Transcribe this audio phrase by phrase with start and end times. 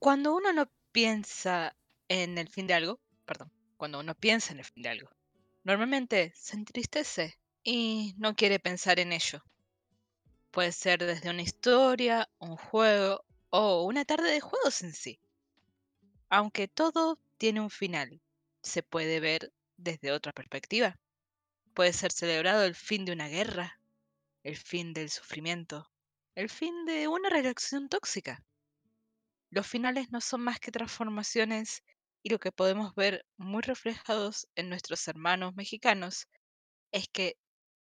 [0.00, 1.76] Cuando uno no piensa
[2.08, 5.10] en el fin de algo, perdón, cuando uno piensa en el fin de algo,
[5.62, 9.44] normalmente se entristece y no quiere pensar en ello.
[10.52, 15.20] Puede ser desde una historia, un juego o una tarde de juegos en sí.
[16.30, 18.22] Aunque todo tiene un final,
[18.62, 20.98] se puede ver desde otra perspectiva.
[21.74, 23.78] Puede ser celebrado el fin de una guerra,
[24.44, 25.90] el fin del sufrimiento,
[26.34, 28.42] el fin de una relación tóxica.
[29.50, 31.82] Los finales no son más que transformaciones
[32.22, 36.28] y lo que podemos ver muy reflejados en nuestros hermanos mexicanos
[36.92, 37.36] es que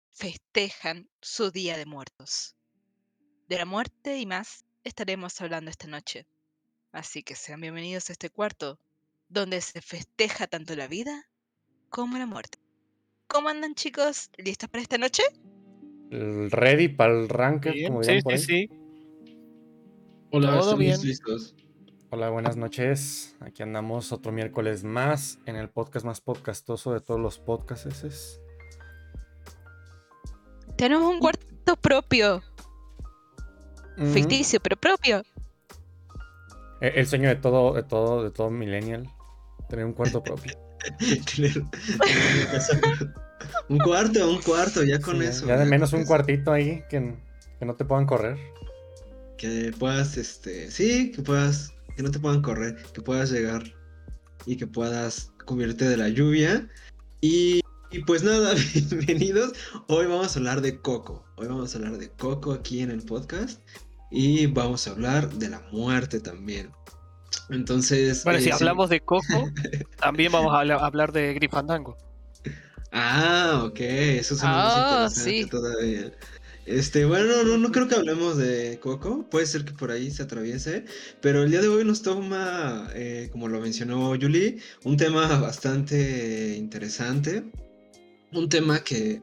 [0.10, 2.56] festejan su Día de Muertos.
[3.48, 6.26] De la muerte y más estaremos hablando esta noche.
[6.92, 8.80] Así que sean bienvenidos a este cuarto,
[9.28, 11.30] donde se festeja tanto la vida
[11.90, 12.58] como la muerte.
[13.28, 14.32] ¿Cómo andan chicos?
[14.38, 15.22] ¿Listos para esta noche?
[16.10, 18.70] Ready para el ranking, como sí, por sí, sí.
[20.32, 21.00] Hola, Todo bien.
[21.02, 21.56] listos.
[22.12, 23.36] Hola, buenas noches.
[23.40, 28.40] Aquí andamos otro miércoles más en el podcast más podcastoso de todos los podcasts.
[30.78, 32.42] Tenemos un cuarto propio,
[33.98, 34.08] Ujú.
[34.14, 35.22] ficticio, pero propio.
[36.82, 39.10] E- El sueño de todo, de todo, de todo millennial.
[39.70, 40.54] Tener un cuarto propio.
[41.36, 41.64] Tener-
[42.70, 43.14] tener
[43.68, 45.46] un cuarto, un cuarto, ya con Sí, eso.
[45.48, 47.16] Ya de menos un cuartito ahí que,
[47.60, 48.38] que no te puedan correr.
[49.40, 53.64] Que puedas, este, sí, que puedas, que no te puedan correr, que puedas llegar
[54.46, 56.68] y que puedas cubrirte de la lluvia.
[57.22, 59.54] Y, y pues nada, bienvenidos.
[59.88, 61.26] Hoy vamos a hablar de Coco.
[61.38, 63.62] Hoy vamos a hablar de Coco aquí en el podcast.
[64.12, 66.72] Y vamos a hablar de la muerte también.
[67.50, 68.26] Entonces.
[68.26, 68.52] Bueno, eh, si sí.
[68.54, 69.24] hablamos de Coco,
[70.02, 71.96] también vamos a habla- hablar de Grifandango.
[72.92, 75.46] Ah, ok, eso es Ah, sí.
[75.46, 76.12] todavía.
[76.70, 80.22] Este, bueno, no, no creo que hablemos de Coco, puede ser que por ahí se
[80.22, 80.86] atraviese,
[81.20, 86.56] pero el día de hoy nos toma, eh, como lo mencionó Julie, un tema bastante
[86.56, 87.44] interesante,
[88.34, 89.20] un tema que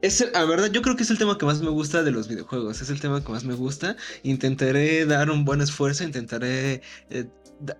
[0.00, 2.28] es, la verdad, yo creo que es el tema que más me gusta de los
[2.28, 7.26] videojuegos, es el tema que más me gusta, intentaré dar un buen esfuerzo, intentaré eh,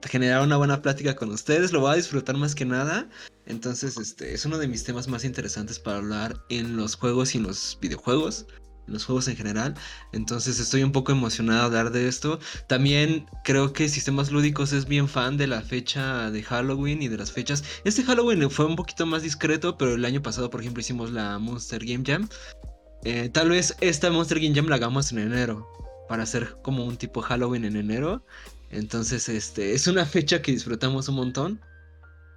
[0.03, 3.09] generar una buena plática con ustedes, lo voy a disfrutar más que nada.
[3.47, 7.39] Entonces, este es uno de mis temas más interesantes para hablar en los juegos y
[7.39, 8.47] en los videojuegos,
[8.87, 9.75] los juegos en general.
[10.13, 12.39] Entonces, estoy un poco emocionado de hablar de esto.
[12.67, 17.19] También creo que Sistemas Lúdicos es bien fan de la fecha de Halloween y de
[17.19, 17.65] las fechas.
[17.85, 21.39] Este Halloween fue un poquito más discreto, pero el año pasado, por ejemplo, hicimos la
[21.39, 22.29] Monster Game Jam.
[23.05, 25.69] Eh, tal vez esta Monster Game Jam la hagamos en enero,
[26.09, 28.25] para hacer como un tipo Halloween en enero.
[28.71, 31.61] Entonces, este, es una fecha que disfrutamos un montón.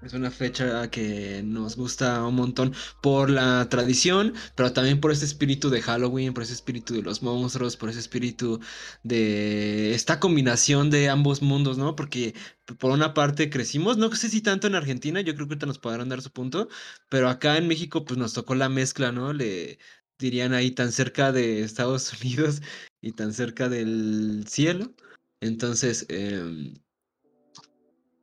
[0.01, 5.25] Es una fecha que nos gusta un montón por la tradición, pero también por ese
[5.25, 8.61] espíritu de Halloween, por ese espíritu de los monstruos, por ese espíritu
[9.03, 11.97] de esta combinación de ambos mundos, ¿no?
[11.97, 12.33] Porque
[12.79, 15.79] por una parte crecimos, no sé si tanto en Argentina, yo creo que ahorita nos
[15.79, 16.69] podrán dar su punto,
[17.09, 19.33] pero acá en México pues nos tocó la mezcla, ¿no?
[19.33, 19.79] Le
[20.17, 22.61] dirían ahí tan cerca de Estados Unidos
[23.01, 24.93] y tan cerca del cielo.
[25.41, 26.73] Entonces, em,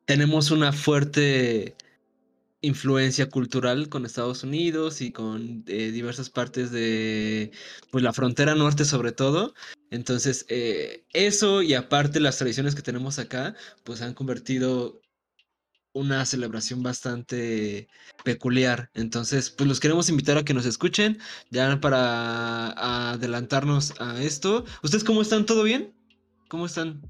[0.06, 1.76] tenemos una fuerte
[2.62, 7.52] influencia cultural con Estados Unidos y con eh, diversas partes de
[7.90, 9.54] pues la frontera norte sobre todo.
[9.90, 15.00] Entonces, eh, eso y aparte las tradiciones que tenemos acá, pues han convertido
[15.92, 17.88] una celebración bastante
[18.24, 18.90] peculiar.
[18.94, 21.18] Entonces, pues los queremos invitar a que nos escuchen,
[21.50, 24.64] ya para adelantarnos a esto.
[24.82, 25.46] ¿Ustedes cómo están?
[25.46, 25.94] ¿Todo bien?
[26.48, 27.00] ¿Cómo están?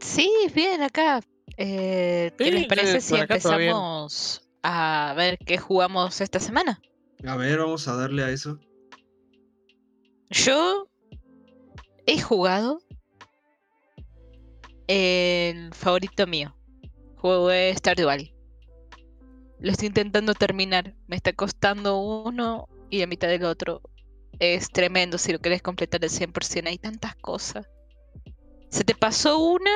[0.00, 1.22] Sí, bien acá.
[1.56, 6.80] Eh, ¿Qué Sí, les parece sí, si empezamos a ver qué jugamos esta semana?
[7.26, 8.58] A ver, vamos a darle a eso.
[10.30, 10.88] Yo
[12.06, 12.80] he jugado
[14.86, 16.56] el favorito mío.
[17.16, 18.34] Jugué Stardew Valley.
[19.60, 20.94] Lo estoy intentando terminar.
[21.06, 23.82] Me está costando uno y la mitad del otro.
[24.40, 26.66] Es tremendo si lo querés completar al 100%.
[26.66, 27.68] Hay tantas cosas.
[28.70, 29.70] Se te pasó una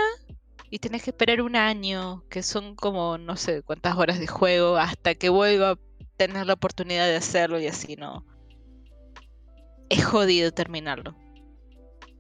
[0.76, 4.76] y tenés que esperar un año, que son como no sé cuántas horas de juego,
[4.76, 5.78] hasta que vuelva a
[6.18, 8.26] tener la oportunidad de hacerlo y así, ¿no?
[9.88, 11.16] Es jodido terminarlo.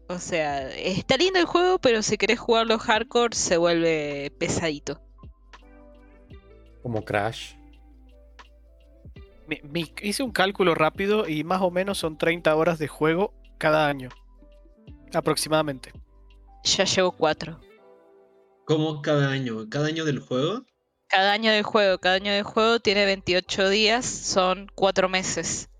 [0.08, 5.02] O sea, está lindo el juego, pero si querés jugarlo hardcore se vuelve pesadito.
[6.82, 7.56] Como Crash.
[10.00, 14.08] Hice un cálculo rápido y más o menos son 30 horas de juego cada año.
[15.12, 15.92] Aproximadamente.
[16.64, 17.60] Ya llevo cuatro.
[18.66, 19.68] ¿Cómo cada año?
[19.70, 20.66] ¿Cada año del juego?
[21.06, 25.70] Cada año de juego, cada año de juego tiene 28 días, son cuatro meses.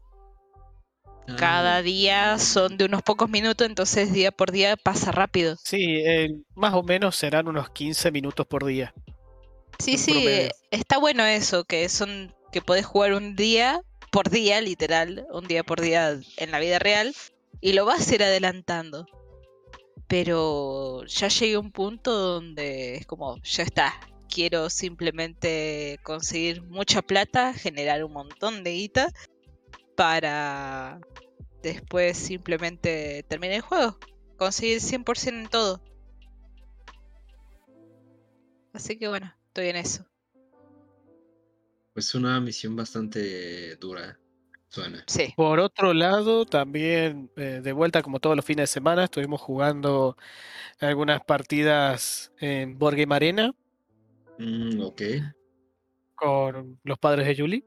[1.37, 5.57] Cada día son de unos pocos minutos, entonces día por día pasa rápido.
[5.65, 8.95] Sí, eh, más o menos serán unos 15 minutos por día.
[9.81, 10.51] Sí, sí, promedio.
[10.71, 13.83] está bueno eso, que son que podés jugar un día
[14.13, 17.13] por día, literal, un día por día en la vida real,
[17.61, 19.07] y lo vas a ir adelantando.
[20.09, 23.93] Pero ya llegué a un punto donde es como, ya está,
[24.29, 29.13] quiero simplemente conseguir mucha plata, generar un montón de guita
[29.97, 31.01] para
[31.63, 33.99] después simplemente terminar el juego,
[34.37, 35.83] conseguir 100% en todo.
[38.73, 40.07] Así que bueno, estoy en eso.
[41.95, 44.21] Pues una misión bastante dura.
[44.69, 45.05] Suena.
[45.07, 45.33] Sí.
[45.37, 50.17] Por otro lado, también eh, de vuelta, como todos los fines de semana, estuvimos jugando
[50.81, 53.55] algunas partidas en Board Game Arena
[54.39, 55.03] Mm, ok.
[56.15, 57.65] con los padres de Julie.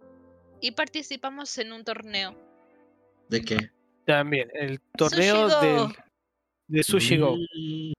[0.62, 2.36] Y participamos en un torneo.
[3.30, 3.72] ¿De qué?
[4.06, 5.96] También el torneo del-
[6.68, 7.38] de Sushi Go.
[7.38, 7.94] Mm,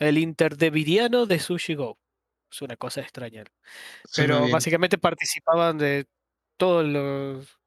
[0.00, 1.98] El Interdeviriano de Sushi Go.
[2.50, 3.44] Es una cosa extraña.
[4.06, 4.52] suena Pero bien.
[4.52, 6.06] básicamente participaban de
[6.56, 7.59] todos los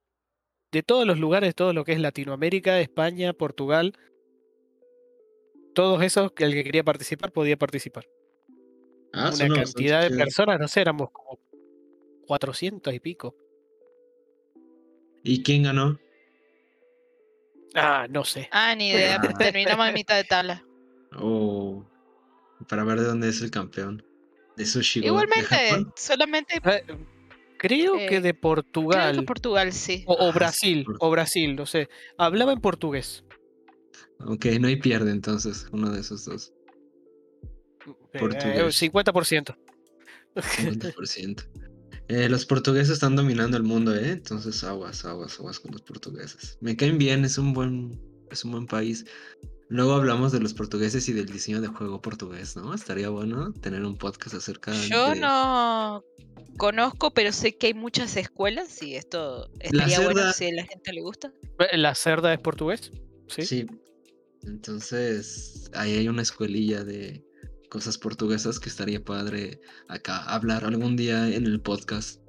[0.73, 3.93] de todos los lugares, todo lo que es Latinoamérica, España, Portugal.
[5.75, 8.07] Todos esos que el que quería participar podía participar.
[9.13, 11.39] Ah, Una bastante cantidad de personas, no sé, éramos como
[12.25, 13.35] 400 y pico.
[15.23, 15.99] ¿Y quién ganó?
[17.75, 18.49] Ah, no sé.
[18.51, 19.21] Ah, ni idea.
[19.21, 19.33] Ah.
[19.37, 20.65] Terminamos a mitad de tabla.
[21.15, 21.85] Oh,
[22.67, 24.03] para ver de dónde es el campeón.
[24.57, 25.03] De Sushi Go.
[25.03, 26.83] ¿De Igualmente, solamente Eh,
[27.63, 30.04] Creo que Eh, de creo Portugal que Portugal sí.
[30.06, 31.88] o, o Ah, sí, Brasil, o Brasil, no sé.
[32.18, 33.24] Hablaba en portugués.
[34.19, 36.51] Ok, no hay pierde entonces, uno de esos dos.
[38.12, 38.81] Eh, Portugués.
[38.81, 39.56] 50%.
[40.36, 41.44] 50%.
[42.10, 44.12] Eh, los portugueses están dominando el mundo, ¿eh?
[44.12, 46.57] Entonces aguas, aguas, aguas con los portugueses.
[46.60, 47.98] Me caen bien, es un buen,
[48.30, 49.06] es un buen país.
[49.73, 52.75] Luego hablamos de los portugueses y del diseño de juego portugués, ¿no?
[52.75, 55.19] Estaría bueno tener un podcast acerca Yo de...
[55.19, 56.03] no
[56.57, 60.93] conozco, pero sé que hay muchas escuelas y esto estaría bueno si a la gente
[60.93, 61.33] le gusta.
[61.71, 62.91] Eh, ¿La cerda es portugués?
[63.27, 63.47] Sí.
[63.47, 63.65] Sí.
[64.43, 67.25] Entonces, ahí hay una escuelilla de
[67.71, 72.21] cosas portuguesas que estaría padre acá hablar algún día en el podcast.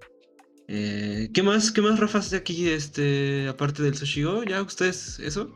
[0.66, 1.70] Eh, ¿Qué más?
[1.70, 4.44] ¿Qué más, Rafa, hace aquí, este, aparte del Sushi Go?
[4.44, 5.54] ¿Ya ustedes eso?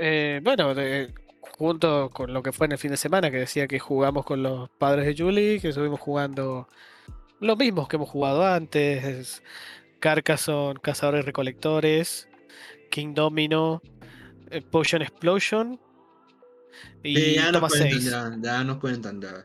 [0.00, 1.14] Eh, bueno, de-
[1.58, 4.42] junto con lo que fue en el fin de semana, que decía que jugamos con
[4.42, 6.68] los padres de Julie, que estuvimos jugando
[7.40, 9.42] lo mismo que hemos jugado antes:
[10.00, 12.28] Carcassonne, Cazadores Recolectores,
[12.90, 13.82] King Domino,
[14.50, 15.80] eh, Potion Explosion
[17.02, 18.04] y Sí, ya Toma cuentan, 6.
[18.10, 19.44] ya, ya no cuentan, ya.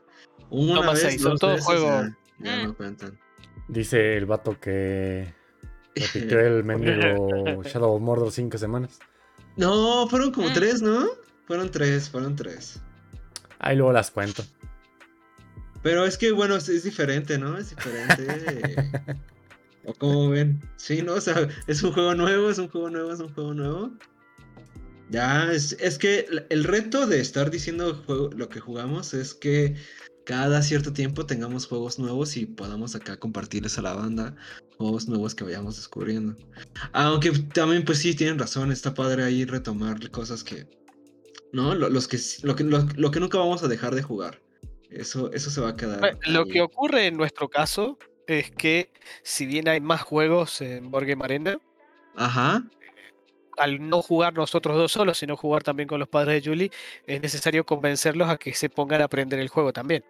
[0.49, 2.63] Una Toma vez, seis, son dos todo veces, juego- ya, ya Mm.
[2.67, 3.19] no cuentan.
[3.67, 5.33] Dice el vato que
[5.95, 8.99] repitió el mendigo Shadow of Mordor cinco semanas.
[9.55, 10.53] No, fueron como Mm.
[10.53, 11.07] tres, ¿no?
[11.47, 12.79] Fueron tres, fueron tres.
[13.59, 14.43] Ahí luego las cuento.
[15.81, 17.57] Pero es que, bueno, es, es diferente, ¿no?
[17.57, 18.91] Es diferente.
[19.85, 20.61] ¿O cómo ven?
[20.77, 21.15] Sí, ¿no?
[21.15, 23.91] O sea, es un juego nuevo, es un juego nuevo, es un juego nuevo.
[25.09, 29.75] Ya, es, es que el reto de estar diciendo juego- lo que jugamos es que
[30.25, 34.35] cada cierto tiempo tengamos juegos nuevos y podamos acá compartirles a la banda
[34.77, 36.35] juegos nuevos que vayamos descubriendo.
[36.93, 40.65] Aunque también, pues sí, tienen razón, está padre ahí retomar cosas que...
[41.53, 41.73] ¿No?
[41.75, 44.41] Lo, los que, lo, que, lo, lo que nunca vamos a dejar de jugar.
[44.89, 46.17] Eso, eso se va a quedar.
[46.27, 46.49] Lo ahí.
[46.49, 48.91] que ocurre en nuestro caso es que,
[49.23, 51.57] si bien hay más juegos en Board Game Arena,
[52.15, 52.63] Ajá.
[53.57, 56.71] al no jugar nosotros dos solos, sino jugar también con los padres de Julie,
[57.05, 60.03] es necesario convencerlos a que se pongan a aprender el juego también.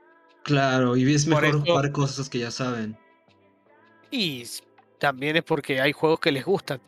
[0.43, 2.97] Claro, y es mejor eso- jugar cosas que ya saben.
[4.11, 4.43] Y
[4.99, 6.79] también es porque hay juegos que les gustan.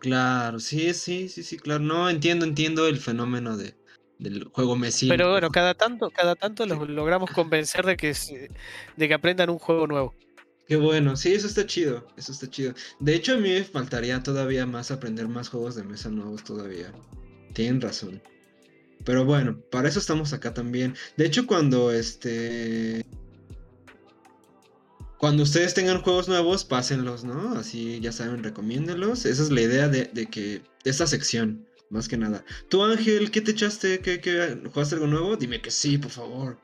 [0.00, 1.80] Claro, sí, sí, sí, sí, claro.
[1.80, 3.74] No, entiendo, entiendo el fenómeno de,
[4.20, 5.08] del juego Messi.
[5.08, 8.14] Pero bueno, cada tanto, cada tanto los logramos convencer de que,
[8.96, 10.14] de que aprendan un juego nuevo.
[10.68, 12.74] Qué bueno, sí, eso está chido, eso está chido.
[13.00, 16.92] De hecho, a mí me faltaría todavía más aprender más juegos de mesa nuevos todavía.
[17.54, 18.22] Tienen razón.
[19.04, 20.94] Pero bueno, para eso estamos acá también.
[21.16, 23.04] De hecho, cuando este...
[25.18, 27.54] Cuando ustedes tengan juegos nuevos, pásenlos, ¿no?
[27.54, 29.26] Así, ya saben, recomiéndenlos.
[29.26, 30.62] Esa es la idea de, de que...
[30.84, 32.44] De esta sección, más que nada.
[32.68, 33.98] Tú, Ángel, ¿qué te echaste?
[33.98, 35.36] ¿Qué, qué, ¿Jugaste algo nuevo?
[35.36, 36.58] Dime que sí, por favor.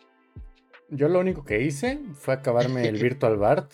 [0.88, 3.72] Yo lo único que hice fue acabarme el Virtual Bart.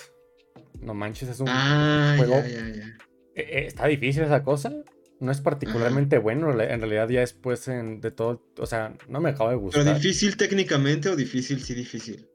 [0.81, 2.41] No manches, es un Ah, juego.
[2.43, 2.87] ya, ya, ya.
[3.35, 4.73] Eh, eh, está difícil esa cosa.
[5.21, 6.51] No es particularmente bueno.
[6.61, 8.43] En realidad, ya después en- de todo.
[8.59, 9.95] O sea, no me acaba de ¿Pero gustar.
[9.95, 12.27] difícil técnicamente o difícil, sí, difícil?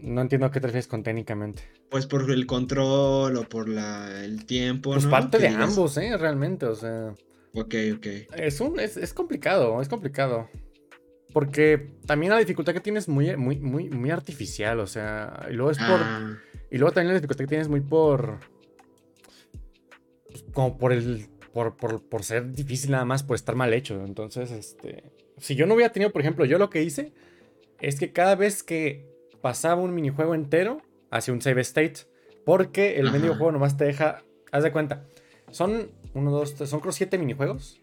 [0.00, 1.62] No entiendo a qué te refieres con técnicamente.
[1.90, 5.10] Pues por el control o por la, el tiempo, Pues ¿no?
[5.10, 6.16] parte de digas, ambos, ¿eh?
[6.16, 7.14] Realmente, o sea.
[7.54, 8.06] Ok, ok.
[8.36, 10.48] Es, un, es, es complicado, es complicado.
[11.32, 15.54] Porque también la dificultad que tienes es muy, muy, muy, muy artificial, o sea, y
[15.54, 16.00] luego es por...
[16.00, 16.38] Ah,
[16.70, 18.40] Y luego también la dificultad que tienes muy por...
[20.28, 21.26] pues, como por el...
[21.52, 24.04] Por, por, por ser difícil nada más, por estar mal hecho.
[24.04, 25.12] Entonces, este...
[25.38, 27.12] Si yo no hubiera tenido, por ejemplo, yo lo que hice
[27.80, 29.08] es que cada vez que
[29.40, 31.94] pasaba un minijuego entero, hacía un save state.
[32.44, 33.18] Porque el Ajá.
[33.18, 34.22] medio juego nomás te deja...
[34.50, 35.06] Haz de cuenta.
[35.50, 37.80] Son uno, dos, tres, son creo siete minijuegos.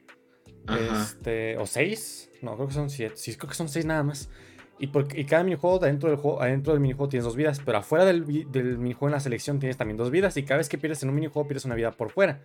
[0.67, 1.03] Ajá.
[1.03, 2.29] Este, o seis.
[2.41, 3.15] No, creo que son siete.
[3.17, 4.29] Sí, creo que son seis nada más.
[4.79, 7.61] Y, porque, y cada minijuego dentro del juego, adentro del minijuego tienes dos vidas.
[7.63, 10.37] Pero afuera del, del minijuego en la selección tienes también dos vidas.
[10.37, 12.41] Y cada vez que pierdes en un minijuego, pierdes una vida por fuera.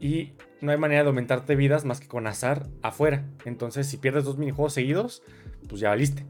[0.00, 3.24] Y no hay manera de aumentarte vidas más que con azar afuera.
[3.44, 5.22] Entonces, si pierdes dos minijuegos seguidos,
[5.68, 6.26] pues ya valiste.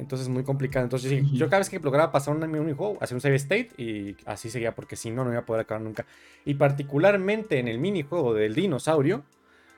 [0.00, 0.84] Entonces es muy complicado.
[0.84, 4.16] Entonces, sí, yo cada vez que lograba pasar un minijuego, hacía un save state y
[4.26, 6.06] así seguía, porque si no, no iba a poder acabar nunca.
[6.44, 9.24] Y particularmente en el minijuego del dinosaurio,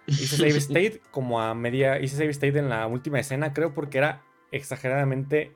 [0.06, 2.00] hice save state como a media.
[2.00, 5.52] Hice save state en la última escena, creo, porque era exageradamente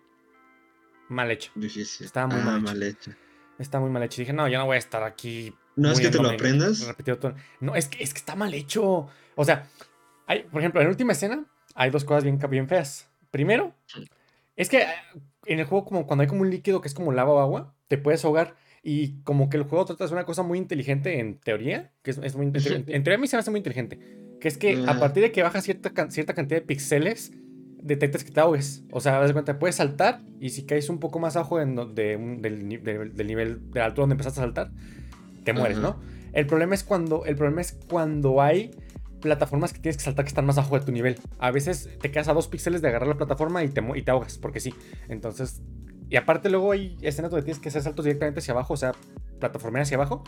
[1.08, 1.52] mal hecho.
[1.54, 2.06] Difícil.
[2.06, 2.64] Estaba muy Ah, mal hecho.
[2.72, 3.10] mal hecho.
[3.58, 4.20] Está muy mal hecho.
[4.20, 5.54] Y dije, no, yo no voy a estar aquí.
[5.76, 6.86] No es que te lo aprendas.
[7.60, 9.08] No, es que, es que está mal hecho.
[9.34, 9.68] O sea,
[10.26, 11.44] hay, por ejemplo, en la última escena
[11.74, 13.08] hay dos cosas bien, bien feas.
[13.30, 13.74] Primero,
[14.56, 14.84] es que
[15.46, 17.74] en el juego, como cuando hay como un líquido que es como lava o agua,
[17.88, 18.54] te puedes ahogar.
[18.82, 22.12] Y como que el juego trata de hacer una cosa muy inteligente en teoría, que
[22.12, 23.98] es, es muy inte- en teoría a mí se me hace muy inteligente,
[24.40, 25.00] que es que a Ah.
[25.00, 27.32] partir de que bajas cierta, cierta cantidad de píxeles,
[27.82, 28.84] detectas que te ahogues.
[28.92, 31.66] O sea, das cuenta, puedes saltar y si caes un poco más abajo de
[32.40, 34.70] del, ni- de- del nivel de la altura donde empezaste a saltar,
[35.44, 35.88] te mueres, Ajá.
[35.88, 36.00] ¿no?
[36.32, 38.70] El problema es cuando el problema es cuando hay
[39.26, 41.18] plataformas que tienes que saltar que están más abajo de tu nivel.
[41.38, 44.10] A veces te quedas a dos píxeles de agarrar la plataforma y te, y te
[44.10, 44.74] ahogas, porque sí.
[45.08, 45.62] Entonces,
[46.08, 48.92] y aparte luego hay escenas donde tienes que hacer saltos directamente hacia abajo, o sea,
[49.40, 50.24] plataformear hacia abajo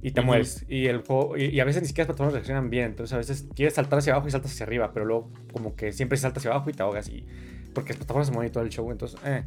[0.00, 0.26] y te Ujú.
[0.26, 0.64] mueres.
[0.68, 2.86] Y el juego, y, y a veces ni siquiera las plataformas reaccionan bien.
[2.86, 5.92] Entonces a veces quieres saltar hacia abajo y saltas hacia arriba, pero luego como que
[5.92, 7.08] siempre saltas hacia abajo y te ahogas.
[7.08, 7.26] Y,
[7.74, 8.90] porque las plataformas se mueven y todo el show.
[8.90, 9.44] Entonces, eh,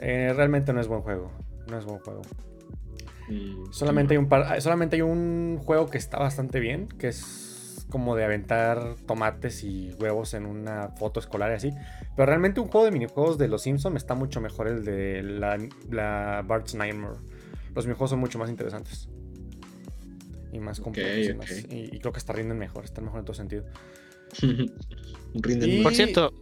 [0.00, 1.30] eh, realmente no es buen juego.
[1.70, 2.22] No es buen juego.
[3.28, 7.55] Mm, Solamente hay un par, solamente hay un juego que está bastante bien, que es
[7.96, 11.70] como de aventar tomates y huevos en una foto escolar y así.
[12.14, 15.56] Pero realmente un juego de minijuegos de los Simpsons está mucho mejor el de la,
[15.90, 17.14] la Bart's Nightmare.
[17.74, 19.08] Los minijuegos son mucho más interesantes.
[20.52, 21.26] Y más completos.
[21.26, 21.36] y, ok.
[21.38, 23.64] más- y- y creo que hasta rinden mejor, están mejor en todo sentido.
[25.34, 26.34] Rinden Y- Por cierto,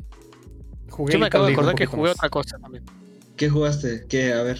[0.90, 2.16] Jugué yo me acabo de acordar que jugué más.
[2.16, 2.82] otra cosa también.
[3.36, 4.06] ¿Qué jugaste?
[4.08, 4.32] ¿Qué?
[4.32, 4.58] A ver.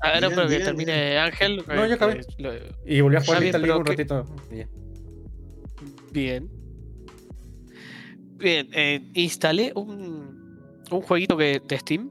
[0.00, 1.62] A ver, no, pero que termine Ángel.
[1.66, 2.20] No, eh, yo acabé.
[2.20, 2.52] que lo-
[2.86, 4.26] Y volví a jugar Little League un ¿qué- ratito.
[6.16, 6.48] Bien.
[8.38, 12.10] Bien, eh, instalé un, un jueguito que, de Steam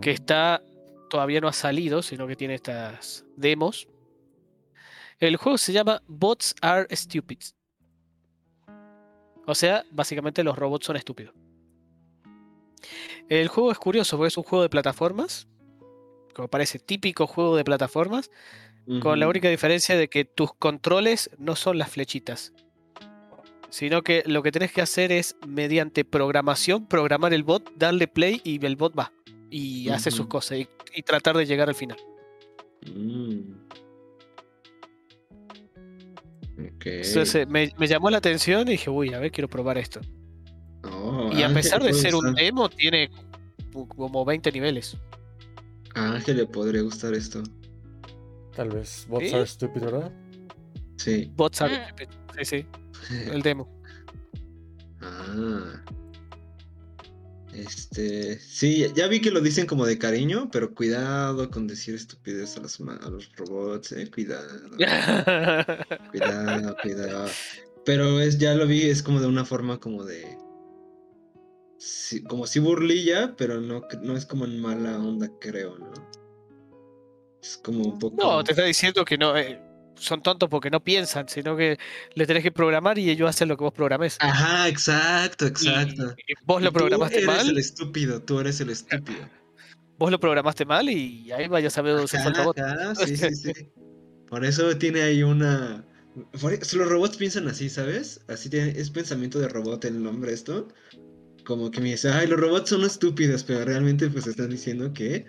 [0.00, 0.62] que está
[1.10, 3.86] todavía no ha salido, sino que tiene estas demos.
[5.18, 7.40] El juego se llama Bots Are Stupid.
[9.46, 11.34] O sea, básicamente los robots son estúpidos.
[13.28, 15.46] El juego es curioso porque es un juego de plataformas,
[16.34, 18.30] como parece típico juego de plataformas,
[19.02, 22.52] con la única diferencia de que tus controles no son las flechitas,
[23.74, 28.40] sino que lo que tenés que hacer es, mediante programación, programar el bot, darle play
[28.44, 29.12] y el bot va.
[29.50, 31.98] Y hace sus cosas y, y tratar de llegar al final.
[32.86, 33.40] Mm.
[36.56, 40.00] Entonces eh, me, me llamó la atención y dije, uy, a ver, quiero probar esto.
[40.84, 43.10] Oh, Y a Ángel pesar de ser un demo, tiene
[43.72, 44.96] como 20 niveles.
[45.96, 47.42] A Ángel le podría gustar esto.
[48.54, 49.34] Tal vez bots ¿Sí?
[49.34, 50.12] are stupid, ¿verdad?
[51.04, 51.30] Sí.
[51.36, 51.84] Bots are Mm.
[51.86, 52.08] stupid.
[52.38, 52.66] Sí, sí,
[53.32, 53.68] el demo.
[55.02, 55.82] Ah.
[57.52, 62.56] Este, sí, ya vi que lo dicen como de cariño, pero cuidado con decir estupidez
[62.56, 64.48] a los, a los robots, eh, cuidado,
[66.10, 67.28] cuidado, cuidado.
[67.84, 70.36] Pero es, ya lo vi, es como de una forma como de,
[71.78, 75.92] sí, como si burlilla, pero no, no es como en mala onda, creo, ¿no?
[77.40, 78.16] Es como un poco...
[78.20, 79.60] No, te está diciendo que no eh,
[79.96, 81.78] son tontos porque no piensan, sino que
[82.14, 84.16] le tenés que programar y ellos hacen lo que vos programes.
[84.20, 86.14] Ajá, exacto, exacto.
[86.26, 89.28] y vos lo tú programaste eres mal, el estúpido, tú eres el estúpido.
[89.98, 92.58] vos lo programaste mal y ahí vaya a saber dónde se robot.
[92.58, 93.52] ajá, sí, sí, sí.
[94.28, 95.84] Por eso tiene ahí una.
[96.32, 98.20] eso los robots piensan así, ¿sabes?
[98.28, 100.68] Así tiene, es pensamiento de robot el nombre esto.
[101.44, 105.26] Como que me dice, ay, los robots son estúpidos, pero realmente pues están diciendo que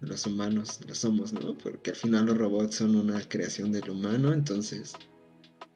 [0.00, 1.56] los humanos lo somos, ¿no?
[1.58, 4.94] Porque al final los robots son una creación del humano, entonces.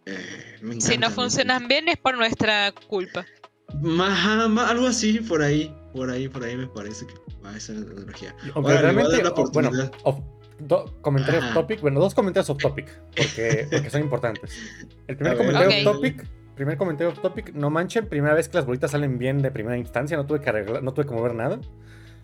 [0.07, 3.25] eh, me Si no me funcionan bien es por nuestra culpa.
[4.01, 8.35] Ajá, algo así, por ahí, por ahí, por ahí me parece que va esa analogía.
[8.55, 9.93] Aunque Ahora, a realmente, la bueno, oportunidad.
[10.05, 10.21] off-
[10.59, 11.55] do- comentario off Ajá.
[11.55, 14.59] topic, bueno, dos comentarios off topic, porque, porque son importantes.
[15.07, 15.47] El primer A ver.
[15.47, 15.87] comentario Ok.
[15.87, 17.55] off topic, primer comentario off topic.
[17.55, 20.17] No manchen, primera vez que las bolitas salen bien de primera instancia.
[20.17, 21.61] No tuve que arreglar, no tuve que mover nada.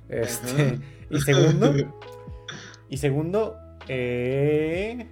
[0.09, 0.79] Este,
[1.11, 1.75] y segundo,
[2.89, 3.57] y segundo,
[3.89, 5.07] eh,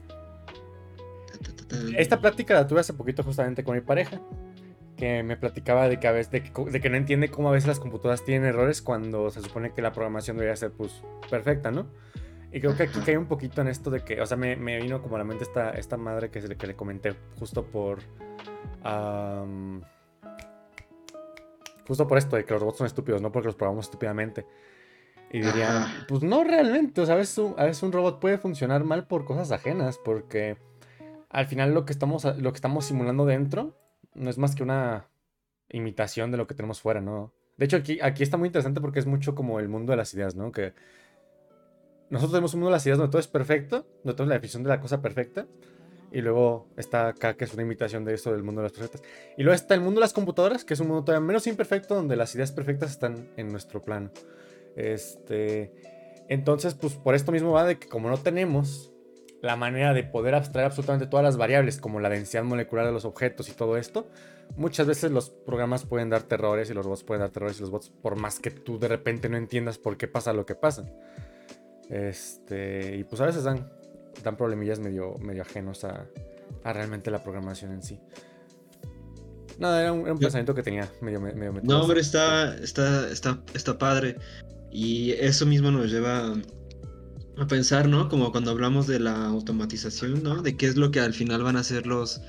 [1.97, 4.21] esta plática la tuve hace poquito justamente con mi pareja.
[4.97, 7.53] Que me platicaba de que a veces, de que, de que no entiende cómo a
[7.53, 11.73] veces las computadoras tienen errores cuando se supone que la programación debería ser pues perfecta,
[11.73, 11.89] ¿no?
[12.55, 14.81] Y creo que aquí cae un poquito en esto de que, o sea, me, me
[14.81, 17.99] vino como a la mente esta, esta madre que, que le comenté justo por...
[21.85, 24.47] justo por esto de que los robots son estúpidos, no porque los programamos estúpidamente.
[25.35, 26.07] Y dirían, Ajá.
[26.07, 29.09] pues no realmente, o sea, a veces, un, a veces un robot puede funcionar mal
[29.09, 30.59] por cosas ajenas, porque
[31.29, 33.77] al final lo que estamos, lo que estamos simulando dentro
[34.15, 35.09] no es más que una
[35.71, 37.33] imitación de lo que tenemos fuera, ¿no?
[37.57, 40.15] De hecho, aquí, aquí está muy interesante porque es mucho como el mundo de las
[40.15, 40.53] ideas, ¿no?
[40.53, 40.73] Que
[42.11, 44.63] nosotros tenemos un mundo de las ideas donde todo es perfecto, donde tenemos la definición
[44.63, 45.49] de la cosa perfecta,
[46.13, 49.03] y luego está acá que es una imitación de eso del mundo de las perfectas.
[49.37, 51.97] Y luego está el mundo de las computadoras, que es un mundo todavía menos imperfecto,
[51.97, 54.13] donde las ideas perfectas están en nuestro plano.
[54.77, 55.73] Este,
[56.29, 58.91] entonces, pues por esto mismo va de que como no tenemos
[59.43, 63.05] la manera de poder abstraer absolutamente todas las variables, como la densidad molecular de los
[63.05, 64.09] objetos y todo esto,
[64.57, 67.71] muchas veces los programas pueden dar errores y los robots pueden dar errores y los
[67.71, 70.87] bots, por más que tú de repente no entiendas por qué pasa lo que pasa.
[71.91, 73.71] Este, y pues a veces dan,
[74.23, 76.07] dan problemillas medio, medio ajenos a,
[76.63, 78.01] a realmente la programación en sí.
[79.59, 83.09] Nada, era un, era un Yo- pensamiento que tenía medio, medio No, hombre, está, está,
[83.11, 84.17] está, está padre.
[84.77, 86.35] Y eso mismo nos lleva
[87.39, 88.09] a pensar, ¿no?
[88.09, 90.43] Como cuando hablamos de la automatización, ¿no?
[90.43, 92.21] De qué es lo que al final van a hacer los,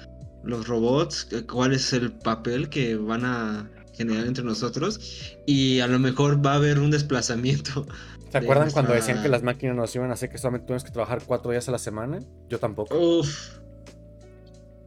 [0.43, 5.33] los robots, que- cuál es el papel que van a generar entre nosotros.
[5.47, 7.87] Y a lo mejor va a haber un desplazamiento.
[8.31, 10.83] ¿Se de acuerdan cuando decían que las máquinas nos iban a hacer que solamente tuvimos
[10.83, 12.19] que trabajar cuatro días a la semana?
[12.47, 12.95] Yo tampoco.
[12.99, 13.57] Uf.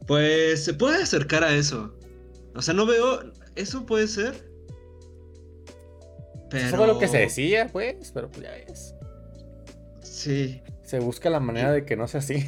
[0.07, 1.93] Pues se puede acercar a eso.
[2.55, 3.31] O sea, no veo.
[3.55, 4.48] Eso puede ser.
[6.49, 6.67] Pero.
[6.67, 8.95] Eso fue lo que se decía, pues, pero pues ya ves.
[10.01, 10.61] Sí.
[10.83, 12.45] Se busca la manera de que no sea así.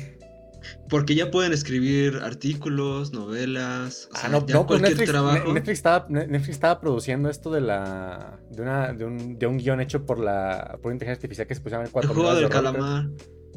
[0.89, 4.07] Porque ya pueden escribir artículos, novelas.
[4.11, 5.47] O Ah, sea, no, ya no, pues cualquier Netflix, trabajo.
[5.47, 8.39] Ne- Netflix estaba, Ne- Netflix estaba produciendo esto de la.
[8.51, 8.93] de una.
[8.93, 10.77] de un, de un guion hecho por la.
[10.81, 13.05] por inteligencia artificial que se pusiera en El cuatro juego horas de del calamar.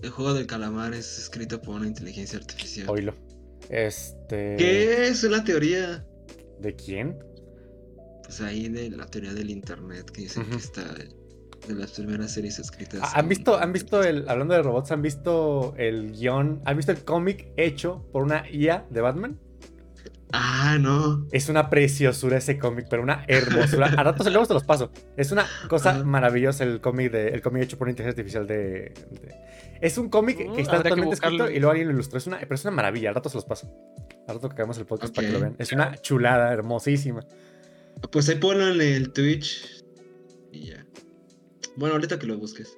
[0.03, 2.89] El juego del calamar es escrito por una inteligencia artificial.
[2.89, 3.15] Oílo.
[3.69, 4.57] Este.
[4.57, 6.05] ¿Qué es la teoría?
[6.61, 7.19] ¿De quién?
[8.37, 12.59] Pues ahí de la teoría del internet que dicen que está de las primeras series
[12.59, 12.99] escritas.
[13.01, 14.29] Ah, ¿Han visto, han visto el.
[14.29, 16.61] hablando de robots, han visto el guion.
[16.65, 19.39] ¿Han visto el cómic hecho por una IA de Batman?
[20.33, 21.29] Ah, no.
[21.31, 23.87] Es una preciosura ese cómic, pero una hermosura.
[23.97, 24.91] A ratos luego te los paso.
[25.17, 28.93] Es una cosa maravillosa el cómic de, el cómic hecho por inteligencia artificial de.
[29.13, 29.35] de-
[29.81, 32.19] Es un cómic Uh, que está habrá que totalmente escrito y luego alguien lo ilustró.
[32.19, 33.11] Es una, pero es una maravilla.
[33.11, 33.71] A ratos se los paso.
[34.27, 35.55] A rato que hagamos el podcast para que lo vean.
[35.61, 37.21] Es una chulada, hermosísima.
[38.11, 39.83] Pues ahí ponlo en el Twitch.
[40.53, 40.87] Y ya.
[41.77, 42.77] Bueno, ahorita que lo busques.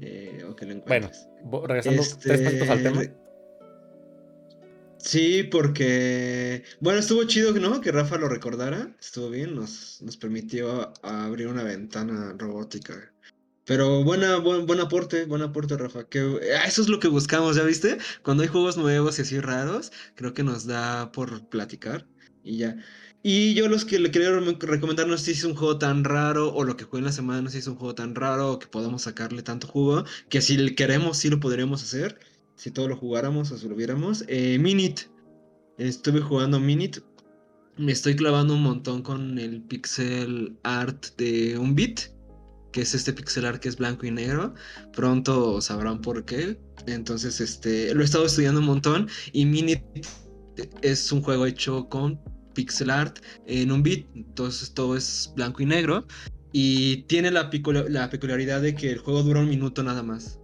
[0.00, 1.28] Eh, o que lo Bueno, encuentres.
[1.44, 3.02] bo- regresando tres pasitos al tema.
[3.02, 3.14] Este,
[5.00, 6.64] Sí, porque.
[6.80, 7.80] Bueno, estuvo chido, ¿no?
[7.80, 8.96] Que Rafa lo recordara.
[9.00, 13.12] Estuvo bien, nos, nos permitió abrir una ventana robótica.
[13.64, 16.04] Pero buena, buen, buen aporte, buen aporte, Rafa.
[16.08, 16.20] Que,
[16.58, 17.98] ah, eso es lo que buscamos, ¿ya viste?
[18.22, 22.06] Cuando hay juegos nuevos y así raros, creo que nos da por platicar
[22.42, 22.76] y ya.
[23.22, 26.54] Y yo los que le re- recomendar no sé si es un juego tan raro
[26.54, 28.52] o lo que juegue en la semana no sé si es un juego tan raro
[28.52, 32.18] o que podamos sacarle tanto jugo, que si queremos sí lo podríamos hacer,
[32.54, 34.24] si todo lo jugáramos o si lo viéramos.
[34.28, 35.00] Eh, Minit,
[35.78, 36.98] estuve jugando Minit,
[37.76, 42.00] me estoy clavando un montón con el pixel art de un bit,
[42.72, 44.54] que es este pixel art que es blanco y negro,
[44.92, 46.58] pronto sabrán por qué.
[46.86, 49.80] Entonces, este, lo he estado estudiando un montón y Minit
[50.82, 52.20] es un juego hecho con
[52.58, 56.04] pixel art en un bit, entonces todo es blanco y negro
[56.52, 60.40] y tiene la, peculiaridad de que el juego dura un minuto nada más.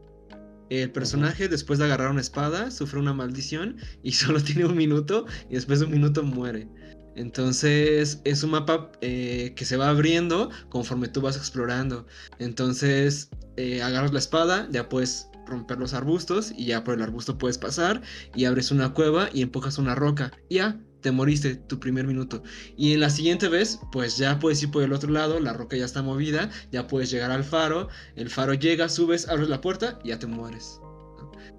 [0.70, 5.26] El personaje después de agarrar una espada sufre una maldición y solo tiene un minuto
[5.50, 6.68] y después de un minuto muere.
[7.16, 12.06] Entonces es un mapa eh, que se va abriendo conforme tú vas explorando.
[12.38, 17.38] Entonces eh, agarras la espada, ya puedes romper los arbustos y ya por el arbusto
[17.38, 18.02] puedes pasar
[18.36, 20.30] y abres una cueva y empujas una roca.
[20.48, 22.42] Y ya, te moriste tu primer minuto.
[22.78, 25.76] Y en la siguiente vez, pues ya puedes ir por el otro lado, la roca
[25.76, 29.98] ya está movida, ya puedes llegar al faro, el faro llega, subes, abres la puerta
[30.02, 30.80] y ya te mueres.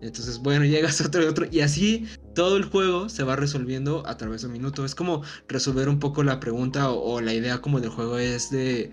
[0.01, 4.01] Entonces, bueno, llegas a otro y otro y así todo el juego se va resolviendo
[4.07, 4.83] a través de un minuto.
[4.83, 8.49] Es como resolver un poco la pregunta o, o la idea como del juego es
[8.49, 8.91] de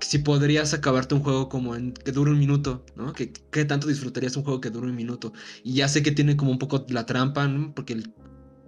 [0.00, 3.12] si podrías acabarte un juego como en que dure un minuto, ¿no?
[3.12, 5.32] ¿Qué, qué tanto disfrutarías un juego que dure un minuto?
[5.62, 7.72] Y ya sé que tiene como un poco la trampa, ¿no?
[7.72, 8.12] Porque el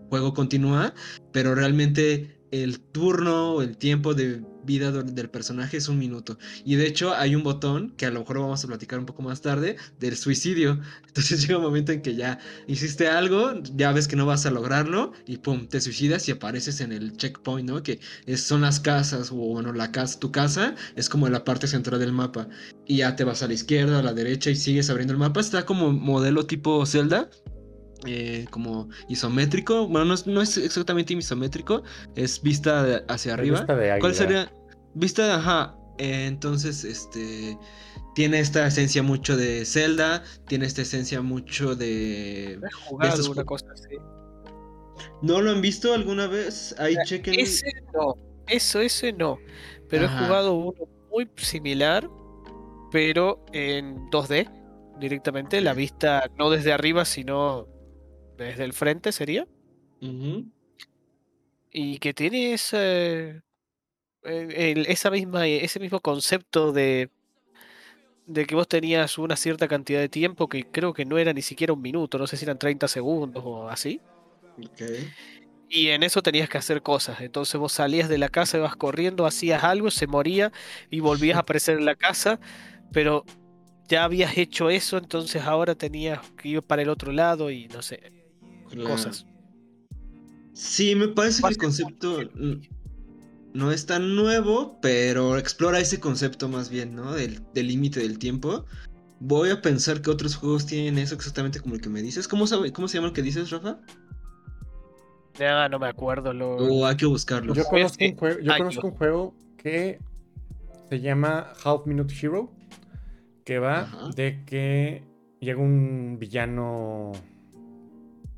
[0.08, 0.94] juego continúa,
[1.32, 6.38] pero realmente el turno, el tiempo de vida del personaje es un minuto.
[6.64, 9.22] Y de hecho hay un botón que a lo mejor vamos a platicar un poco
[9.22, 10.80] más tarde del suicidio.
[11.06, 14.50] Entonces llega un momento en que ya hiciste algo, ya ves que no vas a
[14.50, 17.82] lograrlo y pum, te suicidas y apareces en el checkpoint, ¿no?
[17.82, 17.98] Que
[18.36, 22.12] son las casas o bueno, la casa, tu casa es como la parte central del
[22.12, 22.48] mapa.
[22.86, 25.40] Y ya te vas a la izquierda, a la derecha y sigues abriendo el mapa.
[25.40, 27.30] Está como modelo tipo Zelda,
[28.06, 29.88] eh, como isométrico.
[29.88, 31.82] Bueno, no es, exactamente isométrico,
[32.14, 33.66] es vista hacia arriba.
[34.00, 34.52] ¿Cuál sería?
[34.94, 35.76] Vista, ajá.
[35.98, 37.58] Eh, entonces, este.
[38.14, 42.58] Tiene esta esencia mucho de Zelda, tiene esta esencia mucho de.
[42.86, 43.66] Jugado cosa
[45.22, 46.74] ¿No lo han visto alguna vez?
[46.78, 47.38] Ahí chequen.
[47.38, 48.16] Ese no,
[48.48, 49.38] eso, ese no.
[49.88, 52.10] Pero he jugado uno muy similar,
[52.90, 54.50] pero en 2D
[54.98, 57.66] directamente, la vista no desde arriba, sino
[58.38, 59.46] desde el frente sería.
[61.70, 63.42] Y que tiene ese,
[64.22, 67.10] esa misma, ese mismo concepto de,
[68.26, 71.42] de que vos tenías una cierta cantidad de tiempo que creo que no era ni
[71.42, 74.00] siquiera un minuto, no sé si eran 30 segundos o así.
[75.68, 77.20] Y en eso tenías que hacer cosas.
[77.20, 80.52] Entonces vos salías de la casa, ibas corriendo, hacías algo, se moría
[80.90, 82.40] y volvías a aparecer en la casa,
[82.92, 83.24] pero
[83.88, 87.82] ya habías hecho eso, entonces ahora tenías que ir para el otro lado y no
[87.82, 88.17] sé
[88.76, 89.26] cosas.
[90.52, 92.18] Sí, me parece que el concepto
[93.54, 97.14] no es tan nuevo, pero explora ese concepto más bien, ¿no?
[97.14, 98.64] Del límite del tiempo.
[99.20, 102.28] Voy a pensar que otros juegos tienen eso exactamente como el que me dices.
[102.28, 103.78] ¿Cómo, cómo se llama el que dices, Rafa?
[105.38, 106.32] Ya, no me acuerdo.
[106.32, 106.56] Lo...
[106.56, 107.54] O hay que buscarlo.
[107.54, 109.98] Yo conozco, un juego, yo conozco un juego que
[110.88, 112.52] se llama Half Minute Hero,
[113.44, 115.04] que va de que
[115.40, 117.12] llega un villano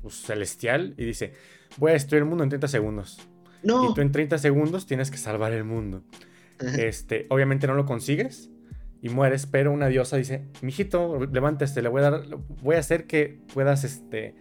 [0.01, 1.33] pues, celestial y dice,
[1.77, 3.19] voy a destruir el mundo en 30 segundos.
[3.63, 3.89] No.
[3.89, 6.03] Y tú en 30 segundos tienes que salvar el mundo.
[6.77, 8.51] Este, obviamente no lo consigues
[9.01, 12.23] y mueres, pero una diosa dice, mijito, levántese, le voy a dar,
[12.61, 14.35] voy a hacer que puedas, este,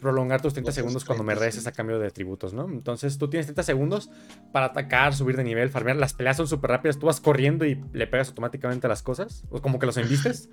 [0.00, 2.68] prolongar tus 30 segundos cuando me reces a cambio de tributos, ¿no?
[2.68, 4.10] Entonces tú tienes 30 segundos
[4.52, 5.96] para atacar, subir de nivel, farmear.
[5.96, 9.44] Las peleas son súper rápidas, tú vas corriendo y le pegas automáticamente a las cosas,
[9.50, 10.48] o como que los embistes.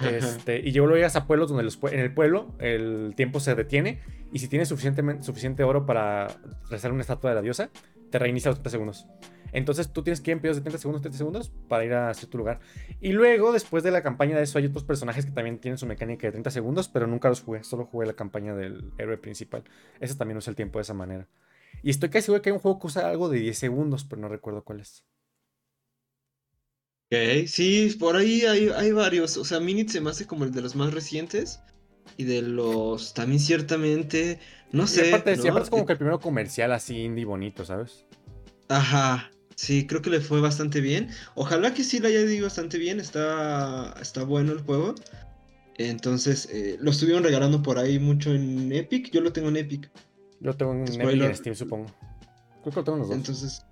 [0.00, 4.00] Este, y luego llegas a pueblos donde los, en el pueblo el tiempo se detiene
[4.32, 6.28] y si tienes suficiente, oro para
[6.68, 7.70] rezar una estatua de la diosa,
[8.10, 9.06] te reinicia los 30 segundos.
[9.52, 12.12] Entonces tú tienes que ir en periodos de 30 segundos, 30 segundos para ir a
[12.12, 12.60] cierto lugar.
[13.00, 15.86] Y luego, después de la campaña de eso, hay otros personajes que también tienen su
[15.86, 19.64] mecánica de 30 segundos, pero nunca los jugué, solo jugué la campaña del héroe principal.
[20.00, 21.28] Ese también usa el tiempo de esa manera.
[21.82, 24.20] Y estoy casi seguro que hay un juego que usa algo de 10 segundos, pero
[24.20, 25.04] no recuerdo cuál es.
[27.06, 29.36] Ok, sí, por ahí hay, varios.
[29.36, 31.60] O sea, Minute se me hace como el de los más recientes.
[32.16, 34.38] Y de los también ciertamente.
[34.72, 35.08] No sé.
[35.08, 38.06] aparte, es como que el primero comercial así indie bonito, ¿sabes?
[38.68, 39.30] Ajá.
[39.54, 41.08] Sí, creo que le fue bastante bien.
[41.34, 43.00] Ojalá que sí le haya ido bastante bien.
[43.00, 44.94] Está, está bueno el juego.
[45.78, 49.10] Entonces, eh, lo estuvieron regalando por ahí mucho en Epic.
[49.12, 49.90] Yo lo tengo en Epic.
[50.40, 51.86] Yo tengo en Epic y en Steam, supongo.
[52.62, 53.16] Creo que lo tengo en los dos.
[53.16, 53.62] Entonces,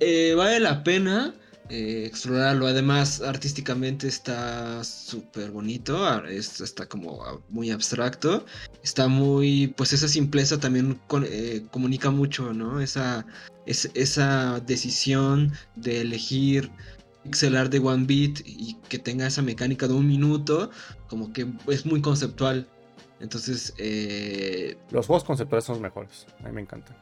[0.00, 1.34] eh, vale la pena.
[1.70, 2.66] Eh, explorarlo.
[2.66, 6.24] Además, artísticamente está súper bonito.
[6.26, 8.44] Está como ah, muy abstracto.
[8.82, 9.68] Está muy.
[9.76, 12.80] Pues esa simpleza también eh, comunica mucho, ¿no?
[12.80, 13.26] Esa,
[13.66, 16.70] esa decisión de elegir
[17.22, 20.70] pixelar de one bit y que tenga esa mecánica de un minuto,
[21.08, 22.66] como que es muy conceptual.
[23.20, 26.26] Entonces, eh, los juegos conceptuales son los mejores.
[26.40, 26.96] A mí me encantan.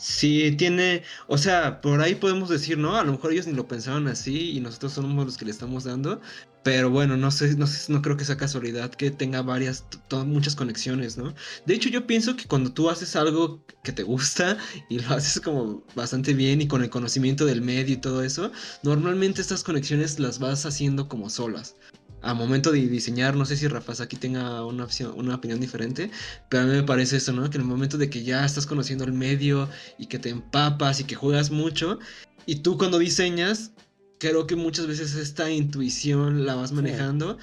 [0.00, 2.96] Sí, tiene, o sea, por ahí podemos decir, ¿no?
[2.96, 5.84] A lo mejor ellos ni lo pensaban así y nosotros somos los que le estamos
[5.84, 6.20] dando,
[6.62, 9.84] pero bueno, no sé, no sé, no creo que sea casualidad que tenga varias,
[10.24, 11.34] muchas conexiones, ¿no?
[11.66, 14.56] De hecho, yo pienso que cuando tú haces algo que te gusta
[14.88, 18.52] y lo haces como bastante bien y con el conocimiento del medio y todo eso,
[18.84, 21.74] normalmente estas conexiones las vas haciendo como solas
[22.22, 26.10] a momento de diseñar, no sé si Rafa aquí tenga una, opción, una opinión diferente,
[26.48, 27.48] pero a mí me parece eso, ¿no?
[27.48, 31.00] Que en el momento de que ya estás conociendo el medio y que te empapas
[31.00, 31.98] y que juegas mucho,
[32.46, 33.72] y tú cuando diseñas,
[34.18, 37.38] creo que muchas veces esta intuición la vas manejando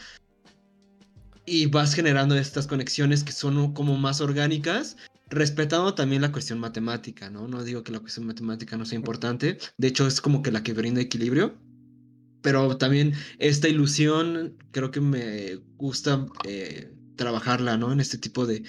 [1.45, 4.97] y vas generando estas conexiones que son como más orgánicas.
[5.29, 7.47] Respetando también la cuestión matemática, ¿no?
[7.47, 10.61] No digo que la cuestión matemática no sea importante, de hecho es como que la
[10.61, 11.55] que brinda equilibrio,
[12.45, 17.91] pero también esta ilusión creo que me gusta eh, trabajarla, ¿no?
[17.91, 18.62] En este tipo de,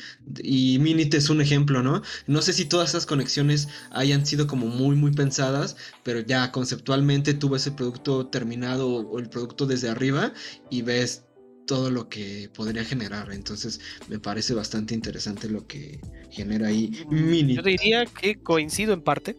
[0.43, 2.01] Y Minit es un ejemplo, ¿no?
[2.27, 7.35] No sé si todas esas conexiones hayan sido como muy, muy pensadas, pero ya conceptualmente
[7.35, 10.33] tú ves el producto terminado o el producto desde arriba
[10.71, 11.27] y ves
[11.67, 13.31] todo lo que podría generar.
[13.31, 17.57] Entonces me parece bastante interesante lo que genera ahí Mini.
[17.57, 19.37] Yo diría que coincido en parte.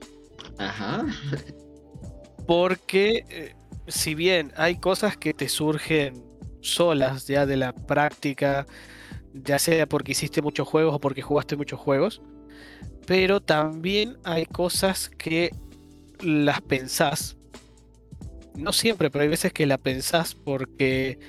[0.59, 1.07] Ajá.
[2.45, 3.56] Porque eh,
[3.87, 6.23] si bien hay cosas que te surgen
[6.61, 8.65] solas ya de la práctica,
[9.33, 12.21] ya sea porque hiciste muchos juegos o porque jugaste muchos juegos,
[13.05, 15.51] pero también hay cosas que
[16.21, 17.37] las pensás.
[18.55, 21.19] No siempre, pero hay veces que la pensás porque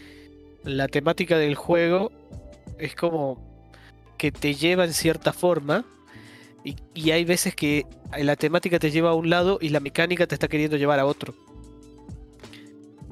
[0.64, 2.10] la temática del juego
[2.78, 3.46] es como
[4.16, 5.84] que te lleva en cierta forma
[6.64, 7.86] y, y, hay veces que
[8.18, 11.06] la temática te lleva a un lado y la mecánica te está queriendo llevar a
[11.06, 11.34] otro.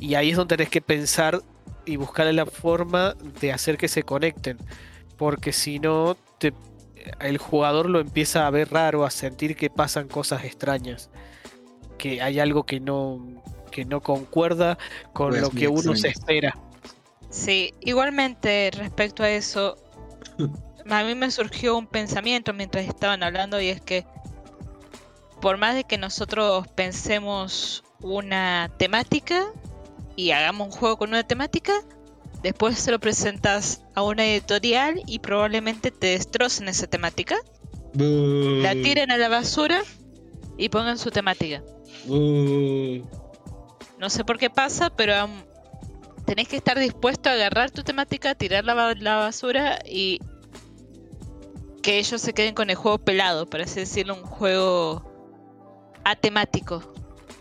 [0.01, 1.43] Y ahí es donde tenés que pensar
[1.85, 4.59] y buscar la forma de hacer que se conecten.
[5.17, 6.53] Porque si no, te,
[7.21, 11.11] el jugador lo empieza a ver raro, a sentir que pasan cosas extrañas.
[11.99, 14.79] Que hay algo que no, que no concuerda
[15.13, 15.97] con Pues lo que uno extraño.
[15.97, 16.55] se espera.
[17.31, 19.77] Sí, igualmente respecto a eso,
[20.91, 24.05] a mí me surgió un pensamiento mientras estaban hablando y es que
[25.41, 29.47] por más de que nosotros pensemos una temática
[30.17, 31.73] y hagamos un juego con una temática,
[32.43, 37.37] después se lo presentas a una editorial y probablemente te destrocen esa temática,
[38.63, 39.83] la tiren a la basura
[40.59, 41.63] y pongan su temática.
[43.99, 45.31] No sé por qué pasa, pero um,
[46.27, 50.21] tenés que estar dispuesto a agarrar tu temática, tirar la, ba- la basura y
[51.83, 55.11] que ellos se queden con el juego pelado, para así decirlo, un juego
[56.05, 56.93] atemático.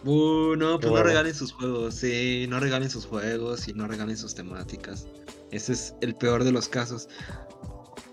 [0.05, 4.17] Uh, no, pues no regalen sus juegos, sí, no regalen sus juegos y no regalen
[4.17, 5.07] sus temáticas.
[5.51, 7.07] Ese es el peor de los casos.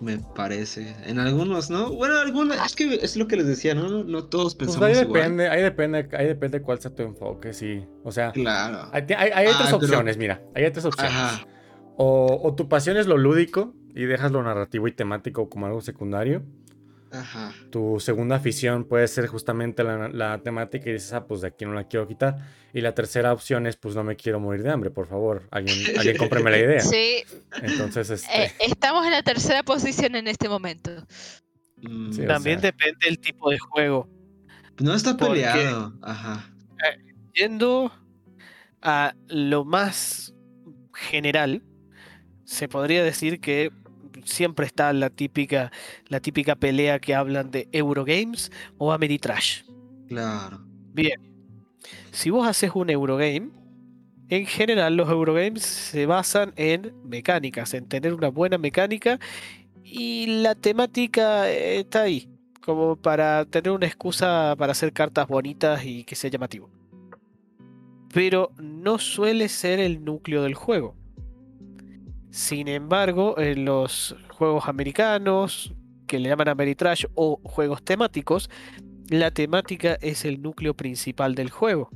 [0.00, 0.96] Me parece.
[1.04, 1.90] En algunos, ¿no?
[1.92, 3.88] Bueno, algunos, es que es lo que les decía, ¿no?
[3.88, 5.22] No, no todos Pues pensamos ahí igual.
[5.22, 7.84] depende, ahí depende, ahí depende cuál sea tu enfoque, sí.
[8.02, 8.88] O sea, Claro.
[8.92, 11.12] hay, hay- Ah, pero- opciones, mira, hay tres opciones.
[11.14, 11.46] Ajá.
[11.96, 15.80] O, o tu pasión es lo lúdico y dejas lo narrativo y temático como algo
[15.82, 16.42] secundario.
[17.12, 17.52] Ajá.
[17.70, 21.64] Tu segunda afición puede ser justamente la, la temática y dices, ah, pues de aquí
[21.64, 22.36] no la quiero quitar.
[22.72, 25.46] Y la tercera opción es, pues no me quiero morir de hambre, por favor.
[25.50, 26.80] Alguien, alguien cómpreme la idea.
[26.80, 27.22] Sí,
[27.60, 30.90] Entonces, este, eh, estamos en la tercera posición en este momento.
[31.76, 32.70] Mm, o También sea.
[32.70, 34.08] depende del tipo de juego.
[34.80, 35.92] no está porque- peleado.
[36.02, 36.48] Ajá.
[37.34, 37.90] Yendo
[38.82, 40.34] a lo más
[40.94, 41.62] general,
[42.44, 43.70] se podría decir que
[44.24, 45.72] siempre está la típica,
[46.08, 49.62] la típica pelea que hablan de Eurogames o Ameritrash.
[50.08, 50.64] Claro.
[50.92, 51.20] Bien,
[52.10, 53.50] si vos haces un Eurogame,
[54.28, 59.18] en general los Eurogames se basan en mecánicas, en tener una buena mecánica
[59.84, 62.28] y la temática eh, está ahí,
[62.60, 66.70] como para tener una excusa para hacer cartas bonitas y que sea llamativo.
[68.12, 70.94] Pero no suele ser el núcleo del juego.
[72.32, 75.74] Sin embargo, en los juegos americanos,
[76.06, 78.48] que le llaman Ameritrash o juegos temáticos,
[79.10, 81.90] la temática es el núcleo principal del juego.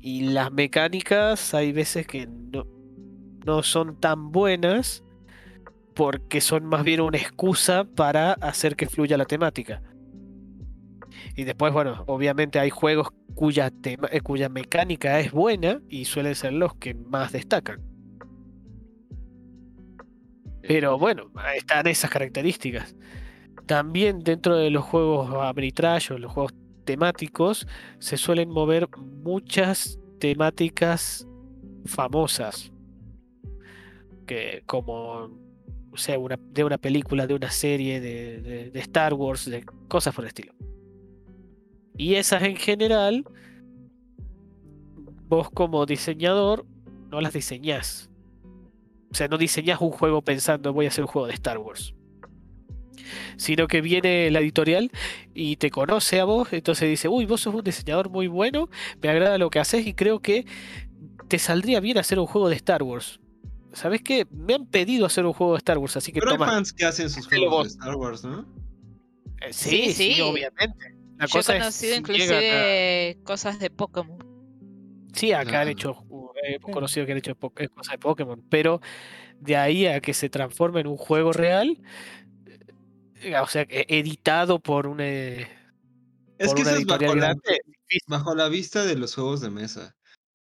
[0.00, 2.66] Y las mecánicas hay veces que no,
[3.44, 5.04] no son tan buenas
[5.94, 9.82] porque son más bien una excusa para hacer que fluya la temática.
[11.34, 16.34] Y después, bueno, obviamente hay juegos cuya, tema- eh, cuya mecánica es buena y suelen
[16.34, 17.95] ser los que más destacan.
[20.66, 22.94] Pero bueno, están esas características.
[23.66, 26.52] También dentro de los juegos Ameritrash o los juegos
[26.84, 27.66] temáticos
[27.98, 31.26] se suelen mover muchas temáticas
[31.84, 32.72] famosas.
[34.26, 35.30] Que como
[35.94, 36.16] sea,
[36.52, 40.28] de una película, de una serie, de, de- de Star Wars, de cosas por el
[40.28, 40.52] estilo.
[41.96, 43.24] Y esas en general,
[45.28, 46.66] vos como diseñador
[47.10, 48.10] no las diseñás.
[49.16, 51.94] O sea, no diseñás un juego pensando voy a hacer un juego de Star Wars.
[53.38, 54.90] Sino que viene la editorial
[55.32, 58.68] y te conoce a vos, entonces dice, uy, vos sos un diseñador muy bueno,
[59.00, 60.44] me agrada lo que haces y creo que
[61.28, 63.18] te saldría bien hacer un juego de Star Wars.
[63.72, 64.26] ¿Sabes qué?
[64.30, 66.50] Me han pedido hacer un juego de Star Wars, así que Pero hay toma.
[66.52, 67.62] fans que hacen sus juegos vos.
[67.64, 68.40] de Star Wars, ¿no?
[69.40, 70.20] Eh, Sí, sí, sí, sí.
[70.20, 70.94] obviamente.
[71.16, 74.18] La Yo he cosa es conocido a- inclusive cosas de Pokémon.
[75.14, 76.04] Sí, acá han hecho,
[76.54, 78.80] hemos conocido que han hecho eh, cosas de Pokémon, pero
[79.40, 81.80] de ahí a que se transforme en un juego real,
[83.20, 85.48] eh, o sea, que editado por una, Es
[86.46, 87.36] por que una eso es bajo la,
[88.06, 89.96] bajo la vista de los juegos de mesa.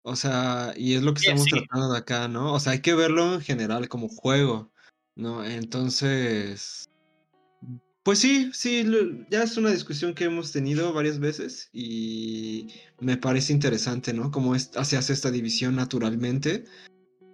[0.03, 1.51] O sea, y es lo que Sí, estamos sí.
[1.51, 2.53] tratando de acá, ¿no?
[2.53, 4.71] O sea, hay que verlo en general como juego,
[5.15, 5.45] ¿no?
[5.45, 6.85] Entonces,
[8.03, 8.85] pues sí, sí,
[9.29, 12.67] ya es una discusión que hemos tenido varias veces y
[12.99, 14.29] me parece interesante, ¿no?
[14.29, 16.65] Cómo se hace esta división naturalmente.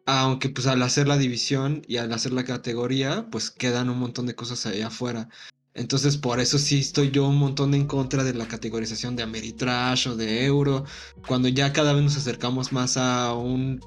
[0.05, 4.27] Aunque pues al hacer la división y al hacer la categoría, pues quedan un montón
[4.27, 5.29] de cosas ahí afuera.
[5.73, 10.07] Entonces por eso sí estoy yo un montón en contra de la categorización de Ameritrash
[10.09, 10.85] o de Euro,
[11.27, 13.79] cuando ya cada vez nos acercamos más a un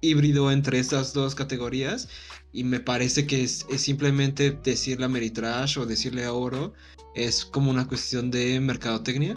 [0.00, 2.08] híbrido entre estas dos categorías
[2.52, 6.72] y me parece que es, simplemente decirle Ameritrash o decirle Euro
[7.14, 9.36] es como una cuestión de mercadotecnia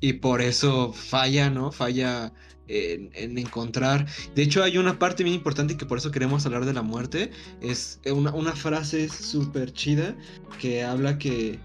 [0.00, 1.72] y por eso falla, ¿no?
[1.72, 2.32] Falla
[2.68, 4.06] en, encontrar.
[4.34, 7.30] De hecho, hay una parte bien importante que por eso queremos hablar de la muerte.
[7.60, 10.14] Es una, una frase súper chida
[10.60, 11.58] que habla que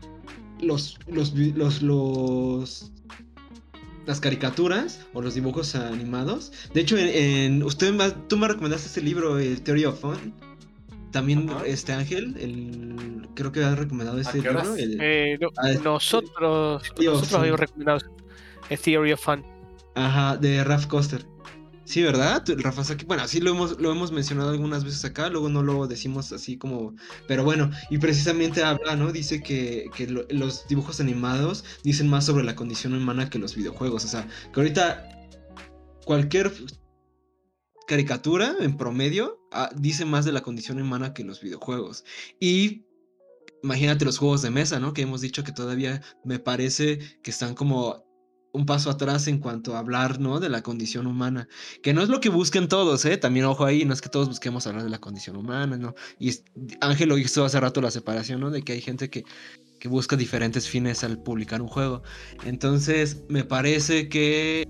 [0.61, 2.91] los, los, los, los,
[4.05, 6.51] las caricaturas o los dibujos animados.
[6.73, 7.93] De hecho, en, usted
[8.27, 10.50] tú me recomendaste este libro, el Theory of Fun.
[11.11, 14.61] También este Ángel, el, creo que ha recomendado este libro.
[14.77, 17.99] Eh, ah, nosotros, nosotros habíamos recomendado
[18.69, 19.43] el Theory of Fun.
[19.95, 21.25] Ajá, de Raf Koster.
[21.91, 22.43] Sí, ¿verdad?
[22.57, 23.03] Rafa Saki.
[23.03, 26.57] Bueno, sí lo hemos, lo hemos mencionado algunas veces acá, luego no lo decimos así
[26.57, 26.95] como.
[27.27, 29.11] Pero bueno, y precisamente habla, ¿no?
[29.11, 29.89] Dice que,
[30.29, 34.05] los dibujos animados dicen más sobre la condición humana que los videojuegos.
[34.05, 35.05] O sea, que ahorita
[36.05, 36.53] cualquier
[37.91, 42.05] caricatura en promedio ah, dice más de la condición humana que los videojuegos.
[42.39, 42.85] Y
[43.63, 44.93] imagínate los juegos de mesa, ¿no?
[44.93, 48.05] Que hemos dicho que todavía me parece que están como
[48.53, 50.39] un paso atrás en cuanto a hablar, ¿no?
[50.39, 51.49] De la condición humana.
[51.83, 53.17] Que no es lo que busquen todos, ¿eh?
[53.17, 55.93] También ojo ahí, no es que todos busquemos hablar de la condición humana, ¿no?
[56.17, 56.31] Y
[56.79, 58.51] Ángel lo hizo hace rato la separación, ¿no?
[58.51, 59.25] De que hay gente que,
[59.81, 62.03] que busca diferentes fines al publicar un juego.
[62.45, 64.65] Entonces, me parece que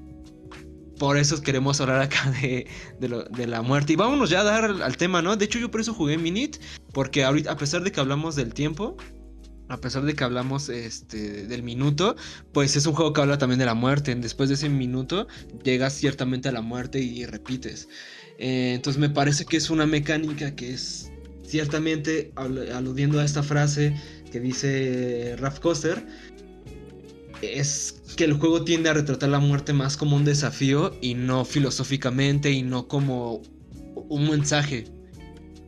[1.01, 3.93] por eso queremos hablar acá de, la muerte.
[3.93, 5.35] Y vámonos ya a dar al, tema, ¿no?
[5.35, 6.57] De hecho, yo por eso jugué Minit,
[6.93, 8.95] porque ahorita, a pesar de que hablamos del tiempo,
[9.67, 12.15] a pesar de que hablamos este, del minuto,
[12.53, 14.13] pues es un juego que habla también de la muerte.
[14.13, 15.27] Después de ese minuto
[15.63, 17.89] llegas ciertamente a la muerte y, repites.
[18.37, 21.11] Eh, entonces me parece que es una mecánica que es
[21.43, 23.95] ciertamente aludiendo a esta frase
[24.31, 26.05] que dice Raf Koster,
[27.41, 31.45] es que el juego tiende a retratar la muerte más como un desafío y no
[31.45, 33.41] filosóficamente y no como
[34.09, 34.85] un mensaje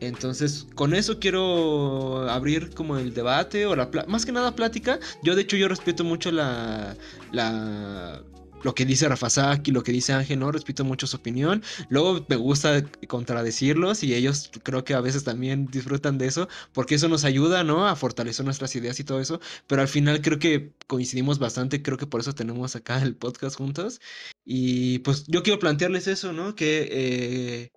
[0.06, 4.98] entonces, con eso quiero abrir como el debate o la más que nada plática.
[5.22, 6.96] Yo de hecho yo respeto mucho la
[7.32, 8.22] la
[8.64, 10.50] lo que dice Rafa Saki, lo que dice Ángel, ¿no?
[10.50, 11.62] Respeto mucho su opinión.
[11.90, 16.96] Luego me gusta contradecirlos y ellos creo que a veces también disfrutan de eso, porque
[16.96, 17.86] eso nos ayuda, ¿no?
[17.86, 19.40] A fortalecer nuestras ideas y todo eso.
[19.66, 23.56] Pero al final creo que coincidimos bastante, creo que por eso tenemos acá el podcast
[23.56, 24.00] juntos.
[24.44, 26.54] Y pues yo quiero plantearles eso, ¿no?
[26.54, 27.72] Que eh,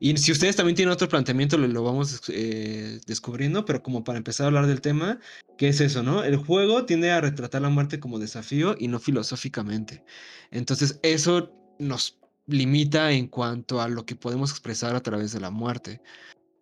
[0.00, 4.44] y si ustedes también tienen otro planteamiento, lo, vamos eh, descubriendo, pero como para empezar
[4.44, 5.18] a hablar del tema,
[5.56, 6.22] ¿qué es eso, no?
[6.22, 10.04] El juego tiende a retratar la muerte como desafío y no filosóficamente.
[10.52, 15.50] Entonces, eso nos limita en cuanto a lo que podemos expresar a través de la
[15.50, 16.00] muerte.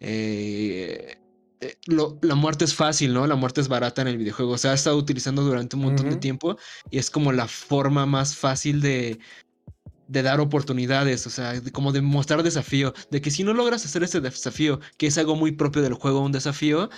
[0.01, 1.17] Eh,
[1.61, 3.27] eh, la muerte es fácil, ¿no?
[3.27, 4.57] La muerte es barata en el videojuego.
[4.57, 6.57] Se ha estado utilizando durante un montón de tiempo
[6.91, 9.19] y es como la forma más fácil de,
[10.09, 14.03] de dar oportunidades, o sea, como de mostrar desafío, de que si no logras hacer
[14.03, 16.91] ese desafío, que es algo muy propio del juego, un desafío,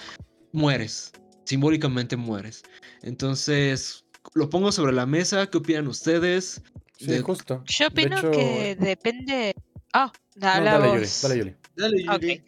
[0.53, 1.13] mueres,
[1.45, 2.63] simbólicamente mueres.
[3.03, 6.63] Entonces, lo pongo sobre la mesa, ¿qué opinan ustedes?
[6.99, 7.63] Sí, justo.
[7.67, 9.55] Yo opino que depende...
[9.93, 11.57] Ah, dale, dale, Dale,
[12.05, 12.45] Dale,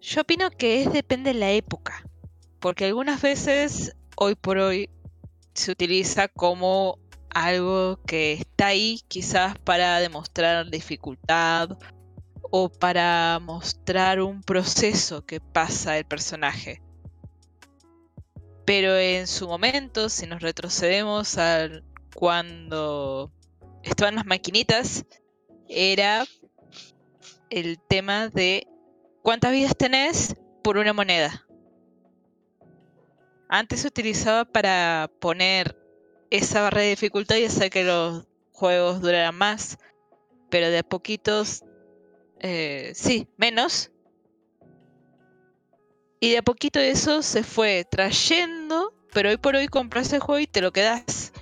[0.00, 2.04] Yo opino que es depende de la época,
[2.60, 4.90] porque algunas veces, hoy por hoy,
[5.54, 6.98] se utiliza como
[7.36, 11.76] algo que está ahí quizás para demostrar dificultad
[12.40, 16.80] o para mostrar un proceso que pasa el personaje.
[18.64, 21.68] Pero en su momento, si nos retrocedemos a
[22.14, 23.30] cuando
[23.82, 25.04] estaban las maquinitas,
[25.68, 26.24] era
[27.50, 28.66] el tema de
[29.20, 31.46] cuántas vidas tenés por una moneda.
[33.50, 35.85] Antes se utilizaba para poner
[36.30, 39.78] esa barra de dificultad y hacer que los juegos duraran más.
[40.50, 41.64] Pero de a poquitos,
[42.40, 43.90] eh, sí, menos.
[46.20, 50.40] Y de a poquito eso se fue trayendo, pero hoy por hoy compras el juego
[50.40, 51.32] y te lo quedas.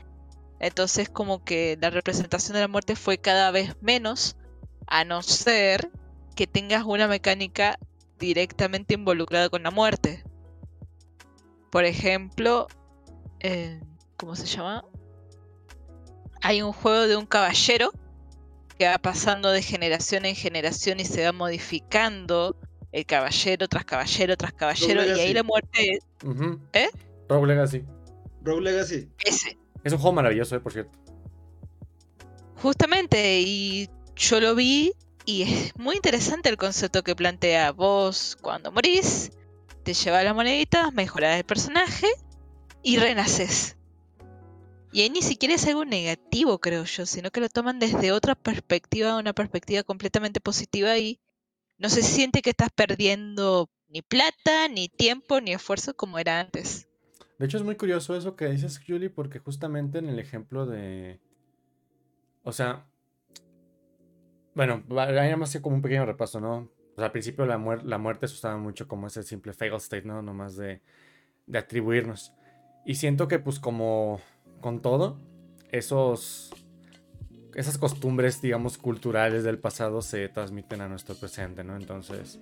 [0.58, 4.36] Entonces como que la representación de la muerte fue cada vez menos,
[4.86, 5.90] a no ser
[6.34, 7.78] que tengas una mecánica
[8.18, 10.24] directamente involucrada con la muerte.
[11.70, 12.66] Por ejemplo,
[13.40, 13.80] eh,
[14.24, 14.82] ¿Cómo se llama?
[16.40, 17.92] Hay un juego de un caballero
[18.78, 22.56] que va pasando de generación en generación y se va modificando
[22.90, 26.06] el caballero tras caballero tras caballero y ahí la muerte es...
[26.72, 26.88] ¿Eh?
[27.28, 27.84] Rogue Legacy.
[28.42, 29.10] Rogue Legacy.
[29.22, 29.58] Ese.
[29.82, 30.98] Es un juego maravilloso, eh, por cierto.
[32.62, 34.94] Justamente, y yo lo vi
[35.26, 39.32] Y es muy interesante el concepto que plantea vos cuando morís,
[39.82, 42.06] te llevas la monedita, mejoras el personaje
[42.82, 43.76] y renaces.
[44.94, 48.36] Y ahí ni siquiera es algo negativo, creo yo, sino que lo toman desde otra
[48.36, 51.20] perspectiva, una perspectiva completamente positiva y
[51.78, 56.88] no se siente que estás perdiendo ni plata, ni tiempo, ni esfuerzo como era antes.
[57.40, 61.18] De hecho, es muy curioso eso que dices, Julie, porque justamente en el ejemplo de.
[62.44, 62.86] O sea.
[64.54, 66.70] Bueno, ahí más como un pequeño repaso, ¿no?
[66.92, 70.06] O sea, al principio la, la muerte se usaba mucho como ese simple fail state,
[70.06, 70.22] ¿no?
[70.22, 70.82] Nomás de,
[71.48, 72.32] de atribuirnos.
[72.86, 74.20] Y siento que, pues, como
[74.64, 75.18] con todo,
[75.70, 76.50] esos.
[77.54, 81.76] Esas costumbres, digamos, culturales del pasado se transmiten a nuestro presente, ¿no?
[81.76, 82.40] Entonces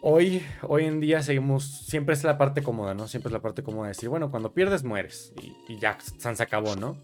[0.00, 3.08] hoy, hoy en día seguimos, siempre es la parte cómoda, ¿no?
[3.08, 5.34] Siempre es la parte cómoda de decir, bueno, cuando pierdes mueres
[5.68, 6.96] y, ya se acabó, ¿no?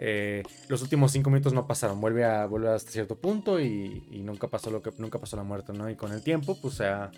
[0.00, 4.48] Eh, los últimos cinco minutos no pasaron, vuelve a vuelve hasta cierto punto y, nunca
[4.48, 5.88] pasó lo que nunca pasó la muerte, ¿no?
[5.88, 7.12] Y con el tiempo, pues han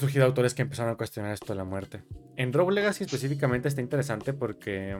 [0.00, 2.02] surgido autores que empezaron a cuestionar esto de la muerte.
[2.36, 4.96] En Rogue específicamente está interesante porque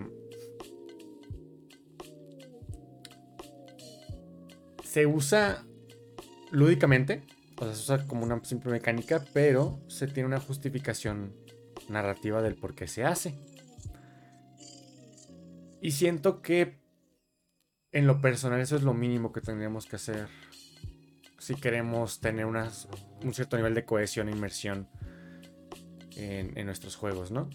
[4.85, 5.64] se usa
[6.51, 7.22] lúdicamente
[7.62, 11.33] o sea, se usa como una simple mecánica, pero se tiene una justificación
[11.89, 13.39] narrativa del por qué se hace.
[15.80, 16.80] Y siento que
[17.93, 20.28] en lo personal eso es lo mínimo que tendríamos que hacer
[21.39, 24.89] si queremos tener un cierto nivel de cohesión e inmersión
[26.16, 27.48] en, nuestros juegos, ¿no?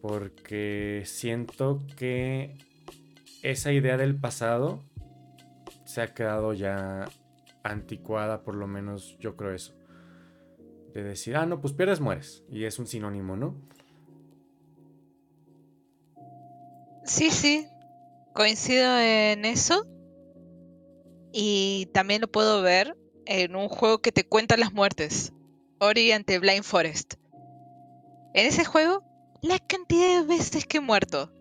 [0.00, 2.56] Porque siento que
[3.42, 4.82] esa idea del pasado
[5.84, 7.08] se ha quedado ya
[7.62, 9.74] anticuada, por lo menos yo creo eso.
[10.94, 12.42] De decir, ah, no, pues pierdes, mueres.
[12.50, 13.56] Y es un sinónimo, ¿no?
[17.04, 17.66] Sí, sí,
[18.34, 19.86] coincido en eso.
[21.32, 22.96] Y también lo puedo ver
[23.26, 25.32] en un juego que te cuenta las muertes.
[25.78, 27.19] Ori ante Blind Forest.
[28.34, 29.02] En ese juego,
[29.42, 31.32] la cantidad de veces que he muerto.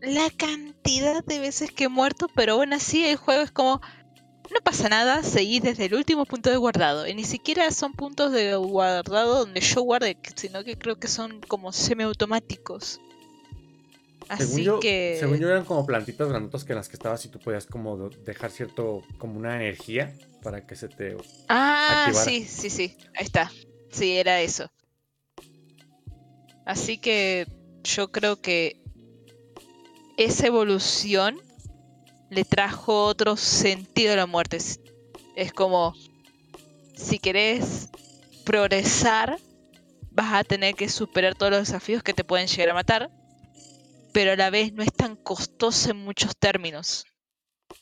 [0.00, 3.80] La cantidad de veces que he muerto, pero aún así el juego es como,
[4.52, 7.06] no pasa nada, seguís desde el último punto de guardado.
[7.08, 11.40] Y ni siquiera son puntos de guardado donde yo guarde, sino que creo que son
[11.40, 13.00] como semiautomáticos.
[14.28, 15.16] Así según que.
[15.18, 18.10] Según yo eran como plantitas grandotas que en las que estabas y tú podías como
[18.10, 19.02] dejar cierto.
[19.18, 21.16] como una energía para que se te.
[21.48, 22.96] Ah, sí, sí, sí.
[23.16, 23.50] Ahí está.
[23.90, 24.70] Sí, era eso.
[26.68, 27.46] Así que
[27.82, 28.78] yo creo que
[30.18, 31.40] esa evolución
[32.28, 34.58] le trajo otro sentido a la muerte.
[35.34, 35.94] Es como,
[36.94, 37.88] si querés
[38.44, 39.38] progresar,
[40.10, 43.10] vas a tener que superar todos los desafíos que te pueden llegar a matar,
[44.12, 47.06] pero a la vez no es tan costoso en muchos términos.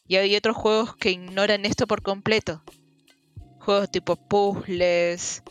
[0.07, 2.63] Y hay otros juegos que ignoran esto por completo.
[3.59, 5.43] Juegos tipo puzzles,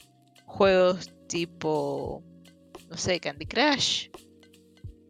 [0.46, 2.24] juegos tipo,
[2.96, 4.08] no sé, Candy Crush,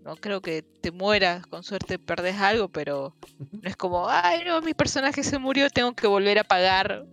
[0.04, 3.16] no creo que te mueras, con suerte perdés algo, pero
[3.52, 7.06] no es como, ay, no, mi personaje se murió, tengo que volver a pagar.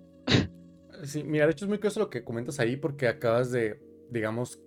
[1.04, 4.60] Sí, mira, de hecho es muy curioso lo que comentas ahí porque acabas de, digamos,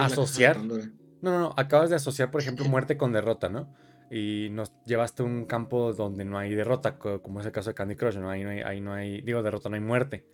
[0.00, 0.58] asociar.
[0.64, 0.78] No,
[1.20, 3.70] no, no, acabas de asociar, por ejemplo, muerte con derrota, ¿no?
[4.10, 7.74] Y nos llevaste a un campo donde no hay derrota, como es el caso de
[7.74, 8.30] Candy Crush, ¿no?
[8.30, 10.24] Ahí no hay, ahí no hay digo, derrota, no hay muerte,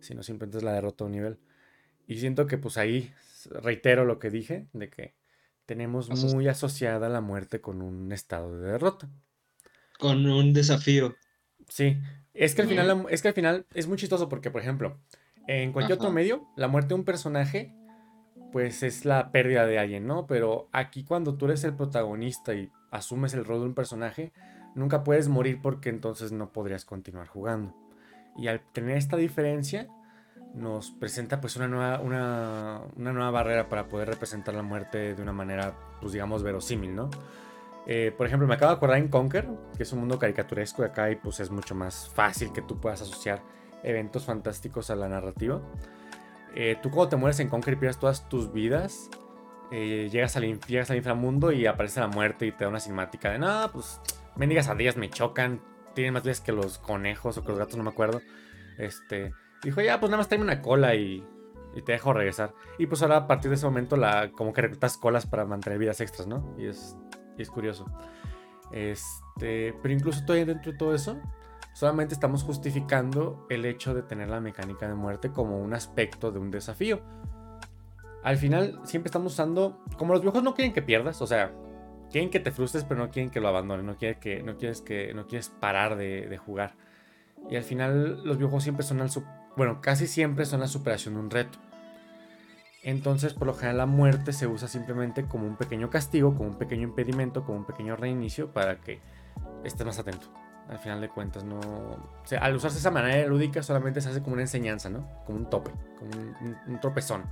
[0.00, 1.38] sino simplemente es la derrota a un nivel.
[2.08, 3.12] Y siento que pues ahí
[3.44, 5.14] reitero lo que dije, de que
[5.66, 9.08] tenemos muy asociada la muerte con un estado de derrota.
[9.98, 11.14] Con un desafío.
[11.68, 11.98] Sí,
[12.34, 15.00] es que al final, es que al final es muy chistoso porque, por ejemplo,
[15.46, 17.74] en cualquier otro medio, la muerte de un personaje,
[18.52, 20.26] pues es la pérdida de alguien, ¿no?
[20.26, 24.32] Pero aquí cuando tú eres el protagonista y asumes el rol de un personaje,
[24.74, 27.74] nunca puedes morir porque entonces no podrías continuar jugando.
[28.36, 29.88] Y al tener esta diferencia,
[30.56, 35.32] nos presenta pues una nueva, una, nueva barrera para poder representar la muerte de una
[35.32, 37.10] manera, pues digamos, verosímil, ¿no?
[37.86, 39.46] Eh, por ejemplo, me acabo de acordar en Conquer,
[39.76, 42.80] que es un mundo caricaturesco y acá y pues es mucho más fácil que tú
[42.80, 43.42] puedas asociar
[43.84, 45.60] eventos fantásticos a la narrativa.
[46.54, 49.10] Eh, tú cuando te mueres en Conquer y pierdes todas tus vidas,
[49.70, 53.30] eh, llegas, al, llegas al inframundo y aparece la muerte y te da una cinemática
[53.30, 54.00] de, no, pues
[54.36, 55.60] mendigas días me chocan,
[55.94, 58.20] tienen más vidas que los conejos o que los gatos, no me acuerdo.
[58.78, 59.32] Este,
[59.62, 61.24] Dijo, ya, pues nada más tráeme una cola y,
[61.84, 62.54] te dejo regresar.
[62.78, 65.78] Y pues ahora a partir de ese momento la, como que reclutas colas para mantener
[65.78, 66.54] vidas extras, ¿no?
[66.56, 66.96] Y es,
[67.36, 67.86] es curioso.
[68.72, 71.20] Este, pero incluso todavía dentro de todo eso,
[71.74, 76.38] solamente estamos justificando el hecho de tener la mecánica de muerte como un aspecto de
[76.38, 77.02] un desafío.
[78.22, 81.52] Al final siempre estamos usando, como los viejos no quieren que pierdas, o sea,
[82.10, 84.80] quieren que te frustres pero no quieren que lo abandones, no, quieren que, no, quieres
[84.80, 86.74] que, no quieres parar de, jugar.
[87.50, 89.10] Y al final los videojuegos siempre son al...
[89.56, 91.58] Bueno, casi siempre son la superación de un reto.
[92.82, 96.56] Entonces, por lo general, la muerte se usa simplemente como un pequeño castigo, como un
[96.56, 99.00] pequeño impedimento, como un pequeño reinicio para que
[99.64, 100.28] estés más atento.
[100.68, 101.58] Al final de cuentas, no.
[101.58, 105.08] O sea, al usarse esa manera lúdica, solamente se hace como una enseñanza, ¿no?
[105.24, 106.10] Como un tope, como
[106.66, 107.24] un, tropezón.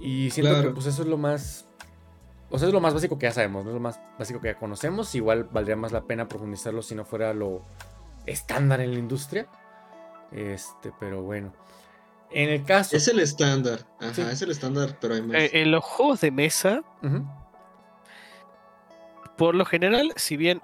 [0.00, 1.66] Y siento que pues eso es lo más.
[2.50, 3.70] O sea, es lo más básico que ya sabemos, ¿no?
[3.70, 5.14] Es lo más básico que ya conocemos.
[5.14, 7.62] Igual valdría más la pena profundizarlo si no fuera lo
[8.26, 9.46] estándar en la industria.
[10.34, 11.52] Este, pero bueno.
[12.30, 12.96] En el caso.
[12.96, 13.86] Es el estándar.
[14.00, 15.36] Ajá, es el estándar, pero hay más.
[15.36, 16.82] Eh, en los juegos de mesa.
[19.36, 20.60] Por lo general, si bien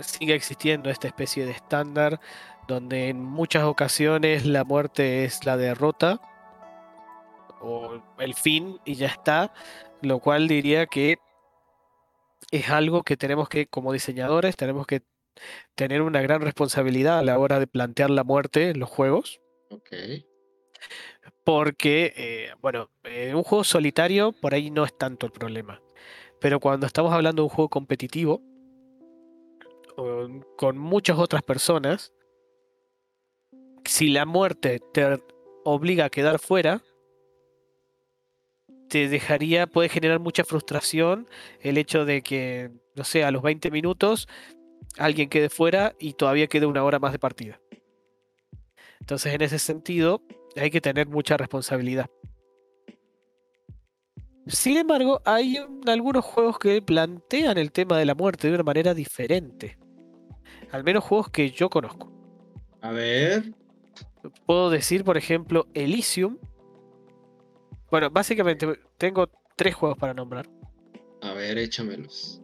[0.00, 2.20] sigue existiendo esta especie de estándar
[2.66, 6.20] donde en muchas ocasiones la muerte es la derrota
[7.60, 9.52] o el fin y ya está,
[10.02, 11.18] lo cual diría que
[12.50, 15.02] es algo que tenemos que, como diseñadores, tenemos que
[15.74, 19.40] tener una gran responsabilidad a la hora de plantear la muerte en los juegos.
[19.70, 19.90] Ok.
[21.44, 25.80] Porque, eh, bueno, en un juego solitario por ahí no es tanto el problema.
[26.40, 28.42] Pero cuando estamos hablando de un juego competitivo,
[30.56, 32.12] con muchas otras personas,
[33.84, 35.22] si la muerte te
[35.64, 36.82] obliga a quedar fuera,
[38.88, 41.28] te dejaría, puede generar mucha frustración
[41.60, 44.28] el hecho de que, no sé, a los 20 minutos
[44.98, 47.60] alguien quede fuera y todavía quede una hora más de partida.
[49.00, 50.22] Entonces, en ese sentido,
[50.56, 52.08] hay que tener mucha responsabilidad.
[54.46, 58.92] Sin embargo, hay algunos juegos que plantean el tema de la muerte de una manera
[58.92, 59.78] diferente.
[60.70, 62.12] Al menos juegos que yo conozco.
[62.82, 63.54] A ver.
[64.46, 66.38] Puedo decir, por ejemplo, Elysium.
[67.90, 70.48] Bueno, básicamente tengo tres juegos para nombrar.
[71.22, 72.43] A ver, échamelos.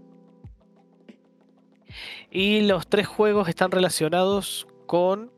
[2.31, 5.31] Y los tres juegos están relacionados con,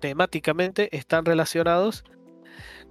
[0.00, 2.04] temáticamente, están relacionados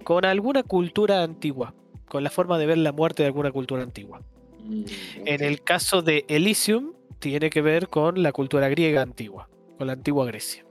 [0.04, 1.74] con alguna cultura antigua,
[2.08, 4.22] con la forma de ver la muerte de alguna cultura antigua.
[4.64, 4.84] Mm,
[5.24, 9.94] en el caso de Elysium, tiene que ver con la cultura griega antigua, con la
[9.94, 10.64] antigua Grecia.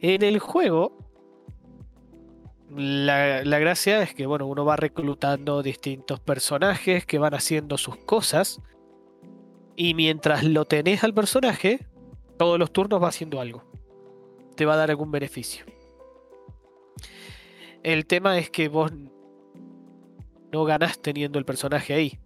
[0.00, 1.06] En el juego,
[2.76, 8.60] la, gracia es que bueno, uno va reclutando distintos personajes que van haciendo sus cosas.
[9.76, 11.86] Y mientras lo tenés al personaje,
[12.38, 13.62] todos los turnos va haciendo algo.
[14.56, 15.66] Te va a dar algún beneficio.
[17.82, 18.90] El tema es que vos
[20.50, 22.18] no ganás teniendo el personaje ahí.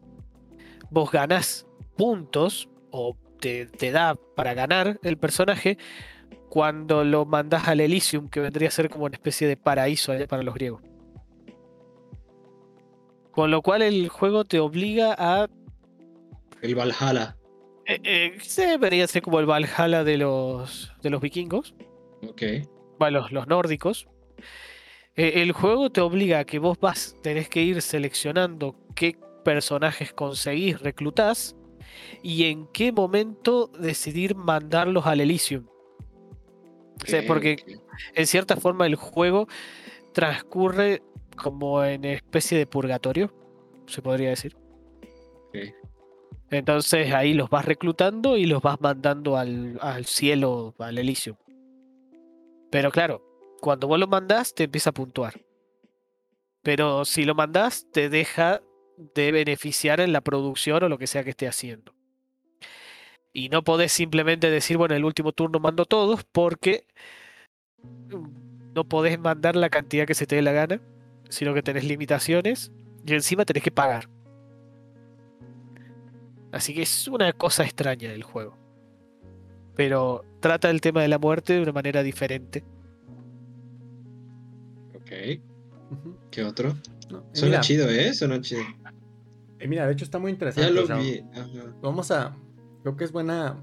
[0.90, 5.78] Vos ganás puntos o te, da para ganar el personaje
[6.48, 10.42] cuando lo mandas al Elysium, que vendría a ser como una especie de paraíso para
[10.42, 10.82] los griegos.
[13.32, 15.48] Con lo cual el juego te obliga a.
[16.62, 17.36] El Valhalla.
[17.90, 21.74] Eh, eh, se debería ser como el Valhalla de los, de los vikingos.
[22.22, 22.42] Ok.
[23.00, 24.06] Bueno, los, nórdicos.
[25.16, 30.12] Eh, el juego te obliga a que vos vas, tenés que ir seleccionando qué personajes
[30.12, 31.56] conseguís, reclutás
[32.22, 35.66] y en qué momento decidir mandarlos al Elysium.
[37.26, 37.56] porque
[38.14, 39.48] en cierta forma el juego
[40.12, 41.02] transcurre
[41.36, 43.34] como en especie de purgatorio,
[43.86, 44.56] se podría decir.
[46.50, 51.36] Entonces ahí los vas reclutando y los vas mandando al, al cielo, al Elysium.
[52.70, 53.22] Pero claro,
[53.60, 55.40] cuando vos lo mandás te empieza a puntuar.
[56.62, 58.60] Pero si lo mandás te deja
[59.14, 61.94] de beneficiar en la producción o lo que sea que esté haciendo.
[63.32, 66.84] Y no podés simplemente decir, bueno, el último turno mando todos porque
[67.82, 70.80] mm, no podés mandar la cantidad que se te dé la gana,
[71.28, 72.72] sino que tenés limitaciones
[73.06, 74.08] y encima tenés que pagar.
[76.52, 78.56] Así que es una cosa extraña el juego.
[79.76, 82.64] Pero trata el tema de la muerte de una manera diferente.
[84.94, 85.40] Ok.
[86.30, 86.74] ¿Qué otro?
[87.32, 88.12] Suena chido, ¿eh?
[88.14, 88.62] Suena chido.
[89.58, 90.72] Eh, mira, de hecho está muy interesante.
[90.72, 91.22] Ya lo vi.
[91.82, 92.36] Vamos a.
[92.82, 93.62] Creo que es buena.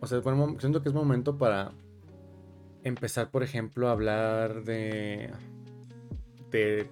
[0.00, 0.20] O sea,
[0.58, 1.72] siento que es momento para
[2.84, 5.30] empezar, por ejemplo, a hablar de.
[6.50, 6.88] de.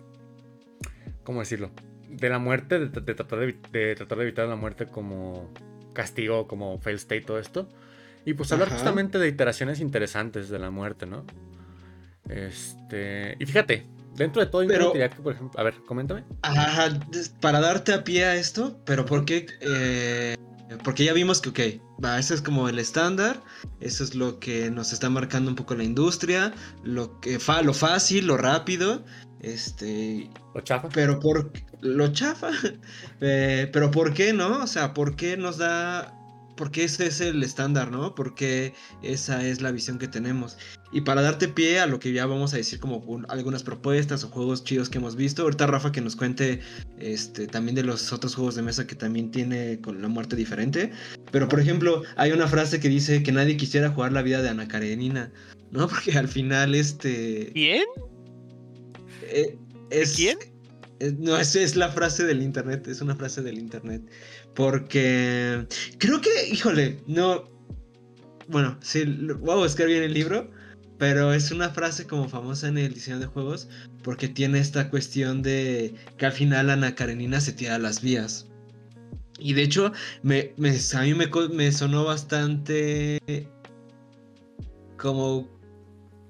[1.23, 1.71] ¿Cómo decirlo?
[2.17, 5.51] De la muerte, de, tratar, de, tratar de evitar la muerte como
[5.93, 7.69] castigo, como fail state, todo esto.
[8.25, 11.25] Y pues hablar justamente de iteraciones interesantes de la muerte, ¿no?
[12.29, 13.37] Este.
[13.39, 13.87] Y fíjate,
[14.17, 16.23] Dentro de todo, pero, que, por ejemplo, a ver, coméntame.
[16.43, 17.01] Ajá,
[17.41, 19.47] para darte a pie a esto, pero ¿por qué?
[19.61, 20.37] Eh,
[20.85, 23.43] porque ya vimos que, ok, va, eso es como el estándar,
[23.81, 26.53] eso es lo que nos está marcando un poco la industria,
[26.85, 29.05] lo, que fa, lo fácil, lo rápido,
[29.41, 30.31] este...
[30.55, 30.89] Lo chafa.
[30.91, 31.53] Pero por...
[31.81, 32.51] Lo chafa.
[33.21, 34.65] Eh, pero ¿por qué no?
[34.65, 36.13] O sea, ¿por qué nos da
[36.57, 38.15] porque ese es el estándar, ¿no?
[38.15, 40.57] Porque esa es la visión que tenemos.
[40.93, 44.23] Y para darte pie a lo que ya vamos a decir como un- algunas propuestas
[44.25, 46.61] o juegos chidos que hemos visto, ahorita Rafa que nos cuente
[46.99, 50.93] este, también de los otros juegos de mesa que también tiene con la muerte diferente.
[51.33, 54.51] Pero por ejemplo, hay una frase que dice que nadie quisiera jugar la vida de
[54.51, 55.33] Ana Karenina,
[55.73, 55.89] ¿no?
[55.89, 57.51] Porque al final este...
[57.53, 57.85] ¿Quién?
[59.31, 59.59] Eh,
[59.91, 60.39] es, quién?
[61.19, 64.03] No, es, es la frase del internet, es una frase del internet.
[64.55, 65.67] Porque
[65.99, 67.53] creo que, híjole, no.
[68.49, 70.51] Bueno, sí, voy a buscar bien el libro,
[70.99, 73.69] pero es una frase como famosa en el diseño de juegos
[74.03, 78.47] porque tiene esta cuestión de que al final Ana Karenina se tira a las vías.
[79.39, 83.19] Y de hecho, me, me- a mí me sonó bastante
[84.99, 85.49] como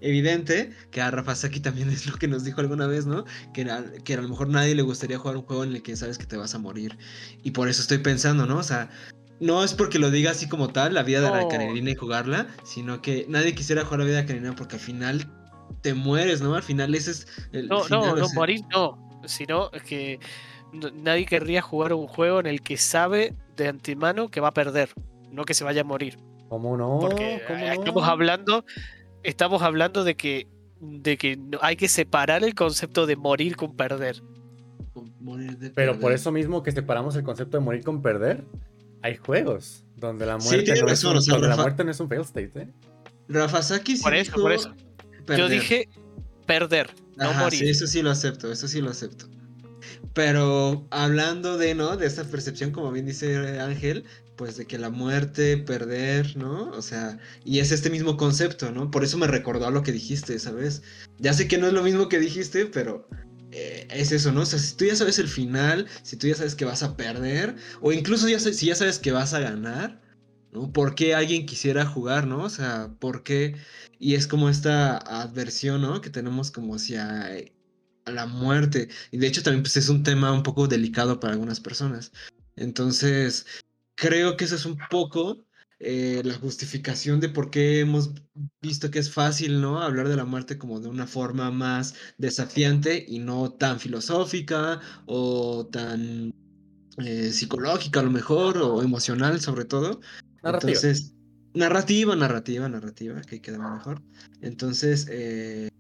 [0.08, 3.24] evidente que a Rafasaki también es lo que nos dijo alguna vez, ¿no?
[3.52, 5.96] Que, a- que a lo mejor nadie le gustaría jugar un juego en el que
[5.96, 6.96] sabes que te vas a morir.
[7.42, 8.58] Y por eso estoy pensando, ¿no?
[8.58, 8.90] O sea,
[9.40, 11.48] no es porque lo diga así como tal, la vida de la.
[11.48, 15.26] Karenina y jugarla, sino que nadie quisiera jugar la vida de Karenina porque al final
[15.82, 16.54] te mueres, ¿no?
[16.54, 18.98] Al final ese es el No, final, no, no, sea, morir no.
[19.26, 20.20] Sino que
[20.94, 24.90] nadie querría jugar un juego en el que sabe de antemano que va a perder,
[25.30, 26.18] no que se vaya a morir.
[26.48, 26.98] ¿Cómo no?
[27.00, 27.72] Porque ¿Cómo no?
[27.72, 28.64] estamos hablando,
[29.24, 30.46] estamos hablando de que,
[30.80, 34.22] de que no- hay que separar el concepto de morir con perder.
[35.20, 38.44] morir de Pero por eso mismo que separamos el concepto de morir con perder,
[39.02, 41.84] hay juegos donde la muerte, no, razón, es un, o sea, donde la Rafa- muerte
[41.84, 42.68] no es un fail state, ¿eh?
[43.28, 44.74] Rafasaki sí Por eso, por eso.
[45.36, 45.88] Yo dije
[46.46, 47.58] perder, no Ajá, morir.
[47.60, 49.26] sí, eso sí lo acepto, eso sí lo acepto.
[50.12, 51.96] Pero hablando de, ¿no?
[51.96, 54.04] De esta percepción, como bien dice Ángel,
[54.36, 56.70] pues de que la muerte, perder, ¿no?
[56.70, 58.90] O sea, y es este mismo concepto, ¿no?
[58.90, 60.82] Por eso me recordó a lo que dijiste, ¿sabes?
[61.18, 63.08] Ya sé que no es lo mismo que dijiste, pero
[63.52, 64.42] eh, es eso, ¿no?
[64.42, 66.96] O sea, si tú ya sabes el final, si tú ya sabes que vas a
[66.96, 70.00] perder, o incluso ya si ya sabes que vas a ganar,
[70.52, 70.72] ¿no?
[70.72, 72.44] ¿Por qué alguien quisiera jugar, ¿no?
[72.44, 73.56] O sea, ¿por qué?
[73.98, 76.00] Y es como esta adversión, ¿no?
[76.00, 77.54] Que tenemos como hacia eh,
[78.06, 78.88] la muerte.
[79.10, 82.12] Y de hecho también pues, es un tema un poco delicado para algunas personas.
[82.56, 83.46] Entonces,
[83.94, 85.44] creo que eso es un poco
[85.80, 88.12] eh, la justificación de por qué hemos
[88.62, 89.82] visto que es fácil, ¿no?
[89.82, 95.66] Hablar de la muerte como de una forma más desafiante y no tan filosófica o
[95.66, 96.32] tan
[96.98, 100.00] eh, psicológica a lo mejor o emocional sobre todo.
[100.42, 100.72] Narrativa.
[100.72, 101.14] Entonces,
[101.54, 104.02] narrativa, narrativa, narrativa, que queda mejor.
[104.40, 105.70] Entonces, eh,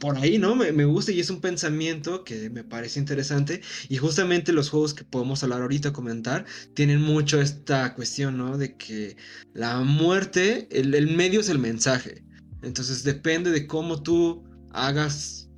[0.00, 0.54] por ahí, ¿no?
[0.54, 3.62] Me, me gusta y es un pensamiento que me parece interesante.
[3.88, 6.44] Y justamente los juegos que podemos hablar ahorita, comentar,
[6.74, 8.58] tienen mucho esta cuestión, ¿no?
[8.58, 9.16] De que
[9.54, 12.24] la muerte, el, el medio es el mensaje.
[12.62, 15.48] Entonces, depende de cómo tú hagas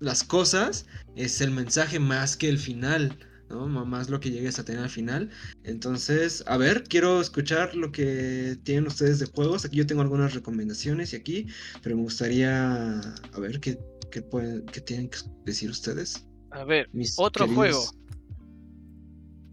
[0.00, 0.86] las cosas,
[1.16, 3.18] es el mensaje más que el final.
[3.50, 3.66] ¿No?
[3.66, 5.28] Más lo que llegues a tener al final.
[5.64, 9.64] Entonces, a ver, quiero escuchar lo que tienen ustedes de juegos.
[9.64, 11.46] Aquí yo tengo algunas recomendaciones y aquí,
[11.82, 13.78] pero me gustaría a ver qué,
[14.10, 16.26] qué pueden, qué tienen que decir ustedes.
[16.52, 17.82] A ver, mis otro queridos- juego.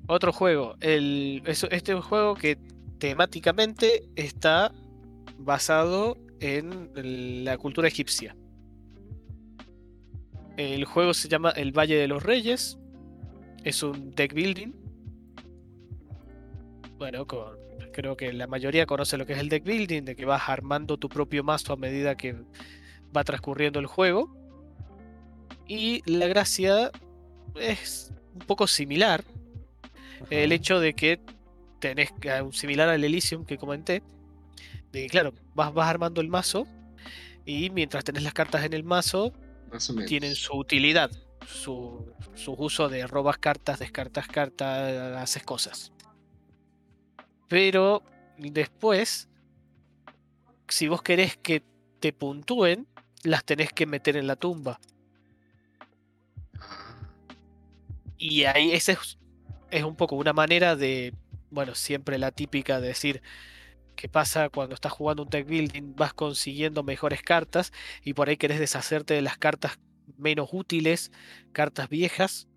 [0.08, 0.76] Otro juego.
[0.80, 2.58] El, es- este es un juego que
[3.00, 4.74] temáticamente está
[5.38, 6.90] basado en
[7.44, 8.36] la cultura egipcia.
[10.56, 12.78] El juego se llama El Valle de los Reyes.
[13.68, 14.72] Es un deck building.
[16.98, 17.58] Bueno, con-
[17.92, 20.96] creo que la mayoría conoce lo que es el deck building, de que vas armando
[20.96, 22.34] tu propio mazo a medida que
[23.16, 24.34] va transcurriendo el juego.
[25.68, 26.92] Y la gracia
[27.60, 29.26] es un poco similar.
[30.30, 31.20] El hecho de que
[31.80, 34.02] tenés ah, similar al Elysium que comenté,
[34.94, 36.66] de que claro, vas, vas armando el mazo
[37.46, 39.34] y mientras tenés las cartas en el mazo,
[40.08, 41.12] tienen su utilidad,
[41.48, 45.94] su, su uso de robas cartas, descartas cartas, haces cosas.
[47.48, 48.04] Pero
[48.38, 49.30] después,
[50.68, 51.64] si vos querés que
[52.00, 52.88] te puntúen,
[53.24, 54.80] las tenés que meter en la tumba.
[58.18, 58.94] Y ahí esa
[59.72, 61.14] es, un poco una manera de,
[61.50, 63.22] bueno, siempre la típica de decir
[63.96, 67.72] qué pasa cuando estás jugando un deck building, vas consiguiendo mejores cartas
[68.04, 69.80] y por ahí querés deshacerte de las cartas
[70.18, 71.12] menos útiles,
[71.52, 72.48] cartas viejas.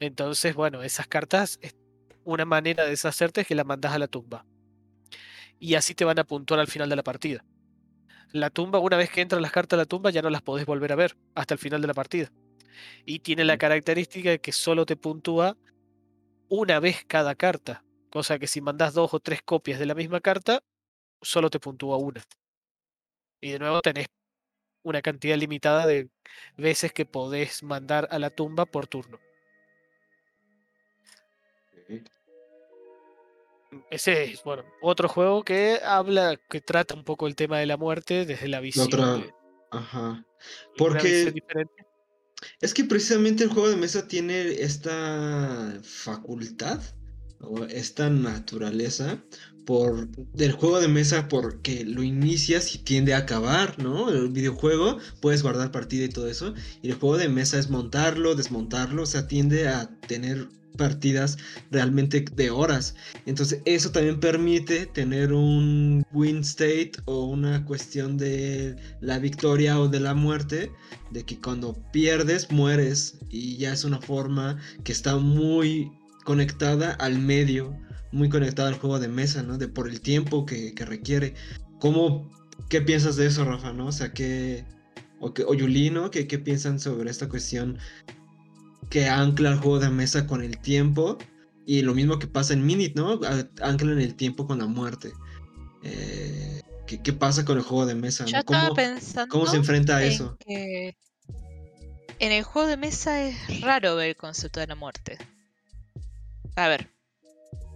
[0.00, 1.58] Entonces, bueno, esas cartas,
[2.24, 4.44] una manera de deshacerte es que las mandas a la tumba.
[5.58, 7.44] Y así te van a puntuar al final de la partida.
[8.32, 10.66] La tumba, una vez que entran las cartas a la tumba, ya no las podés
[10.66, 12.30] volver a ver hasta el final de la partida.
[13.06, 15.56] Y tiene la característica de que solo te puntúa
[16.48, 17.84] una vez cada carta.
[18.10, 20.62] Cosa que si mandas dos o tres copias de la misma carta,
[21.22, 22.22] solo te puntúa una.
[23.40, 24.06] Y de nuevo tenés
[24.86, 26.08] una cantidad limitada de
[26.56, 29.18] veces que podés mandar a la tumba por turno.
[31.72, 32.02] ok.
[33.90, 37.76] ese es, bueno, otro juego que habla, que trata un poco el tema de la
[37.76, 39.34] muerte desde la La visión otra, de
[39.72, 40.24] ajá.
[40.78, 41.34] Porque
[42.60, 46.80] es que precisamente el juego de mesa tiene esta facultad
[47.40, 49.22] o esta naturaleza
[49.64, 54.10] por del juego de mesa porque lo inicias y tiende a acabar, ¿no?
[54.10, 58.36] El videojuego puedes guardar partida y todo eso y el juego de mesa es montarlo,
[58.36, 61.38] desmontarlo, o sea, tiende a tener partidas
[61.70, 62.94] realmente de horas.
[63.26, 69.88] Entonces eso también permite tener un win state o una cuestión de la victoria o
[69.88, 70.70] de la muerte,
[71.10, 75.90] de que cuando pierdes mueres y ya es una forma que está muy
[76.26, 77.78] conectada al medio,
[78.10, 79.58] muy conectada al juego de mesa, ¿no?
[79.58, 81.34] De por el tiempo que, que requiere.
[81.78, 82.28] ¿Cómo,
[82.68, 83.86] qué piensas de eso, Rafa, no?
[83.86, 84.64] O sea, ¿qué,
[85.20, 86.10] o, que, o Yuli, ¿no?
[86.10, 87.78] ¿Qué, ¿Qué piensan sobre esta cuestión
[88.90, 91.16] que ancla el juego de mesa con el tiempo?
[91.64, 93.20] Y lo mismo que pasa en Minute, ¿no?
[93.62, 95.12] Anclan el tiempo con la muerte.
[95.84, 98.24] Eh, ¿qué, qué pasa con el juego de mesa?
[98.24, 98.40] Yo ¿no?
[98.40, 100.36] estaba ¿Cómo, pensando ¿Cómo se enfrenta a en eso?
[100.44, 100.96] que
[102.18, 105.18] en el juego de mesa es raro ver el concepto de la muerte.
[106.56, 106.90] A ver,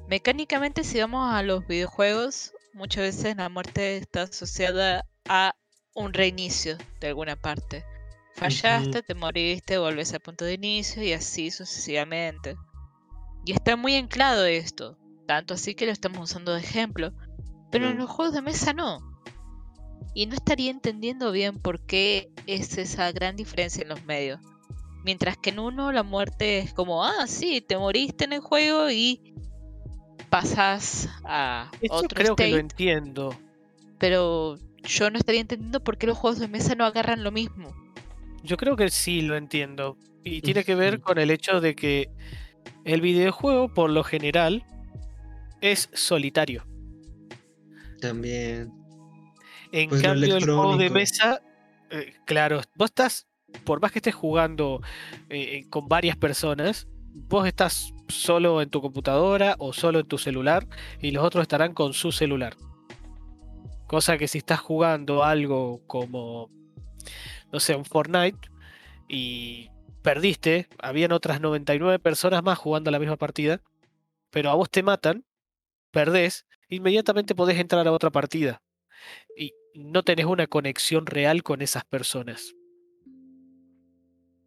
[0.08, 5.54] mecánicamente si vamos a los videojuegos, muchas veces la muerte está asociada a
[5.94, 7.84] un reinicio de alguna parte.
[8.36, 12.56] Fallaste, te moriste, volves al punto de inicio y así sucesivamente.
[13.44, 17.12] Y está muy anclado esto, tanto así que lo estamos usando de ejemplo.
[17.70, 19.00] Pero en los juegos de mesa no.
[20.14, 24.40] Y no estaría entendiendo bien por qué es esa gran diferencia en los medios.
[25.04, 28.90] Mientras que en uno la muerte es como, ah, sí, te moriste en el juego
[28.90, 29.34] y
[30.30, 33.36] pasas a Eso otro creo que lo entiendo.
[33.98, 37.74] pero yo no estaría entendiendo por qué los juegos de mesa no agarran lo mismo.
[38.42, 39.96] Yo creo que sí lo entiendo.
[40.24, 42.10] Y tiene que ver con el hecho de que
[42.84, 44.64] el videojuego, por lo general,
[45.60, 46.66] es solitario.
[48.00, 48.72] También.
[49.72, 51.42] En Pues cambio, el juego de mesa,
[51.90, 53.28] eh, claro, vos estás,
[53.64, 54.80] por más que estés jugando
[55.28, 60.18] eh, eh, con varias personas, vos estás solo en tu computadora o solo en tu
[60.18, 60.66] celular
[61.00, 62.56] y los otros estarán con su celular.
[63.86, 66.50] Cosa que si estás jugando algo como,
[67.52, 68.38] no sé, un Fortnite
[69.08, 69.70] y
[70.02, 73.60] perdiste, habían otras 99 personas más jugando la misma partida,
[74.30, 75.24] pero a vos te matan,
[75.90, 78.62] perdés, inmediatamente podés entrar a otra partida
[79.36, 82.54] y no tenés una conexión real con esas personas.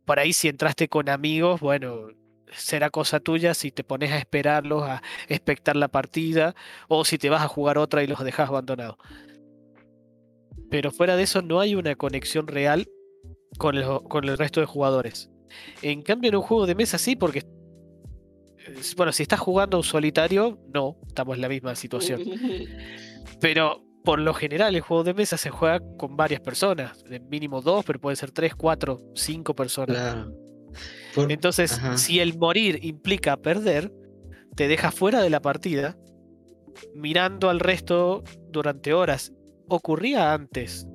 [0.05, 2.09] Por ahí si entraste con amigos, bueno,
[2.55, 6.55] será cosa tuya si te pones a esperarlos, a expectar la partida,
[6.87, 8.97] o si te vas a jugar otra y los dejas abandonados.
[10.69, 12.89] Pero fuera de eso no hay una conexión real
[13.57, 15.29] con el, con el resto de jugadores.
[15.81, 17.43] En cambio en un juego de mesa sí, porque...
[18.95, 22.23] Bueno, si estás jugando un solitario, no, estamos en la misma situación.
[23.41, 27.61] Pero por lo general el juego de mesa se juega con varias personas, de mínimo
[27.61, 29.95] dos, pero puede ser tres, cuatro, cinco personas.
[29.97, 30.33] Claro.
[31.15, 31.97] Por- Entonces, ajá.
[31.97, 33.91] si el morir implica perder,
[34.55, 35.95] te deja fuera de la partida,
[36.95, 39.31] mirando al resto durante horas.
[39.69, 40.87] Ocurría antes.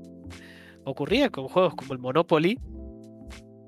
[0.84, 2.58] Ocurría con juegos como el Monopoly,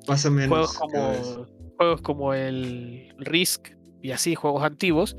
[0.07, 0.49] Pasa menos.
[0.49, 3.69] juegos como, juegos como el Risk
[4.03, 5.17] y así, juegos antiguos,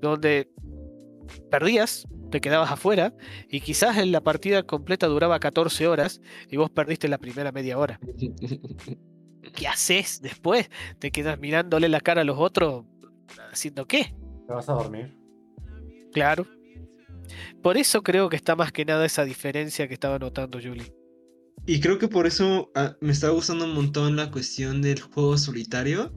[0.00, 0.48] donde
[1.50, 3.14] perdías, te quedabas afuera
[3.48, 6.20] y quizás en la partida completa duraba 14 horas
[6.50, 8.00] y vos perdiste la primera media hora.
[9.54, 10.68] ¿Qué haces después?
[10.98, 12.84] ¿Te quedas mirándole la cara a los otros
[13.52, 14.14] haciendo qué?
[14.46, 15.16] ¿Te vas a dormir?
[16.12, 16.46] Claro.
[17.62, 20.92] Por eso creo que está más que nada esa diferencia que estaba notando Julie.
[21.66, 25.36] Y creo que por eso ah, me está gustando un montón la cuestión del juego
[25.36, 26.12] solitario.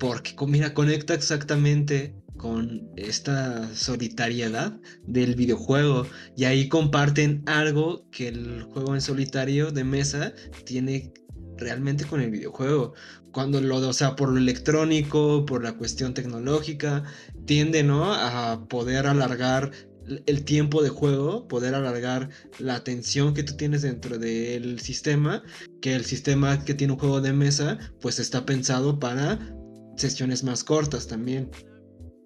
[0.00, 6.06] Porque, mira, conecta exactamente con esta solitariedad del videojuego.
[6.38, 10.32] Y ahí comparten algo que el juego en solitario de mesa
[10.64, 11.12] tiene
[11.58, 12.94] realmente con el videojuego.
[13.30, 17.04] Cuando lo, o sea, por lo electrónico, por la cuestión tecnológica,
[17.44, 18.14] tiende, ¿no?
[18.14, 19.70] A poder alargar
[20.24, 25.42] el tiempo de juego, poder alargar la atención que tú tienes dentro del sistema,
[25.82, 29.38] que el sistema que tiene un juego de mesa, pues está pensado para
[29.98, 31.50] sesiones más cortas también.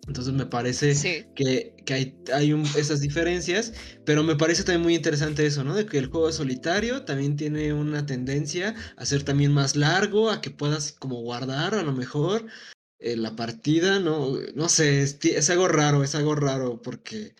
[0.07, 3.73] Entonces me parece Sí, que, que hay, hay un- esas diferencias,
[4.05, 5.75] pero me parece también muy interesante eso, ¿no?
[5.75, 10.41] De que el juego solitario también tiene una tendencia a ser también más largo, a
[10.43, 12.47] que puedas como guardar a lo mejor
[12.99, 14.35] eh, la partida, ¿no?
[14.55, 17.35] No sé, es, es algo raro, es algo raro porque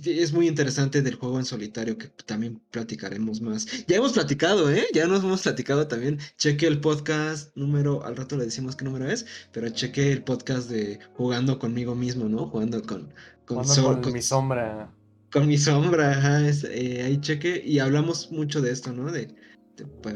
[0.00, 3.66] que es muy interesante del juego en solitario, que también platicaremos más.
[3.86, 4.86] Ya hemos platicado, ¿eh?
[4.92, 6.18] Ya nos hemos platicado también.
[6.36, 10.68] Cheque el podcast número, al rato le decimos qué número es, pero cheque el podcast
[10.70, 12.48] de jugando conmigo mismo, ¿no?
[12.48, 13.12] Jugando con,
[13.44, 14.94] con, Jugando Sol- con mi sombra.
[15.30, 19.12] con mi sombra, ajá, es, eh, ahí cheque y hablamos mucho de esto, ¿no?
[19.12, 19.34] De,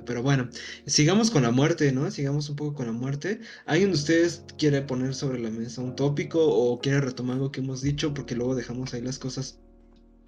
[0.05, 0.49] pero bueno,
[0.87, 2.11] sigamos con la muerte, ¿no?
[2.11, 3.41] Sigamos un poco con la muerte.
[3.67, 7.61] ¿Alguien de ustedes quiere poner sobre la mesa un tópico o quiere retomar algo que
[7.61, 8.13] hemos dicho?
[8.15, 9.59] Porque luego dejamos ahí las cosas.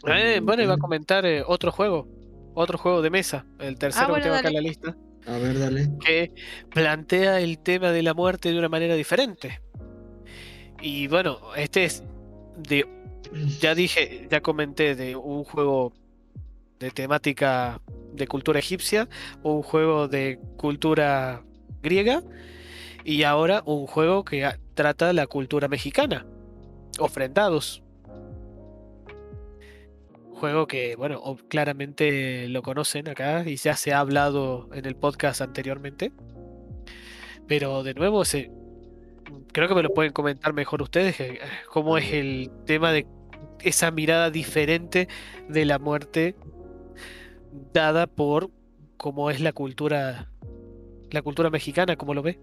[0.07, 2.09] Eh, bueno, iba a comentar eh, otro juego.
[2.55, 3.47] Otro juego de mesa.
[3.59, 4.97] El tercero bueno, que tengo acá en la lista.
[5.26, 5.91] A ver, dale.
[6.05, 6.32] que
[6.70, 9.61] plantea el tema de la muerte de una manera diferente.
[10.80, 12.05] Y bueno, este es
[12.68, 12.87] de,
[13.61, 15.93] ya dije, ya comenté de un juego
[16.78, 17.80] de temática
[18.15, 19.09] de cultura egipcia,
[19.43, 21.43] un juego de cultura
[21.83, 22.23] griega
[23.05, 26.27] y ahora un juego que trata la cultura mexicana,
[26.99, 27.83] Ofrendados.
[30.33, 35.41] Juego que, bueno, claramente lo conocen acá y ya se ha hablado en el podcast
[35.41, 36.12] anteriormente.
[37.47, 38.23] Pero de nuevo,
[39.53, 43.07] creo que me lo pueden comentar mejor ustedes, que, eh, cómo es el tema de
[43.62, 45.09] esa mirada diferente
[45.49, 46.37] de la muerte
[47.73, 48.51] dada por
[48.97, 50.31] cómo es la cultura,
[51.11, 52.41] la cultura mexicana, como lo ve.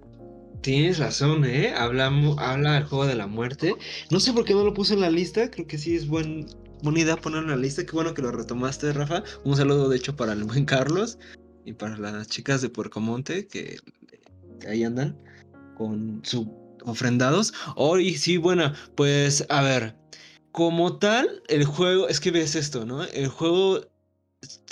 [0.62, 1.74] Tienes razón, ¿eh?
[1.76, 3.74] Hablamos, habla del juego de la muerte.
[4.12, 5.49] No sé por qué no lo puse en la lista.
[5.49, 6.45] Creo que sí es buen,
[6.84, 7.84] buena idea ponerlo en la lista.
[7.86, 9.24] Qué bueno que lo retomaste, Rafa.
[9.43, 11.18] Un saludo, de hecho, para el buen Carlos
[11.66, 13.78] y para las chicas de Puercomonte que,
[14.59, 15.18] que ahí andan
[15.76, 17.53] con su ofrendados.
[17.76, 19.95] Oh, y sí, bueno, pues a ver.
[20.51, 23.03] Como tal, el juego, es que ves esto, ¿no?
[23.05, 23.82] El juego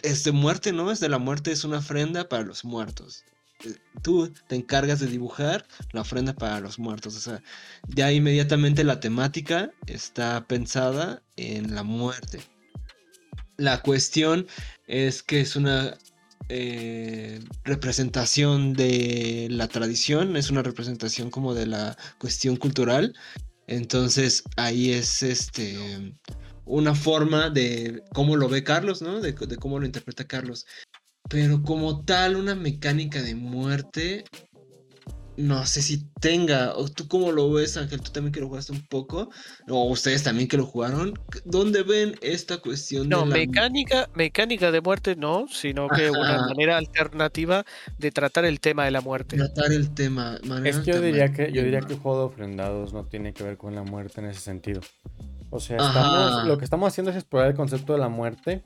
[0.03, 0.91] es de muerte, ¿no?
[0.91, 3.23] Es de la muerte, es una ofrenda para los muertos.
[3.65, 7.15] Eh, Tú te encargas de dibujar la ofrenda para los muertos.
[7.15, 7.43] O sea,
[7.87, 12.39] ya inmediatamente la temática está pensada en la muerte.
[13.57, 14.47] La cuestión
[14.87, 15.97] es que es una
[16.47, 23.13] eh, representación de la tradición, es una representación como de la cuestión cultural.
[23.67, 26.15] Entonces ahí es este
[26.69, 29.19] una forma de cómo lo ve Carlos, ¿no?
[29.19, 30.65] De, de cómo lo interpreta Carlos.
[31.27, 34.23] Pero como tal, una mecánica de muerte,
[35.35, 36.75] no sé si tenga.
[36.75, 38.01] ¿O tú cómo lo ves, Ángel?
[38.01, 39.29] Tú también que lo jugaste un poco.
[39.67, 41.13] O ustedes también que lo jugaron.
[41.45, 46.35] ¿Dónde ven esta cuestión No, de la mecánica, mecánica de muerte no, sino que una
[46.35, 46.47] Ajá.
[46.47, 47.65] manera alternativa
[47.97, 49.37] de tratar el tema de la muerte.
[49.37, 50.37] tratar el tema?
[50.43, 53.33] manera Es que yo diría que, yo diría que el juego de ofrendados no tiene
[53.33, 54.81] que ver con la muerte en ese sentido.
[55.49, 58.63] O sea, estamos, lo que estamos haciendo es explorar el concepto de la muerte.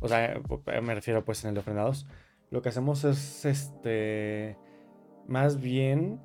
[0.00, 0.40] O sea,
[0.82, 2.06] me refiero pues en el de ofrendados.
[2.50, 4.56] Lo que hacemos es este.
[5.26, 6.20] Más bien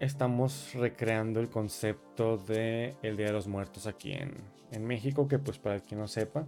[0.00, 4.34] estamos recreando el concepto de el Día de los Muertos aquí en,
[4.72, 6.46] en México, que pues para el que no sepa,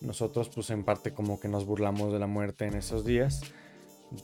[0.00, 3.42] nosotros pues en parte como que nos burlamos de la muerte en esos días,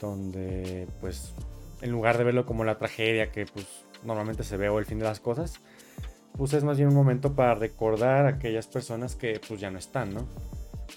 [0.00, 1.34] donde pues
[1.80, 3.66] en lugar de verlo como la tragedia que pues
[4.04, 5.60] normalmente se ve o el fin de las cosas,
[6.36, 9.78] pues es más bien un momento para recordar a aquellas personas que pues ya no
[9.78, 10.26] están, ¿no?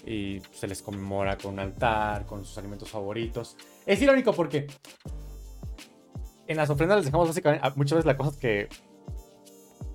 [0.06, 3.56] Y se les conmemora con un altar, con sus alimentos favoritos.
[3.86, 4.66] Es irónico porque
[6.46, 8.68] en las ofrendas les dejamos básicamente a- muchas veces la cosa que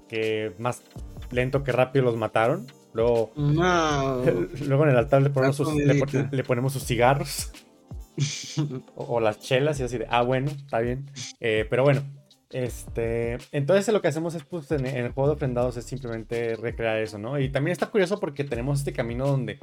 [0.07, 0.81] que más
[1.29, 2.65] lento que rápido los mataron.
[2.93, 4.23] Luego, No.
[4.67, 6.35] luego en el altar le ponemos, sus, le, pon- comidita.
[6.35, 7.51] le ponemos sus cigarros
[8.95, 11.11] o, o las chelas y así de, ah, bueno, está bien.
[11.39, 12.01] Eh, pero bueno,
[12.51, 16.97] este, entonces lo que hacemos es, pues, en, el juego de ofrendados es simplemente recrear
[16.97, 17.39] eso, ¿no?
[17.39, 19.59] Y también está curioso porque tenemos este camino donde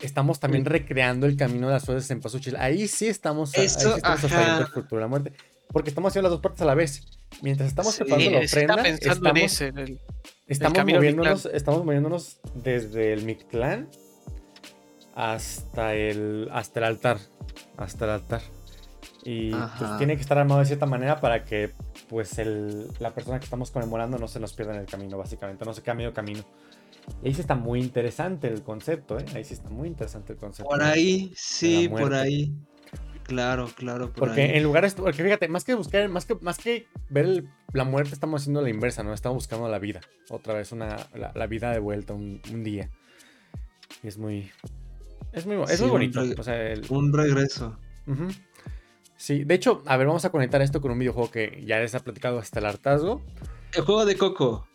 [0.00, 2.56] estamos también recreando el camino de las flores en Pasuchil.
[2.56, 4.22] Ahí sí estamos, ahí sí estamos
[4.90, 5.32] la muerte.
[5.70, 7.02] Porque estamos haciendo las dos partes a la vez.
[7.42, 10.00] Mientras estamos Sí, preparando la ofrenda, está pensando en estamos, ese, en el-
[10.46, 13.88] estamos camino al moviéndonos, estamos moviéndonos desde el Mictlán
[15.14, 17.18] hasta el, hasta el altar.
[17.76, 18.40] Hasta el altar.
[19.30, 21.72] Y pues tiene que estar armado de cierta manera para que
[22.08, 25.64] pues el, la persona que estamos conmemorando no se nos pierda en el camino, básicamente,
[25.66, 26.42] no se quede a medio camino.
[27.22, 29.24] Y ahí sí está muy interesante el concepto, ¿eh?
[29.34, 30.70] Ahí sí está muy interesante el concepto.
[30.70, 32.16] Por ahí, sí, por muerte.
[32.18, 32.54] ahí.
[33.24, 34.50] Claro, claro, por Porque ahí.
[34.56, 37.84] en lugar de, porque fíjate, más que buscar, más que, más que ver el- la
[37.84, 39.12] muerte, estamos haciendo la inversa, ¿no?
[39.12, 40.00] Estamos buscando la vida.
[40.30, 42.88] Otra vez, una, la, la vida de vuelta, un, un día.
[44.02, 44.50] Y es muy.
[45.32, 46.22] Es muy, es Sí, muy un bonito.
[46.24, 47.76] re- O sea, el- Un regreso.
[48.06, 48.28] ujú.
[49.18, 51.92] Sí, de hecho, a ver, vamos a conectar esto con un videojuego que ya les
[51.96, 53.20] ha platicado hasta el hartazgo.
[53.74, 54.66] El juego de Coco.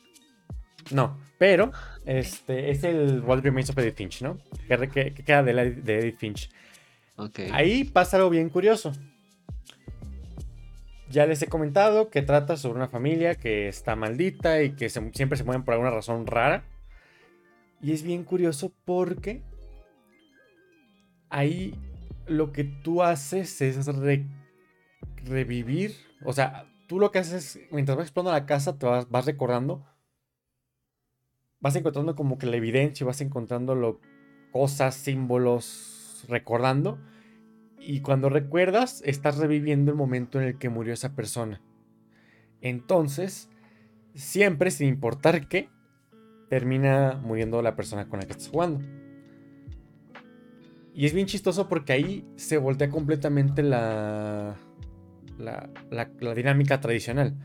[0.92, 1.72] No, pero
[2.06, 4.38] este es el What Remains of Edith Finch, ¿no?
[4.68, 6.50] Que, re- que- que queda de, la- de Edith Finch.
[7.16, 7.40] Ok.
[7.54, 8.92] Ahí pasa algo bien curioso.
[11.10, 15.12] Ya les he comentado que trata sobre una familia que está maldita y que se-
[15.14, 16.66] siempre se mueven por alguna razón rara.
[17.82, 19.42] Y es bien curioso porque
[21.30, 21.76] ahí
[22.28, 23.86] lo que tú haces es
[25.26, 25.96] revivir.
[26.26, 29.86] O sea, tú lo que haces mientras vas explorando la casa, te vas, recordando.
[31.60, 34.00] Vas encontrando como que la evidencia, vas encontrando
[34.52, 37.00] cosas, símbolos, recordando.
[37.80, 41.62] Y cuando recuerdas, estás reviviendo el momento en el que murió esa persona.
[42.62, 43.50] Entonces,
[44.14, 45.70] siempre, sin importar qué,
[46.50, 49.03] termina muriendo la persona con la que estás jugando.
[50.94, 54.56] Y es bien chistoso porque ahí se voltea completamente la,
[55.38, 57.36] la, la, dinámica tradicional.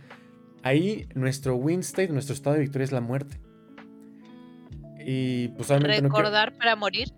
[0.62, 3.40] Ahí nuestro win state, nuestro estado de victoria es la muerte.
[4.98, 7.08] Y pues ¿Recordar para morir?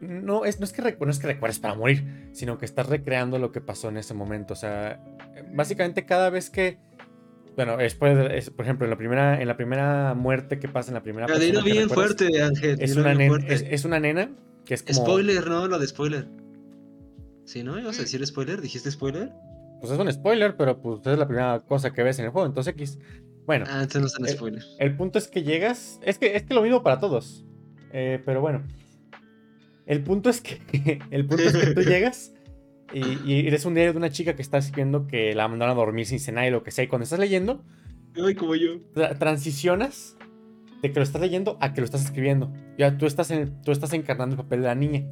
[0.00, 3.38] No es, no, es que, no es que recuerdes para morir, sino que estás recreando
[3.38, 4.54] lo que pasó en ese momento.
[4.54, 5.04] O sea,
[5.52, 6.78] básicamente cada vez que.
[7.54, 11.02] Bueno, después, por ejemplo, en la primera, en la primera muerte que pasa en la
[11.02, 11.26] primera.
[11.26, 12.80] bien fuerte, Ángel.
[12.80, 14.30] Es una, nena, es, una nena
[14.64, 15.00] que es como.
[15.00, 16.28] Spoiler, no, lo de spoiler.
[17.44, 17.78] ¿Sí, no?
[17.78, 18.60] ¿Ibas a decir spoiler?
[18.60, 19.32] ¿Dijiste spoiler?
[19.80, 22.46] Pues es un spoiler, pero pues es la primera cosa que ves en el juego,
[22.46, 22.98] entonces X.
[23.46, 23.64] Bueno.
[23.68, 24.76] Ah, entonces no son el, spoilers.
[24.78, 25.98] El punto es que llegas.
[26.02, 27.44] Es que es que lo mismo para todos.
[27.92, 28.62] Eh, pero bueno.
[29.86, 30.60] El punto es que.
[31.10, 32.32] el punto es que tú llegas.
[32.92, 36.06] Y, eres un diario de una chica que está escribiendo que la mandaron a dormir
[36.06, 36.84] sin cenar y lo que sea.
[36.84, 37.64] Y cuando estás leyendo.
[38.14, 38.80] Ay, como yo.
[39.18, 40.16] transicionas
[40.82, 42.52] de que lo estás leyendo a que lo estás escribiendo.
[42.78, 45.04] Ya tú estás, en, tú estás encarnando el papel de la niña.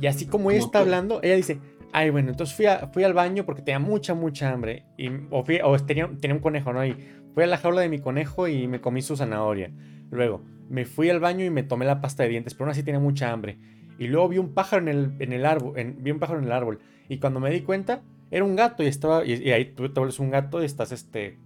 [0.00, 1.60] Y así como ella está hablando, ella dice:
[1.92, 4.84] Ay, bueno, entonces fui, fui al baño porque tenía mucha, mucha hambre.
[4.96, 5.44] Y, o,
[5.84, 6.84] tenía, un conejo, ¿no?
[6.84, 6.96] Y
[7.34, 9.72] fui a la jaula de mi conejo y me comí su zanahoria.
[10.10, 12.82] Luego, me fui al baño y me tomé la pasta de dientes, pero aún así
[12.82, 13.58] tenía mucha hambre.
[13.98, 16.52] Y luego vi un pájaro en el, en el árbol, vi un pájaro en el
[16.52, 16.80] árbol.
[17.08, 20.18] Y cuando me di cuenta, era un gato y estaba, y, ahí tú te vuelves
[20.18, 21.38] un gato y estás, este,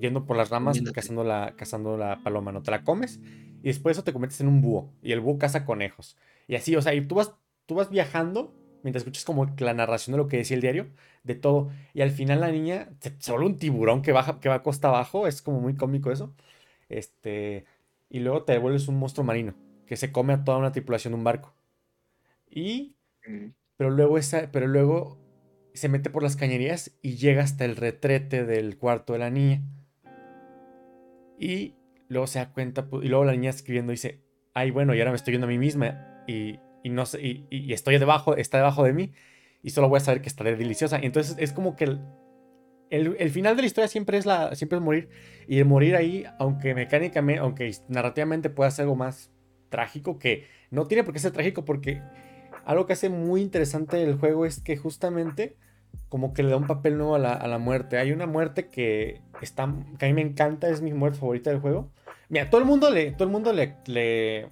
[0.00, 2.62] yendo por las ramas cazando la, cazando la paloma, ¿no?
[2.62, 3.20] Te la comes
[3.62, 4.92] y después eso te conviertes en un búho.
[5.02, 6.16] Y el búho caza conejos.
[6.46, 7.34] Y así, o sea, y tú vas,
[7.66, 10.86] tú vas viajando mientras escuchas como la narración de lo que decía el diario,
[11.24, 11.70] de todo.
[11.92, 15.26] Y al final la niña se, vuelve un tiburón que, baja, que va costa abajo,
[15.26, 16.32] es como muy cómico eso.
[16.88, 17.64] Este,
[18.08, 19.54] y luego te vuelves un monstruo marino
[19.86, 21.54] que se come a toda una tripulación de un barco.
[22.48, 22.96] Y,
[23.76, 25.18] pero luego, esa, pero luego
[25.74, 29.62] se mete por las cañerías y llega hasta el retrete del cuarto de la niña.
[31.38, 31.74] Y
[32.08, 34.20] luego se da cuenta, y luego la niña escribiendo dice,
[34.54, 37.72] ay, bueno, y ahora me estoy viendo a mí misma y, y no sé, y,
[37.72, 39.12] estoy debajo, está debajo de mí
[39.62, 40.98] y solo voy a saber que estaré deliciosa.
[41.02, 42.00] Y entonces es como que el,
[42.90, 45.08] el, final de la historia siempre es, la, siempre es morir.
[45.48, 49.32] Y el morir ahí, aunque mecánicamente, aunque narrativamente pueda ser algo más
[49.68, 52.00] trágico, que no tiene por qué ser trágico porque
[52.64, 55.56] algo que hace muy interesante el juego es que justamente
[56.08, 57.98] como que le da un papel nuevo a la, muerte.
[57.98, 61.60] Hay una muerte que, está, que a mí me encanta, es mi muerte favorita del
[61.60, 61.90] juego.
[62.28, 64.48] Mira, todo el mundo le, todo el mundo le, le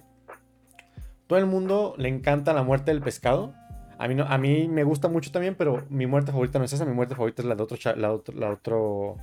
[1.27, 3.53] todo el mundo le encanta la muerte del pescado.
[3.97, 6.73] A mí, no, a mí me gusta mucho también, pero mi muerte favorita no es
[6.73, 6.85] esa.
[6.85, 9.17] Mi muerte favorita es la de otro, la otro, la otro,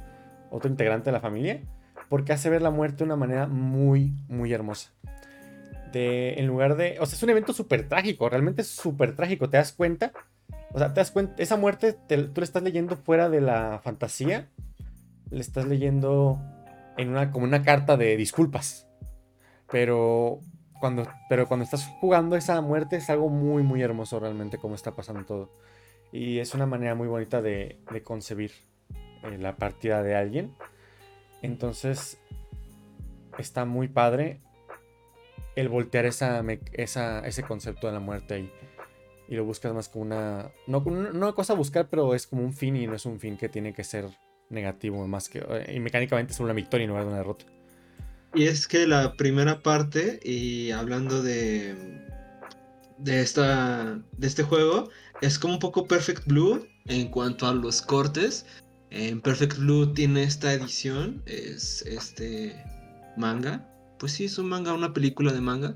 [0.51, 1.61] otro integrante de la familia.
[2.09, 4.91] Porque hace ver la muerte de una manera muy, muy hermosa.
[5.93, 6.97] De, en lugar de...
[7.01, 8.29] O sea, es un evento súper trágico.
[8.29, 9.49] Realmente es súper trágico.
[9.49, 10.12] ¿Te das cuenta?
[10.73, 11.35] O sea, te das cuenta...
[11.43, 14.49] Esa muerte tú la estás leyendo fuera de la fantasía.
[15.31, 16.41] Le estás leyendo
[16.97, 18.87] en una, como una carta de disculpas.
[19.70, 20.41] Pero
[21.29, 25.25] pero cuando estás jugando esa muerte es algo muy, muy hermoso realmente como está pasando
[25.25, 25.51] todo.
[26.11, 28.53] Y es una manera muy bonita de, concebir
[29.23, 30.55] eh, la partida de alguien.
[31.41, 32.18] Entonces,
[33.39, 34.41] está muy padre
[35.55, 36.43] el voltear esa,
[36.81, 38.53] ese concepto de la muerte ahí.
[39.29, 40.51] Y lo buscas más como una.
[40.66, 43.37] No, una cosa a buscar, pero es como un fin y no es un fin
[43.37, 44.07] que tiene que ser
[44.51, 45.07] negativo.
[45.07, 45.39] Más que.
[45.39, 47.47] Eh, y mecánicamente es una victoria en lugar de una derrota.
[48.35, 51.75] Y es que la primera parte, y hablando de,
[52.99, 54.89] de, esta, de este juego,
[55.20, 58.47] es como un poco Perfect Blue en cuanto a los cortes.
[58.91, 62.55] En Perfect Blue tiene esta edición, es este
[63.16, 63.68] manga.
[63.99, 65.75] Pues sí, es un manga, una película de manga.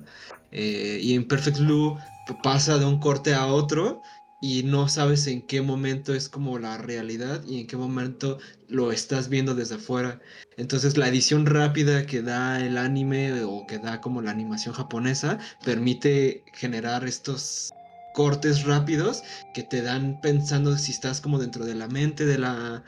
[0.59, 1.99] Eh, y en Perfect Blue
[2.43, 4.01] pasa de un corte a otro
[4.41, 8.91] y no sabes en qué momento es como la realidad y en qué momento lo
[8.91, 10.19] estás viendo desde afuera.
[10.57, 15.39] Entonces la edición rápida que da el anime o que da como la animación japonesa
[15.63, 17.69] permite generar estos
[18.15, 22.83] cortes rápidos que te dan pensando si estás como dentro de la mente de la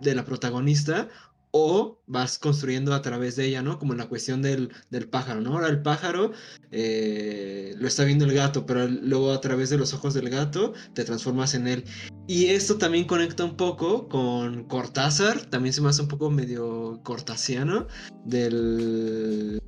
[0.00, 1.08] de la protagonista
[1.50, 3.78] o vas construyendo a través de ella, ¿no?
[3.78, 4.70] Como la cuestión del,
[5.10, 5.54] pájaro, ¿no?
[5.54, 6.32] Ahora el pájaro
[6.70, 10.74] eh, lo está viendo el gato, pero luego a través de los ojos del gato
[10.94, 11.84] te transformas en él.
[12.26, 17.00] Y esto también conecta un poco con Cortázar, también se me hace un poco medio
[17.02, 17.86] cortasiano,
[18.24, 19.60] del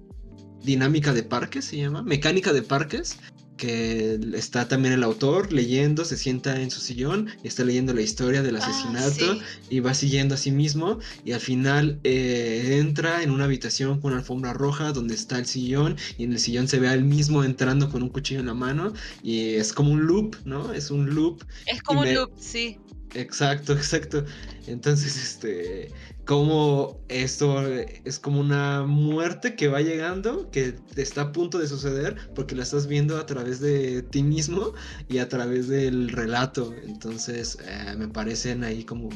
[0.63, 3.19] dinámica de parques, se llama, mecánica de parques,
[3.61, 8.01] que está también el autor leyendo, se sienta en su sillón y está leyendo la
[8.03, 9.41] historia del Ah, asesinato sí.
[9.69, 14.13] y va siguiendo a sí mismo y al final eh, entra en una habitación con
[14.13, 17.05] una alfombra roja donde está el sillón y en el sillón se ve a él
[17.05, 18.93] mismo entrando con un cuchillo en la mano
[19.23, 20.73] y es como un loop, ¿no?
[20.73, 22.79] Es un loop Es como me- un loop, sí.
[23.15, 24.25] Exacto, exacto.
[24.67, 25.93] Entonces, este,
[26.27, 32.17] como esto es como una muerte que va llegando, que está a punto de suceder,
[32.35, 34.73] porque la estás viendo a través de ti mismo
[35.09, 36.75] y a través del relato.
[36.85, 39.09] Entonces, eh, me parecen ahí como...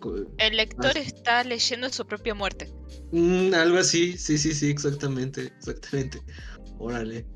[0.00, 2.68] co- El lector está leyendo su propia muerte.
[3.12, 6.20] Mm, algo así, sí, sí, sí, exactamente, exactamente.
[6.78, 7.26] Órale.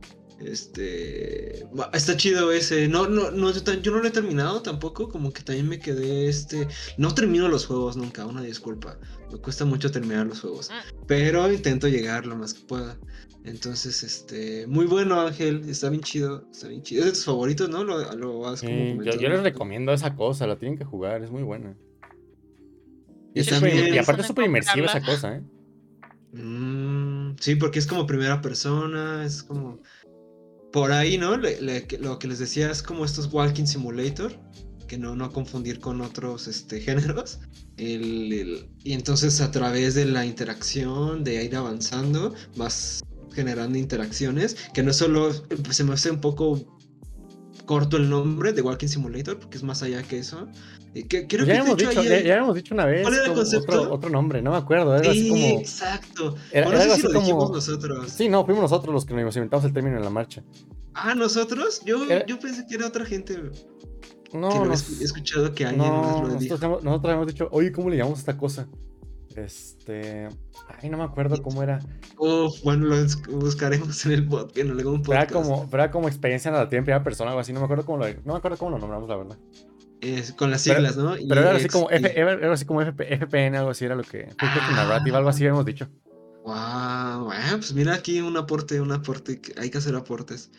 [0.45, 1.67] Este.
[1.93, 2.89] Está chido ese.
[2.89, 5.09] No, no, no, yo, no lo he terminado tampoco.
[5.09, 6.69] Como que también me quedé este.
[6.97, 8.99] No termino los juegos nunca, una disculpa.
[9.31, 10.71] Me cuesta mucho terminar los juegos.
[11.07, 12.99] Pero intento llegar lo más que pueda.
[13.45, 14.67] Entonces, este.
[14.67, 15.63] Muy bueno, Ángel.
[15.69, 16.47] Está bien chido.
[16.51, 17.01] Está bien chido.
[17.01, 17.85] Es de tus favoritos, ¿no?
[17.85, 21.31] Lo, lo has como Sí, yo, les recomiendo esa cosa, la tienen que jugar, es
[21.31, 21.77] muy buena.
[23.35, 25.43] Y, es aparte es súper inmersiva esa cosa, ¿eh?
[26.33, 29.81] Mm, sí, porque es como primera persona, es como...
[30.73, 31.37] Por ahí, ¿no?
[31.37, 34.33] Lo que les decía es como estos Walking Simulator,
[34.89, 37.41] que no, no confundir con otros este, géneros.
[37.77, 43.03] El- el- y entonces a través de la interacción, de ir avanzando, vas
[43.35, 45.33] generando interacciones, que no solo
[45.71, 46.79] se me hace un poco
[47.73, 50.47] corto el nombre de Walking Simulator, porque es más allá que eso.
[50.93, 53.25] Y que, creo ya, que hemos dicho, ya, ya hemos dicho una vez ¿Cuál era
[53.27, 53.81] el concepto?
[53.81, 55.47] otro, otro nombre, no me acuerdo, era así como...
[55.61, 56.35] exacto.
[56.51, 58.11] Era- O no era sé algo si lo dijimos nosotros.
[58.11, 60.43] Sí, no, fuimos nosotros los que nos inventamos el término en la marcha.
[60.93, 61.81] Ah, nosotros.
[61.87, 63.39] Yo, Era- yo pensé que era otra gente
[64.35, 66.55] No, que lo he nos- escu- he escuchado que alguien no, más lo nosotros, dijo.
[66.63, 68.69] hemos, nosotros hemos dicho, oye, ¿cómo le llamamos a esta cosa?
[69.37, 70.29] Este...
[70.81, 71.81] Ay, no me acuerdo cómo era.
[72.19, 75.49] Uf, bueno, lo bus- buscaremos en el podcast, en algún Pero era podcast.
[75.51, 77.99] como, era como experiencia narrativa en primera persona o algo así, no me acuerdo cómo
[77.99, 79.39] lo, no me acuerdo cómo lo nombramos, la verdad.
[80.01, 81.17] Es con las Pero- siglas, ¿no?
[81.17, 83.85] Y Pero era así ex- como, y- F, era así como FP, FPN, algo así
[83.85, 84.29] era lo que...
[84.39, 85.89] Full Narrative, algo así habíamos dicho.
[86.45, 90.51] Wow, ah, pues mira aquí un aporte, un aporte, hay que hacer aportes.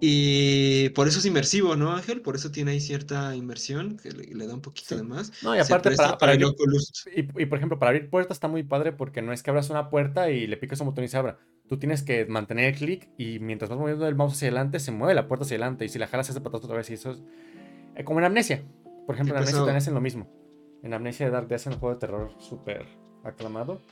[0.00, 2.22] Y por eso es inmersivo, ¿no, Ángel?
[2.22, 4.96] Por eso tiene ahí cierta inmersión, que le, le da un poquito Sí.
[4.96, 5.32] de más.
[5.42, 7.04] No, y aparte para, para el abrir- Oculus.
[7.14, 9.68] y, y, por ejemplo, para abrir puertas está muy padre porque no es que abras
[9.70, 11.38] una puerta y le picas un botón y se abra.
[11.68, 14.90] Tú tienes que mantener el clic y mientras vas moviendo el mouse hacia adelante, se
[14.90, 15.84] mueve la puerta hacia adelante.
[15.84, 16.88] Y si la jalas, se hace atrás otra vez.
[16.90, 17.22] Y eso es
[17.94, 18.62] eh, como en Amnesia.
[19.06, 20.28] Por ejemplo, en pues, Amnesia también hacen lo mismo.
[20.82, 22.86] En Amnesia de Dark Death, en el juego de terror súper
[23.22, 23.82] aclamado,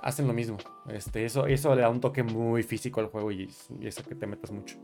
[0.00, 0.58] hacen lo mismo.
[0.88, 4.14] Este, eso, eso le da un toque muy físico al juego y, y eso que
[4.14, 4.76] te metas mucho.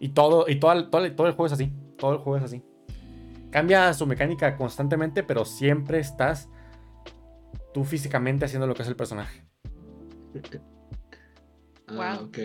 [0.00, 1.72] Y todo, y todo, el- todo, todo el juego es así.
[1.98, 2.62] Todo el juego es así.
[3.50, 6.48] Cambia su mecánica constantemente, pero siempre estás
[7.72, 9.44] tú físicamente haciendo lo que hace el personaje.
[11.86, 12.24] Ah, Guau.
[12.24, 12.38] ok.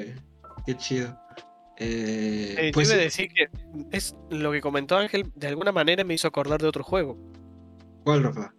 [0.66, 1.18] Qué chido.
[1.78, 3.48] Eh, Eh, pues decir que
[3.90, 7.18] es lo que comentó Ángel, de alguna manera me hizo acordar de otro juego.
[8.04, 8.54] ¿Cuál, Rafa?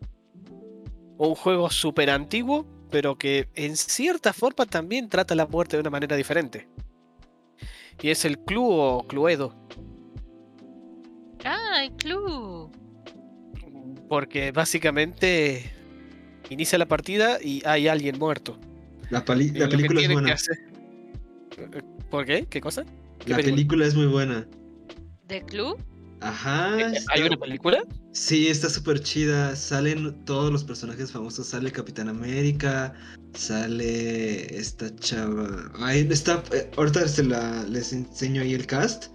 [1.18, 5.90] Un juego súper antiguo, pero que en cierta forma también trata la muerte de una
[5.90, 6.66] manera diferente.
[8.02, 9.54] Y es el Clue o Cluedo.
[11.44, 12.70] Ah, el club.
[14.08, 15.72] Porque básicamente
[16.50, 18.58] inicia la partida y hay alguien muerto.
[19.10, 20.36] La, pali- película es buena.
[22.10, 22.46] ¿Por qué?
[22.46, 22.84] ¿Qué cosa?
[23.24, 23.54] ¿Qué La película?
[23.56, 24.46] película es muy buena.
[25.28, 25.78] ¿De club?
[26.20, 26.74] Ajá.
[26.74, 27.82] ¿Hay está- una película?
[28.12, 29.56] Sí, está súper chida.
[29.56, 31.46] Salen todos los personajes famosos.
[31.48, 32.92] Sale Capitán América.
[33.34, 35.70] Sale esta chava.
[35.80, 36.42] Ahí está.
[36.52, 39.06] eh, ahorita se la, les enseño ahí el cast.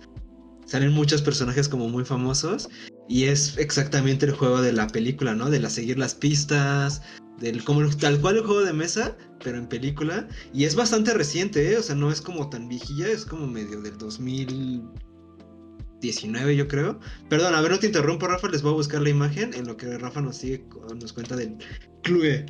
[0.66, 2.70] Salen muchos personajes como muy famosos.
[3.08, 5.50] Y es exactamente el juego de la película, ¿no?
[5.50, 7.02] De la seguir las pistas.
[7.40, 10.28] Del como tal cual el juego de mesa, pero en película.
[10.54, 11.78] Y es bastante reciente, ¿eh?
[11.78, 13.98] O sea, no es como tan viejilla, es como medio del
[16.06, 17.00] 2019, yo creo.
[17.30, 19.78] Perdón, a ver, no te interrumpo, Rafa, les voy a buscar la imagen en lo
[19.78, 20.66] que Rafa nos sigue,
[20.96, 21.58] nos cuenta del
[22.04, 22.46] Clue.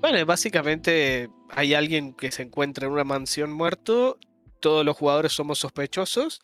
[0.00, 4.18] Bueno, básicamente hay alguien que se encuentra en una mansión muerto,
[4.60, 6.42] todos los jugadores somos sospechosos,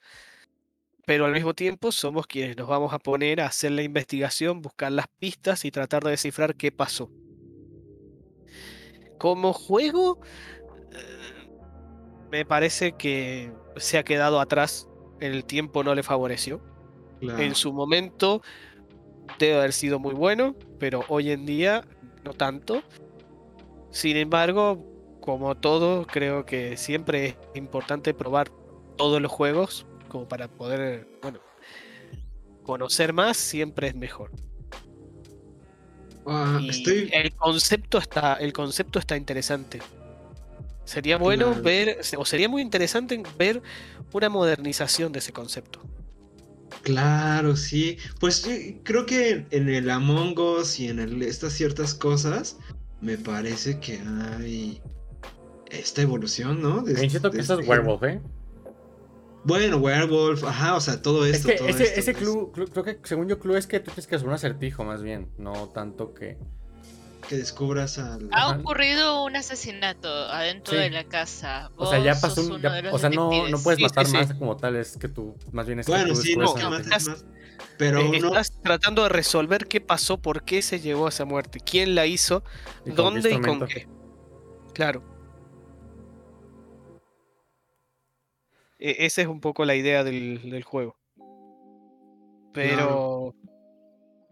[1.06, 4.92] pero al mismo tiempo somos quienes nos vamos a poner a hacer la investigación, buscar
[4.92, 7.10] las pistas y tratar de descifrar qué pasó.
[9.18, 10.20] Como juego,
[10.92, 11.48] eh,
[12.30, 14.89] me parece que se ha quedado atrás,
[15.20, 16.60] el tiempo no le favoreció.
[17.20, 18.42] En su momento
[19.38, 21.84] debe haber sido muy bueno, pero hoy en día
[22.24, 22.82] no tanto.
[23.90, 24.84] Sin embargo,
[25.20, 28.50] como todo, creo que siempre es importante probar
[28.96, 31.40] todos los juegos como para poder, bueno,
[32.62, 34.32] conocer más siempre es mejor.
[36.26, 37.08] Ah, Y estoy.
[37.12, 39.80] el concepto está, el concepto está interesante.
[40.90, 41.62] Sería bueno Claro.
[41.62, 43.62] ver, o sería muy interesante ver
[44.12, 45.78] una modernización de ese concepto.
[46.82, 47.96] Claro, sí.
[48.18, 52.58] Pues sí, creo que en el Among Us y en el, estas ciertas cosas,
[53.00, 54.82] me parece que hay
[55.70, 56.82] esta evolución, ¿no?
[56.82, 58.20] De- Me siento que de eso es este- Werewolf, ¿eh?
[59.44, 61.48] Bueno, Werewolf, ajá, o sea, todo Es esto.
[61.50, 63.92] que todo ese, esto, ese pues, clue- creo que según yo, clue es que tú
[63.92, 66.36] tienes que hacer un acertijo más bien, no tanto que.
[67.30, 68.28] Que descubras al.
[68.32, 70.80] Ha ocurrido un asesinato adentro Sí.
[70.80, 71.70] de la casa.
[71.76, 72.60] O sea, ya pasó un.
[72.60, 74.16] ya- o sea, no, no puedes matar sí, sí.
[74.16, 75.36] más como tal, es que tú.
[75.52, 77.24] Más bien es que Bueno, tú sí, no, que mates más.
[77.78, 78.26] Pero Eh, no.
[78.30, 82.04] Estás tratando de resolver qué pasó, por qué se llegó a esa muerte, quién la
[82.04, 82.42] hizo,
[82.84, 83.86] ¿Y con qué dónde y con qué.
[84.74, 85.04] Claro.
[88.80, 90.96] E- esa es un poco la idea del, del juego.
[92.52, 93.36] Pero.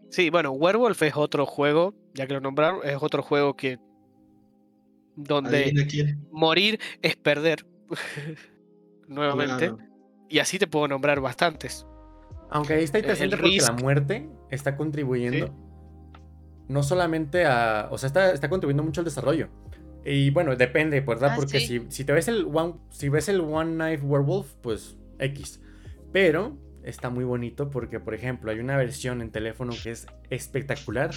[0.09, 3.79] Sí, bueno, Werewolf es otro juego, ya que lo nombraron, es otro juego que.
[5.15, 7.65] Donde morir es perder.
[9.07, 9.69] Nuevamente.
[9.69, 9.77] Claro.
[10.29, 11.85] Y así te puedo nombrar bastantes.
[12.49, 13.81] Aunque ahí está El interesante porque la Risk.
[13.81, 15.53] muerte está contribuyendo
[16.69, 17.89] no solamente a.
[17.91, 19.49] O sea, está, está contribuyendo mucho al desarrollo.
[20.05, 21.31] Y bueno, depende, ¿verdad?
[21.33, 21.79] Ah, porque sí.
[21.79, 22.75] si, si te ves el One.
[22.89, 25.59] Si ves el One Knife Werewolf, pues X.
[26.13, 31.11] Pero está muy bonito porque, por ejemplo, hay una versión en teléfono que es espectacular.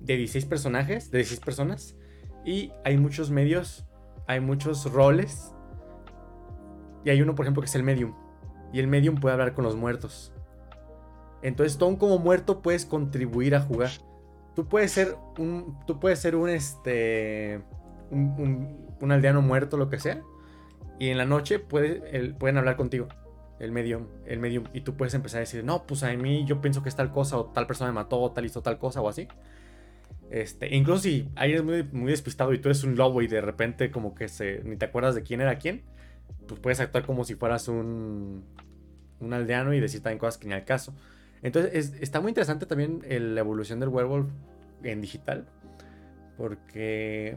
[0.00, 1.96] De 16 personajes, de 16 personas.
[2.44, 3.86] Y hay muchos medios.
[4.26, 5.52] Hay muchos roles.
[7.04, 8.14] Y hay uno, por ejemplo, que es el medium.
[8.72, 10.32] Y el medium puede hablar con los muertos.
[11.42, 13.90] Entonces, tú como muerto puedes contribuir a jugar.
[14.54, 15.78] Tú puedes ser un.
[15.86, 17.62] Tú puedes ser un este.
[18.10, 20.22] Un, un- un aldeano muerto, lo que sea.
[20.98, 23.08] Y en la noche puede, pueden hablar contigo.
[23.64, 24.64] El medium, el medium.
[24.72, 27.10] Y tú puedes empezar a decir, no, pues a mí yo pienso que es tal
[27.10, 29.26] cosa, o tal persona me mató, o tal hizo tal cosa, o así.
[30.30, 33.40] Este, incluso si alguien es muy, muy despistado y tú eres un lobo y de
[33.40, 35.82] repente como que se, ni te acuerdas de quién era quién,
[36.48, 38.44] pues puedes actuar como si fueras un,
[39.20, 40.94] un aldeano y decir también cosas que ni al caso.
[41.42, 44.26] Entonces es- está muy interesante también el- la evolución del werewolf
[44.82, 45.46] en digital.
[46.36, 47.36] Porque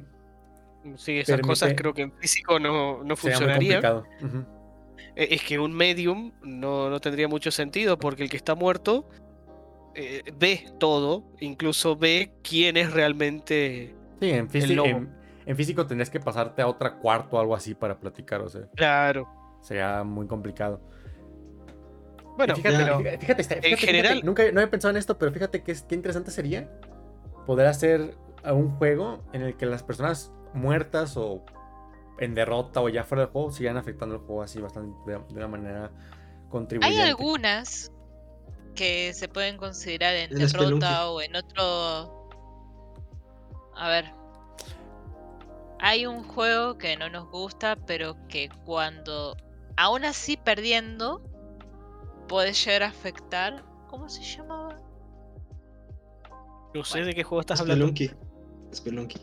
[0.95, 3.81] Sí, esas cosas creo que en físico no, no sería muy funcionaría.
[3.81, 4.03] complicado.
[4.21, 4.56] E-
[5.15, 9.07] Es que un medium no, no tendría mucho sentido porque el que está muerto
[9.95, 13.95] eh, ve todo, incluso ve quién es realmente.
[14.19, 14.87] Sí, en, físi- lobo.
[14.89, 15.09] en,
[15.45, 18.67] en físico tendrías que pasarte a otra cuarto o algo así para platicar, o sea,
[18.75, 19.27] Claro.
[19.61, 20.79] sería muy complicado.
[22.37, 25.17] Bueno, Y fíjate, pero fíjate, fíjate, fíjate, fíjate, general- nunca no había pensado en esto,
[25.17, 26.69] pero fíjate que qué interesante sería
[27.47, 28.15] poder hacer
[28.45, 31.43] un juego en el que las personas muertas o
[32.19, 35.35] en derrota o ya fuera del juego sigan afectando el juego así bastante de, de
[35.35, 35.91] una manera
[36.49, 37.01] contribuyente.
[37.01, 37.91] Hay algunas
[38.75, 40.79] que se pueden considerar en El Spelunky.
[40.79, 42.29] derrota o en otro.
[43.75, 44.05] A ver.
[45.79, 49.35] Hay un juego que no nos gusta, pero que cuando.
[49.75, 51.21] Aún así perdiendo.
[52.27, 53.63] Puede llegar a afectar.
[53.89, 54.79] ¿Cómo se llamaba?
[56.73, 57.87] no sé de qué juego estás hablando.
[58.73, 59.19] Spelunky.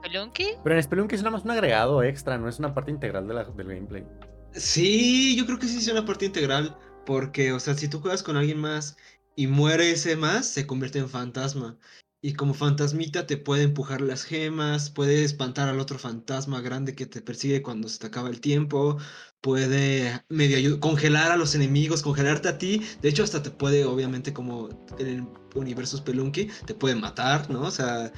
[0.00, 0.48] Spelunky.
[0.62, 3.34] Pero en Spelunky es nada más un agregado extra, no es una parte integral de
[3.34, 4.04] la- del gameplay.
[4.52, 6.76] Sí, yo creo que sí es una parte integral.
[7.06, 8.96] Porque, o sea, si tú juegas con alguien más
[9.34, 11.78] y muere ese más, se convierte en fantasma.
[12.22, 17.06] Y como fantasmita te puede empujar las gemas, puede espantar al otro fantasma grande que
[17.06, 18.98] te persigue cuando se te acaba el tiempo,
[19.40, 22.82] puede medio congelar a los enemigos, congelarte a ti.
[23.00, 24.68] De hecho, hasta te puede, obviamente, como
[24.98, 27.62] en el universo Spelunky, te puede matar, ¿no?
[27.62, 28.12] O sea,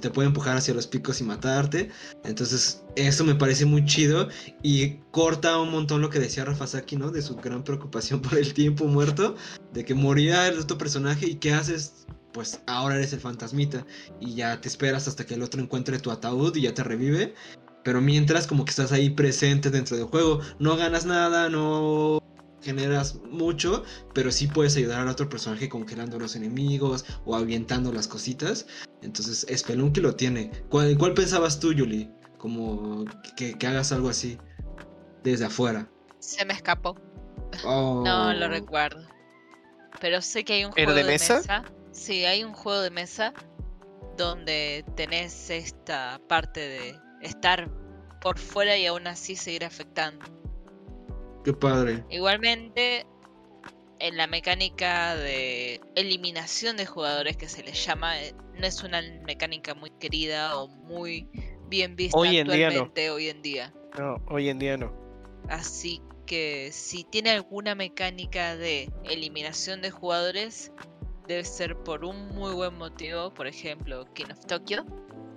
[0.00, 1.90] te puede empujar hacia los picos y matarte.
[2.24, 4.28] Entonces, eso me parece muy chido
[4.62, 7.10] y corta un montón lo que decía Rafa Saki, ¿no?
[7.10, 9.36] De su gran preocupación por el tiempo muerto,
[9.74, 12.06] de que moría el otro personaje y ¿qué haces?
[12.32, 13.84] Pues ahora eres el fantasmita
[14.20, 17.34] y ya te esperas hasta que el otro encuentre tu ataúd y ya te revive.
[17.84, 22.22] Pero mientras como que estás ahí presente dentro del juego, no ganas nada, no
[22.62, 23.82] generas mucho,
[24.14, 28.66] pero sí puedes ayudar al otro personaje congelando a los enemigos o avientando las cositas.
[29.02, 30.52] Entonces, Spelunky lo tiene.
[30.70, 32.08] ¿Cuál, cuál pensabas tú, Yuli?
[32.38, 33.04] Como
[33.36, 34.38] que, que hagas algo así
[35.24, 35.88] desde afuera.
[36.20, 36.96] Se me escapó.
[37.64, 38.02] Oh.
[38.04, 39.06] No lo recuerdo.
[40.00, 41.36] Pero sé que hay un ¿Pero juego de de mesa?
[41.38, 41.64] mesa.
[41.92, 43.32] Sí, hay un juego de mesa
[44.16, 47.70] donde tenés esta parte de estar
[48.20, 50.24] por fuera y aún así seguir afectando.
[51.44, 52.04] Qué padre.
[52.08, 53.06] Igualmente,
[53.98, 59.02] en la mecánica de eliminación de jugadores que se les llama, eh, no es una
[59.26, 61.28] mecánica muy querida o muy
[61.68, 62.66] bien vista Hoy en día no.
[62.66, 63.74] actualmente hoy en día.
[63.98, 64.92] No, hoy en día no.
[65.48, 70.72] Así que si tiene alguna mecánica de eliminación de jugadores,
[71.26, 73.32] debe ser por un muy buen motivo.
[73.32, 74.84] Por ejemplo, King of Tokyo.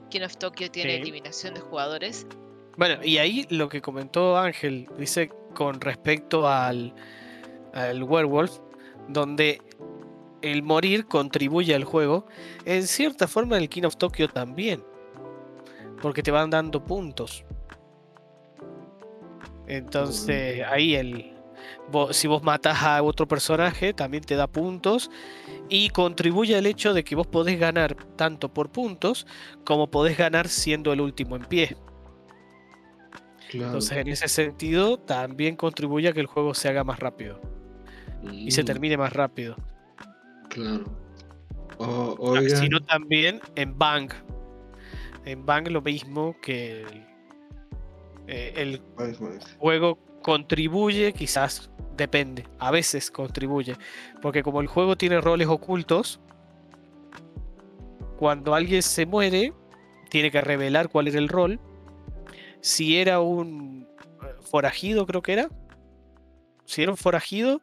[0.09, 1.01] King of Tokyo tiene Sí.
[1.01, 2.27] eliminación de jugadores.
[2.77, 6.93] Bueno, y ahí lo que comentó Ángel, dice con respecto al,
[7.73, 8.59] al werewolf,
[9.07, 9.61] donde
[10.41, 12.25] el morir contribuye al juego,
[12.65, 14.83] en cierta forma el King of Tokyo también,
[16.01, 17.45] porque te van dando puntos.
[19.67, 21.33] Entonces ahí el,
[22.11, 25.09] si vos matas a otro personaje, también te da puntos
[25.69, 29.25] y contribuye al hecho de que vos podés ganar tanto por puntos
[29.65, 31.77] como podés ganar siendo el último en pie.
[33.49, 33.67] Claro.
[33.67, 37.39] Entonces, en ese sentido, también contribuye a que el juego se haga más rápido
[38.31, 39.55] y se Mm, termine más rápido.
[40.49, 40.85] Claro.
[41.77, 44.11] O- oigan, Sino también en Bang.
[45.25, 46.85] En Bang lo mismo que
[48.27, 48.81] el, eh,
[49.59, 53.75] juego contribuye, quizás depende, a veces contribuye,
[54.23, 56.19] porque como el juego tiene roles ocultos,
[58.17, 59.53] cuando alguien se muere,
[60.09, 61.59] tiene que revelar cuál era el rol.
[62.59, 63.87] Si era un
[64.23, 65.49] eh, forajido, creo que era.
[66.65, 67.61] Si era un forajido,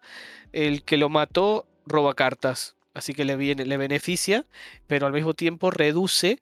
[0.52, 4.46] el que lo mató roba cartas, así que le, viene, le beneficia,
[4.86, 6.38] pero al mismo tiempo reduce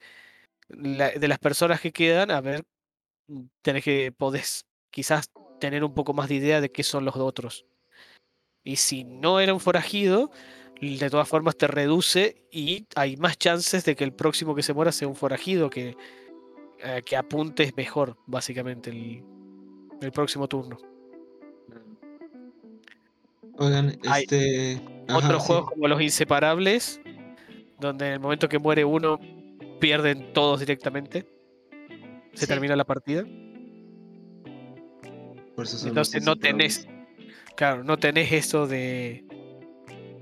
[0.69, 2.63] de las personas que quedan a ver,
[3.25, 5.31] mm, tenés que podés quizás
[5.61, 7.65] tener un poco más de idea de qué son los otros.
[8.65, 10.31] Y si no era un forajido,
[10.81, 14.73] de todas formas te reduce y hay más chances de que el próximo que se
[14.73, 15.95] muera sea un forajido que,
[16.83, 19.23] eh, que apuntes mejor, básicamente, el,
[20.01, 20.77] el próximo turno.
[23.57, 24.81] Oigan, Hay este.
[25.07, 25.47] ajá, Otros sí.
[25.47, 26.99] juegos como los inseparables,
[27.79, 29.19] donde en el momento que muere uno,
[29.79, 31.27] pierden todos directamente.
[32.33, 32.47] Se Sí.
[32.47, 33.23] termina la partida.
[35.55, 36.87] Por eso son los Entonces no tenés,
[37.55, 39.25] claro, no tenés eso de,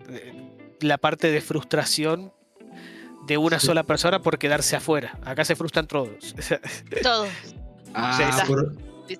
[0.07, 2.33] de la parte de frustración
[3.27, 3.67] de una Sí.
[3.67, 5.19] sola persona por quedarse afuera.
[5.23, 6.35] Acá se frustran todos.
[7.03, 7.29] Todos.
[7.93, 8.43] Ah,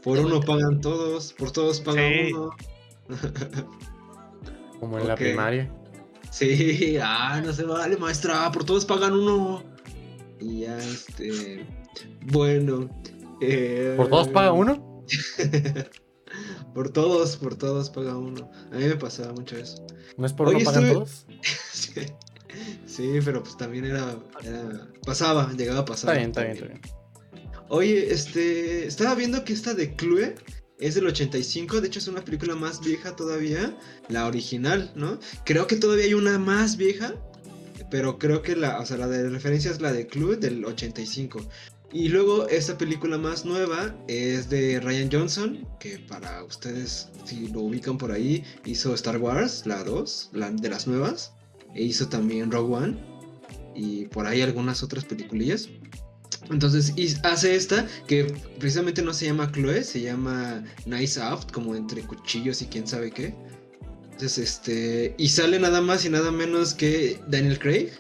[0.03, 2.33] por, uno pagan todos, por todos pagan Sí.
[2.33, 2.51] uno.
[4.79, 5.71] Como en la primaria.
[6.31, 9.63] Sí, ah, no se vale, maestra, por todos pagan uno.
[10.39, 11.65] Y ya, este.
[12.27, 12.89] Bueno.
[13.41, 14.88] eh, ¿Por todos paga uno?
[16.73, 18.51] por todos, por todos paga uno.
[18.71, 19.85] A mí me pasaba mucho eso.
[20.17, 21.25] ¿No es por Oye, uno pagan estuve- todos?
[21.73, 21.91] Sí,
[22.87, 26.17] sí, pero pues también era, era- Pasaba, llegaba a pasar.
[26.17, 26.81] Está bien, está bien, está bien.
[27.69, 28.87] Oye, este.
[28.87, 30.33] Estaba viendo que esta de Clue
[30.79, 31.79] es del 85.
[31.79, 33.77] De hecho, es una película más vieja todavía.
[34.07, 35.19] La original, ¿no?
[35.45, 37.13] Creo que todavía hay una más vieja.
[37.91, 41.39] Pero creo que la, o sea, la de referencia es la de Clue del 85.
[41.91, 47.61] Y luego esta película más nueva es de Ryan Johnson, que para ustedes, si lo
[47.61, 51.33] ubican por ahí, hizo Star Wars, la 2, la de las nuevas,
[51.73, 52.97] e hizo también Rogue One,
[53.75, 55.69] y por ahí algunas otras peliculillas.
[56.51, 58.25] Entonces y hace esta, que
[58.59, 63.11] precisamente no se llama Chloe, se llama Nice Out, como entre cuchillos y quién sabe
[63.11, 63.33] qué.
[64.11, 67.91] Entonces, este, y sale nada más y nada menos que Daniel Craig.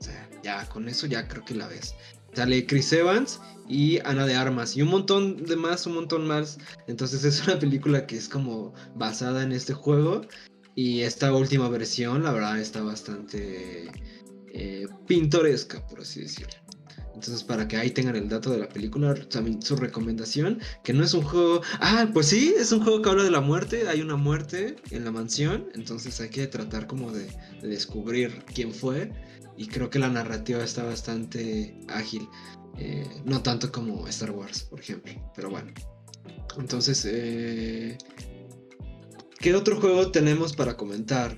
[0.00, 1.94] O sea, ya con eso ya creo que la ves.
[2.34, 6.58] Sale Chris Evans y Ana de Armas y un montón de más, un montón más.
[6.86, 10.22] Entonces es una película que es como basada en este juego.
[10.76, 13.88] Y esta última versión, la verdad, está bastante
[14.52, 16.63] eh, pintoresca, por así decirlo.
[17.14, 21.04] Entonces, para que ahí tengan el dato de la película, también su recomendación, que no
[21.04, 21.62] es un juego...
[21.80, 25.04] Ah, pues sí, es un juego que habla de la muerte, hay una muerte en
[25.04, 27.26] la mansión, entonces hay que tratar como de,
[27.62, 29.12] de descubrir quién fue,
[29.56, 32.28] y creo que la narrativa está bastante ágil,
[32.78, 35.72] eh, no tanto como Star Wars, por ejemplo, pero bueno.
[36.58, 37.96] Entonces, eh,
[39.38, 41.36] ¿qué otro juego tenemos para comentar?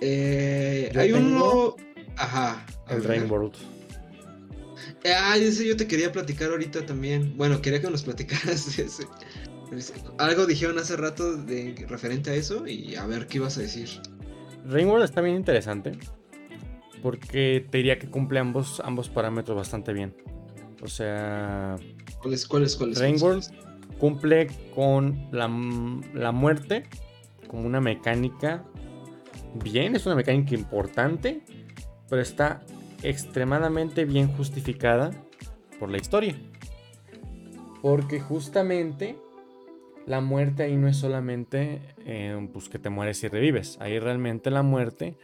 [0.00, 1.76] Eh, hay tengo uno...
[2.16, 2.64] Ajá.
[2.88, 3.28] El ver.
[5.04, 7.36] Ah, ese yo te quería platicar ahorita también.
[7.36, 9.06] Bueno, quería que nos platicaras ese.
[10.18, 13.88] Algo dijeron hace rato de referente a eso y a ver qué ibas a decir.
[14.64, 15.92] Rain World está bien interesante.
[17.02, 20.14] Porque te diría que cumple ambos, ambos parámetros bastante bien.
[20.82, 21.76] O sea,
[22.20, 22.98] ¿Cuáles, cuáles, cuáles?
[22.98, 23.50] Rain cuáles?
[23.50, 25.48] World cumple con la,
[26.14, 26.84] la muerte
[27.48, 28.64] como una mecánica
[29.54, 31.42] bien, es una mecánica importante,
[32.08, 32.62] pero está
[33.02, 35.10] extremadamente bien justificada
[35.78, 36.36] por la historia.
[37.82, 39.16] Porque justamente
[40.06, 43.76] la muerte ahí no es solamente eh, pues que te mueres y revives.
[43.80, 45.16] Ahí realmente la muerte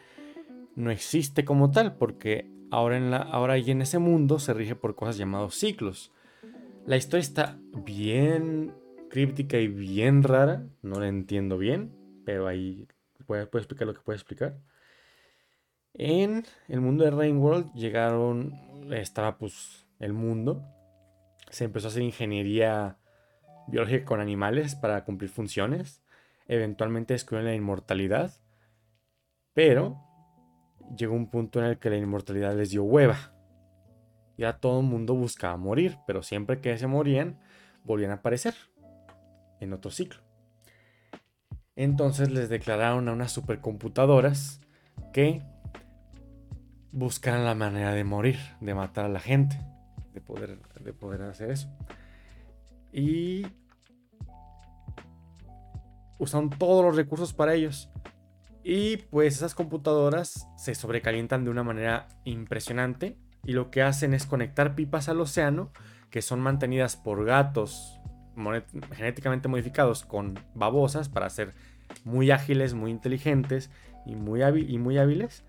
[0.75, 4.75] no existe como tal, porque ahora, en la, ahora y en ese mundo se rige
[4.75, 6.13] por cosas llamadas ciclos.
[6.87, 8.75] La historia está bien
[9.09, 10.67] críptica y bien rara.
[10.83, 11.93] No la entiendo bien,
[12.25, 12.89] pero ahí
[13.27, 14.59] puedo, puedo explicar lo que puedo explicar.
[15.95, 20.65] En el mundo de Rain World llegaron, estaba pues el mundo.
[21.51, 22.97] se empezó a hacer ingeniería
[23.69, 26.03] biológica con animales para cumplir funciones.
[26.49, 28.33] Eventualmente descubrieron la inmortalidad.
[29.53, 30.03] Pero
[30.97, 33.35] llegó un punto en el que la inmortalidad les dio hueva.
[34.39, 37.39] Y ahora todo el mundo buscaba morir, pero siempre que se morían,
[37.85, 38.55] volvían a aparecer
[39.61, 40.23] en otro ciclo.
[41.77, 44.61] Entonces les declararon a unas supercomputadoras
[45.13, 45.43] que
[46.93, 49.59] buscaran la manera de morir, de matar a la gente,
[50.13, 51.69] de poder, de poder hacer eso.
[52.93, 53.47] Y
[56.19, 57.89] usaron todos los recursos para ellos.
[58.63, 64.27] Y pues esas computadoras se sobrecalientan de una manera impresionante y lo que hacen es
[64.27, 65.73] conectar pipas al océano
[66.11, 67.99] que son mantenidas por gatos
[68.93, 71.55] genéticamente modificados con babosas para ser
[72.05, 73.71] muy ágiles, muy inteligentes
[74.07, 75.45] y muy, y muy hábiles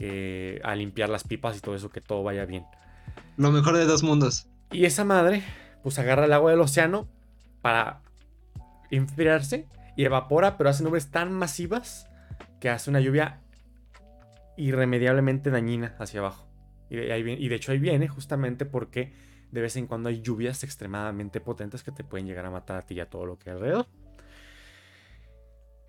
[0.00, 2.64] que a limpiar las pipas y todo eso, que todo vaya bien.
[3.36, 4.48] Lo mejor de dos mundos.
[4.72, 5.42] Y esa madre,
[5.82, 7.06] pues agarra el agua del océano
[7.60, 8.00] para
[8.90, 9.68] enfriarse
[9.98, 12.08] y evapora, pero hace nubes tan masivas
[12.60, 13.42] que hace una lluvia
[14.56, 16.48] irremediablemente dañina hacia abajo.
[16.88, 19.12] Y de, y de hecho ahí viene justamente porque
[19.52, 22.82] de vez en cuando hay lluvias extremadamente potentes que te pueden llegar a matar a
[22.82, 23.86] ti y a todo lo que hay alrededor.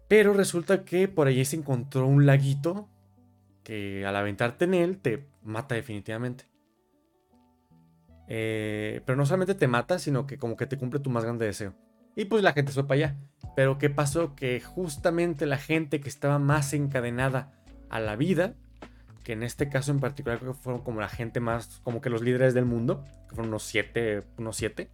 [0.10, 2.90] Pero resulta que por allí se encontró un laguito
[3.72, 6.43] que al aventarte en él te mata definitivamente.
[8.27, 11.45] Eh, pero no solamente te mata, sino que como que te cumple tu más grande
[11.45, 11.73] deseo.
[12.18, 13.18] Y pues la gente fue para allá.
[13.56, 14.35] Pero ¿qué pasó?
[14.35, 17.53] Que justamente la gente que estaba más encadenada
[17.89, 18.56] a la vida,
[19.23, 22.10] que en este caso en particular creo que fueron como la gente más, como que
[22.10, 24.89] los líderes del mundo, que fueron unos siete, unos siete,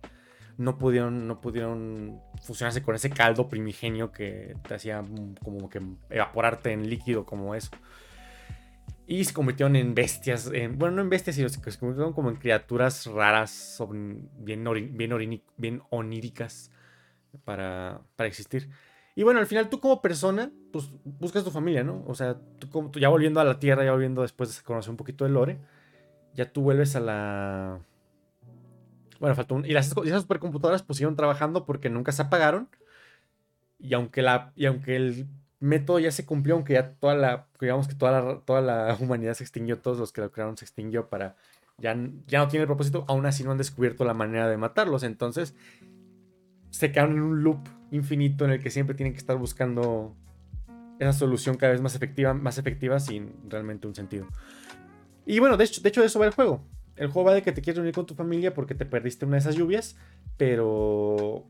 [0.60, 5.04] no pudieron, no pudieron fusionarse con ese caldo primigenio que te hacía
[5.44, 5.82] como que
[6.12, 7.72] evaporarte en líquido como eso.
[9.10, 13.06] Y se convirtieron en bestias, bueno, no en bestias, sino se convirtieron como en criaturas
[13.06, 13.82] raras,
[14.38, 14.66] bien,
[15.58, 16.72] bien, oníricas
[17.46, 18.70] para, para existir.
[19.16, 22.04] Y bueno, al final tú como persona, pues buscas tu familia, ¿no?
[22.06, 24.98] O sea, tú, como, ya volviendo a la Tierra, ya volviendo después de conocer un
[24.98, 25.58] poquito de Lore,
[26.34, 27.80] ya tú vuelves a la...
[29.22, 29.66] Bueno, faltó un...
[29.66, 32.70] Y las, esas supercomputadoras pues siguieron trabajando porque nunca se apagaron.
[33.80, 35.28] Y aunque, la, y aunque el
[35.60, 39.34] método ya se cumplió, aunque ya toda la, digamos que toda la, toda la humanidad
[39.34, 41.36] se extinguió, todos los que lo crearon se extinguió para,
[41.78, 41.96] ya,
[42.28, 45.56] ya no tiene el propósito, aún así no han descubierto la manera de matarlos, entonces
[46.70, 50.16] se quedaron en un loop infinito en el que siempre tienen que estar buscando
[51.00, 54.28] esa solución cada vez más efectiva, más efectiva sin realmente un sentido.
[55.26, 56.62] Y bueno, de hecho, de hecho eso va el juego.
[56.96, 59.36] El juego va de que te quieres unir con tu familia porque te perdiste una
[59.36, 59.96] de esas lluvias,
[60.38, 61.46] pero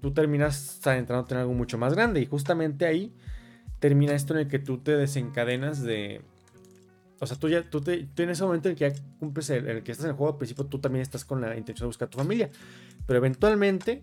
[0.00, 3.14] tú terminas adentrándote en algo mucho más grande y justamente ahí
[3.80, 6.22] termina esto en el que tú te desencadenas de...
[7.18, 9.68] O sea, tú ya, tú, te, en ese momento en el que ya cumples el,
[9.68, 11.88] el que estás en el juego, al principio tú también estás con la intención de
[11.88, 12.50] buscar a tu familia.
[13.06, 14.02] Pero eventualmente,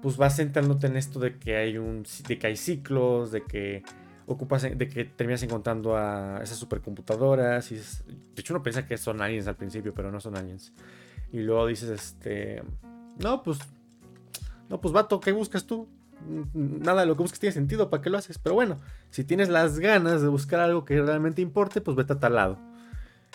[0.00, 3.82] pues vas centrándote en esto de que hay un de que hay ciclos, de que
[4.26, 7.82] ocupas de que terminas encontrando a esas supercomputadoras y de
[8.36, 10.72] hecho uno piensa que son aliens al principio, pero no son aliens.
[11.32, 12.62] Y luego dices este,
[13.18, 13.58] no, pues
[14.68, 15.88] no, pues vato, ¿qué buscas tú?
[16.54, 18.38] Nada de lo que busques tiene sentido, ¿para qué lo haces?
[18.38, 18.78] Pero bueno,
[19.10, 22.58] si tienes las ganas de buscar algo que realmente importe, pues vete a tal lado.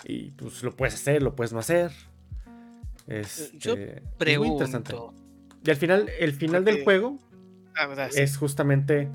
[0.04, 1.92] Y pues lo puedes hacer, lo puedes no hacer.
[3.58, 3.74] Yo
[4.18, 4.38] pregunto.
[4.38, 4.94] muy interesante.
[5.64, 7.18] Y al final, el final del juego
[7.76, 9.08] ah, es justamente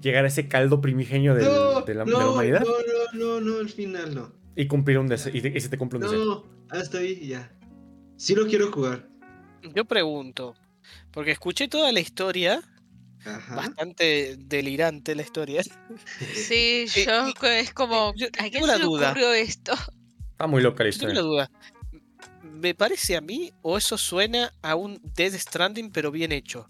[0.00, 2.64] llegar a ese caldo primigenio de, la, humanidad.
[2.64, 2.72] No,
[3.12, 4.32] no, no, no, el final no.
[4.54, 5.32] Y cumplir un deseo.
[5.34, 6.24] Y, se te cumple un deseo.
[6.24, 7.50] No, hasta ahí ya.
[8.16, 9.06] Sí lo quiero jugar.
[9.74, 10.54] Yo pregunto,
[11.10, 12.62] porque escuché toda la historia.
[13.48, 15.62] Bastante delirante la historia.
[16.34, 18.10] Sí, yo es como.
[18.10, 19.72] ¿A qué se le ocurrió esto?
[20.30, 21.14] Está muy loca la historia.
[21.14, 21.50] Tengo una duda.
[22.42, 26.68] ¿Me parece a mí o eso suena a un Dead Stranding pero bien hecho?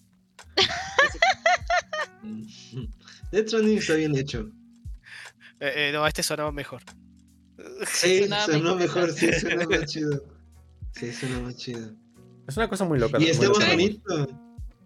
[3.33, 4.51] Dead Stranding está bien hecho.
[5.61, 6.83] Eh, eh, no, este sonaba mejor.
[7.87, 10.25] Sí, sonó mejor, sí, suena más chido.
[10.93, 11.95] Sí, suena más chido.
[12.47, 13.18] Es una cosa muy loca.
[13.20, 14.28] Y está más bonito.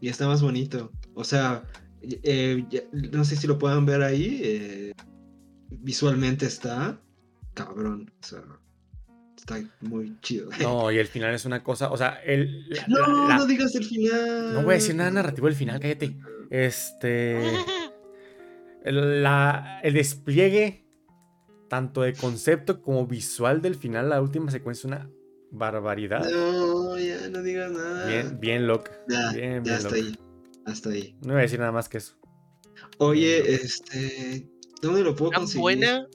[0.00, 0.92] Y está más bonito.
[1.14, 1.64] O sea,
[2.02, 4.40] eh, no sé si lo puedan ver ahí.
[4.42, 4.92] Eh,
[5.70, 7.00] visualmente está
[7.54, 8.10] cabrón.
[8.22, 8.42] O sea,
[9.36, 10.48] está muy chido.
[10.60, 11.90] No, y el final es una cosa.
[11.90, 12.66] O sea, el.
[12.88, 14.54] no, no digas el final.
[14.54, 16.16] No voy a decir nada narrativo del final, cállate.
[16.50, 17.40] Este.
[18.82, 20.86] El, la, el despliegue,
[21.68, 25.10] tanto de concepto como visual del final, la última secuencia, una
[25.50, 26.28] barbaridad.
[26.30, 28.06] No, ya no digas nada.
[28.06, 28.92] Bien, bien loca.
[29.08, 30.18] Ya, bien, ya hasta ahí.
[30.64, 31.16] Hasta ahí.
[31.22, 32.14] No voy a decir nada más que eso.
[32.98, 34.48] Oye, este.
[34.82, 35.60] ¿Dónde lo puedo tan conseguir?
[35.60, 36.06] Buena,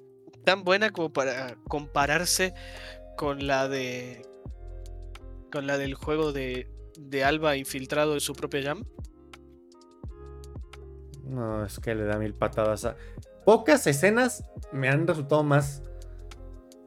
[0.44, 2.53] tan buena como para compararse
[3.18, 4.26] con la de.
[5.52, 8.86] con la del juego de, de Alba infiltrado en su propia jam?
[11.24, 12.95] No, es que le da mil patadas a.
[13.45, 15.84] Pocas escenas me han resultado más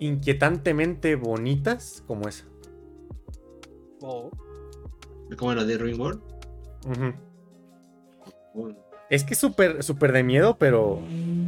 [0.01, 2.45] inquietantemente bonitas como esa.
[4.01, 4.31] Oh.
[5.37, 6.21] Como la de Ringworld.
[6.87, 7.15] Ujú.
[8.55, 8.79] Bueno.
[9.11, 11.01] Es que es súper súper de miedo, pero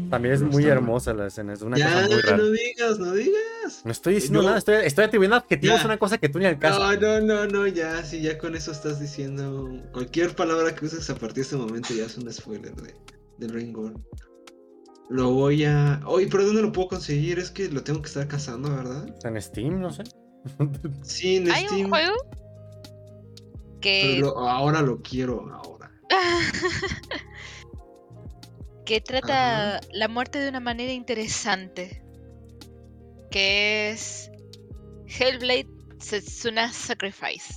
[0.09, 0.72] también es No muy mal.
[0.72, 1.52] hermosa la escena.
[1.52, 2.36] Es una ya, cosa muy rara.
[2.39, 3.82] no digas, no digas.
[3.85, 4.47] No estoy diciendo No.
[4.48, 6.78] nada, estoy, estoy atribuyendo adjetivos a una cosa que tú ni al caso.
[6.78, 9.68] No, no, no, no, ya, sí, ya con eso estás diciendo.
[9.93, 12.94] Cualquier palabra que uses a partir de este momento ya es un spoiler de,
[13.39, 14.01] de Ringworld.
[15.10, 16.00] Lo voy a.
[16.06, 17.38] Oye, pero ¿dónde lo puedo conseguir?
[17.40, 19.12] Es que lo tengo que estar cazando, ¿verdad?
[19.24, 20.04] En Steam, no sé.
[21.02, 21.86] Sí, en Hay Steam.
[21.86, 22.14] un juego
[23.80, 25.90] que, lo- ahora lo quiero, ahora.
[28.86, 32.02] que trata la muerte de una manera interesante.
[33.30, 34.30] Que es
[35.06, 35.68] Hellblade
[35.98, 37.54] Setsuna Sacrifice.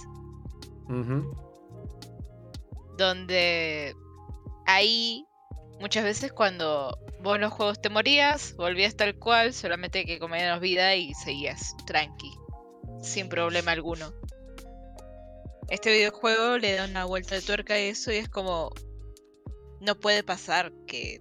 [2.97, 3.95] Donde
[4.65, 5.25] ahí
[5.79, 10.95] muchas veces cuando vos los juegos te morías, volvías tal cual, solamente que comías vida
[10.95, 12.31] y seguías tranqui,
[13.01, 14.13] sin problema alguno.
[15.69, 18.71] Este videojuego le da una vuelta de tuerca a eso y es como
[19.79, 21.19] no puede pasar que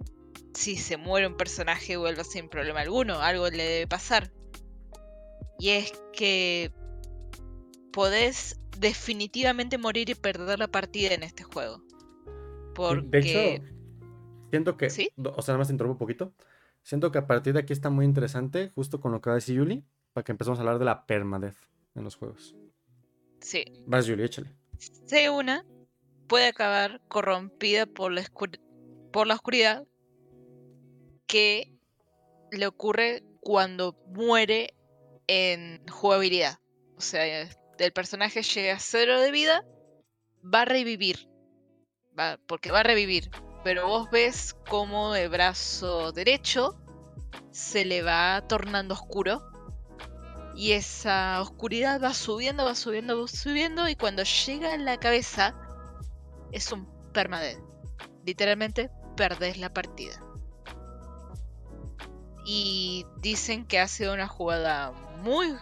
[0.53, 4.31] si se muere un personaje vuelva sin problema alguno, algo le debe pasar.
[5.59, 6.71] Y es que
[7.91, 11.81] podés definitivamente morir y perder la partida en este juego.
[12.75, 13.63] Porque De hecho,
[14.53, 14.89] siento que.
[14.89, 15.09] ¿Sí?
[15.17, 16.33] O sea, nada más te interrumpo un poquito.
[16.83, 19.35] Siento que a partir de aquí está muy interesante, justo con lo que va a
[19.35, 21.55] decir Yuli, para que empecemos a hablar de la permadeath
[21.95, 22.55] en los juegos.
[23.39, 24.51] sí, Vas, Yuli, échale.
[25.07, 25.65] C una
[26.27, 28.23] puede acabar corrompida por la,
[29.11, 29.85] por la oscuridad
[31.27, 31.71] que
[32.51, 34.73] le ocurre cuando muere
[35.27, 36.59] en jugabilidad.
[36.97, 37.49] O sea,
[37.79, 39.65] el personaje llega a cero de vida,
[40.43, 41.29] va a revivir.
[42.17, 43.29] Va- porque va a revivir.
[43.63, 46.75] Pero vos ves cómo el brazo derecho
[47.51, 49.41] se le va tornando oscuro.
[50.55, 53.87] Y esa oscuridad va subiendo, va subiendo, va subiendo.
[53.87, 55.55] Y cuando llega a la cabeza,
[56.51, 57.63] es un permadeath.
[58.25, 60.21] Literalmente perdés la partida.
[62.45, 64.91] Y dicen que ha sido una jugada
[65.21, 65.55] muy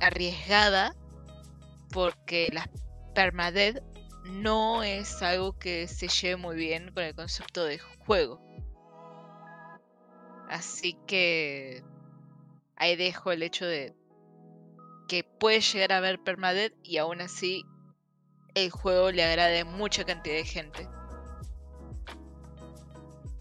[0.00, 0.96] arriesgada.
[1.92, 2.68] Porque la
[3.14, 3.93] permadeath
[4.24, 8.40] no es algo que se lleve muy bien con el concepto de juego.
[10.48, 11.82] Así que
[12.76, 13.94] ahí dejo el hecho de
[15.08, 17.64] que puede llegar a haber permadeath y aún así
[18.54, 20.88] el juego le agrade a mucha cantidad de gente.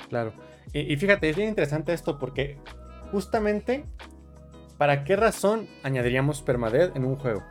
[0.10, 0.34] Claro.
[0.74, 2.60] Y, y fíjate, es bien interesante esto porque
[3.12, 3.86] justamente,
[4.78, 7.44] ¿para qué razón añadiríamos permadeath en un juego?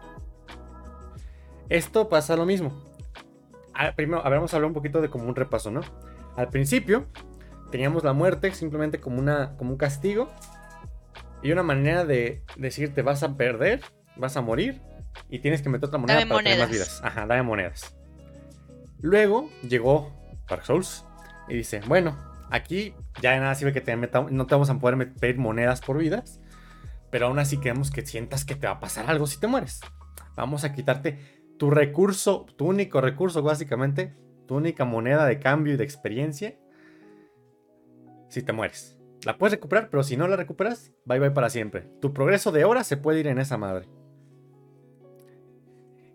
[1.71, 2.92] Esto pasa lo mismo.
[3.75, 5.81] Ah, primero, habíamos hablado un poquito de como un repaso, ¿no?
[6.37, 7.07] Al principio
[7.71, 10.31] teníamos la muerte simplemente como, una, como un castigo
[11.43, 13.81] y una manera de decirte vas a perder,
[14.17, 14.81] vas a morir
[15.29, 16.89] y tienes que meter otra moneda Dame para tener más monedas.
[16.89, 17.01] vidas.
[17.05, 17.97] Ajá, dame monedas.
[19.01, 20.13] Luego llegó
[20.49, 21.05] Dark Souls
[21.49, 22.17] y dice, bueno,
[22.51, 25.81] aquí ya de nada sirve que te meta- no te vamos a poder pedir monedas
[25.81, 26.41] por vidas,
[27.11, 29.81] pero aún así queremos que sientas que te va a pasar algo si te mueres.
[30.37, 31.19] Vamos a quitarte
[31.63, 34.17] tu recurso, tu único recurso básicamente,
[34.49, 36.59] tu única moneda de cambio y de experiencia,
[38.29, 38.99] si te mueres.
[39.25, 41.83] La puedes recuperar, pero si no la recuperas, bye bye para siempre.
[42.01, 43.87] Tu progreso de horas se puede ir en esa madre.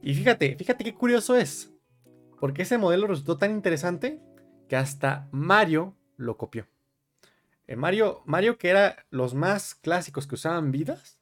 [0.02, 1.74] Y fíjate, fíjate qué curioso es.
[2.41, 4.22] Porque ese modelo resultó tan interesante
[4.68, 6.68] que hasta Mario lo copió.
[7.68, 11.22] Eh, Mario, Mario, que era los más clásicos que usaban vidas,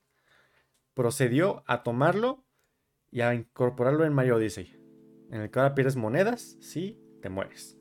[0.96, 2.45] procedió a tomarlo
[3.16, 4.76] y a incorporarlo en Mario Odyssey.
[5.32, 7.78] En el que ahora pierdes monedas si te mueres.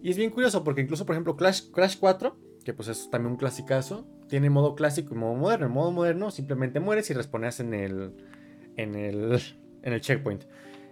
[0.00, 3.32] Y es bien curioso porque incluso, por ejemplo, Clash, Crash 4, que pues es también
[3.32, 5.66] un clasicazo, tiene modo clásico y modo moderno.
[5.66, 8.14] En modo moderno simplemente mueres y respones en el,
[8.78, 9.42] en el,
[9.82, 10.44] en el checkpoint.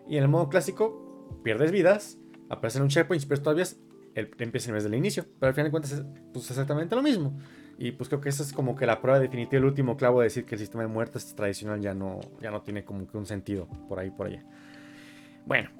[0.06, 2.18] Y en el modo clásico pierdes vidas,
[2.50, 3.80] aparece en un checkpoint, las vidas,
[4.14, 5.24] el, empieza en vez del inicio.
[5.40, 7.38] Pero al final de cuentas es pues, exactamente lo mismo.
[7.78, 10.24] Y pues creo que esa es como que la prueba definitiva, el último clavo de
[10.24, 13.26] decir que el sistema de muertes tradicional ya no, ya no tiene como que un
[13.26, 14.44] sentido por ahí, por allá.
[15.44, 15.70] Bueno,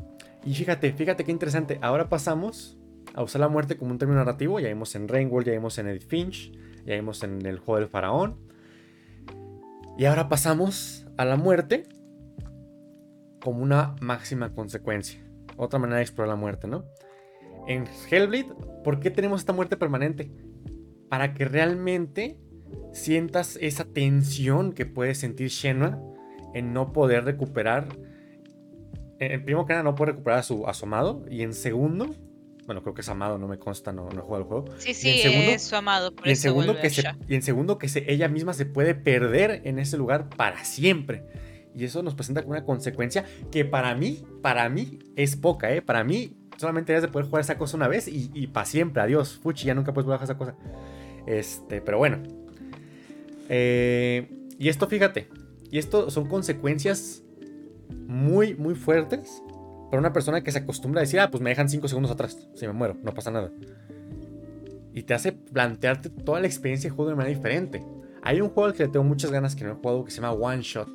[0.45, 1.79] y fíjate, fíjate qué interesante.
[1.81, 2.79] Ahora pasamos
[3.15, 4.61] a usar la muerte como un término narrativo.
[4.61, 6.53] Ya vimos en Rainworld, ya vimos en Edith Finch,
[6.85, 8.37] ya vimos en el juego del faraón.
[9.99, 11.85] Y ahora pasamos a la muerte
[13.41, 15.25] como una máxima consecuencia.
[15.57, 16.85] Otra manera de explorar la muerte, ¿no?
[17.67, 18.53] En Hellblade,
[18.85, 20.31] ¿por qué tenemos esta muerte permanente?
[21.09, 22.39] Para que realmente
[22.93, 26.01] sientas esa tensión que puede sentir Shenua
[26.55, 27.89] en no poder recuperar.
[29.19, 31.25] En primero que nada, no puede recuperar a su, a su amado.
[31.31, 32.07] Y en segundo,
[32.67, 34.65] bueno, creo que es amado, no me consta, no, no he jugado el juego.
[34.79, 36.15] Sí, Y sí, en segundo- es su amado.
[36.15, 38.67] Por Y en eso segundo, que se, y en segundo que se, ella misma se
[38.67, 41.25] puede perder en ese lugar para siempre.
[41.75, 45.83] Y eso nos presenta como una consecuencia que para mí, para mí es poca, ¿eh?
[45.83, 49.03] Para mí solamente debes de poder jugar esa cosa una vez y, para siempre.
[49.03, 50.57] Adiós, fuchi, ya nunca puedes jugar esa cosa.
[51.27, 52.19] Este, pero bueno.
[53.49, 55.29] Eh, y esto, fíjate,
[55.71, 57.23] y esto son consecuencias
[58.07, 59.43] muy, muy fuertes
[59.91, 62.49] para una persona que se acostumbra a decir, ah, pues me dejan 5 segundos atrás,
[62.55, 63.51] si me muero, no pasa nada.
[64.95, 67.85] Y te hace plantearte toda la experiencia de juego de manera diferente.
[68.23, 70.21] Hay un juego al que le tengo muchas ganas que no he jugado que se
[70.21, 70.89] llama One Shot,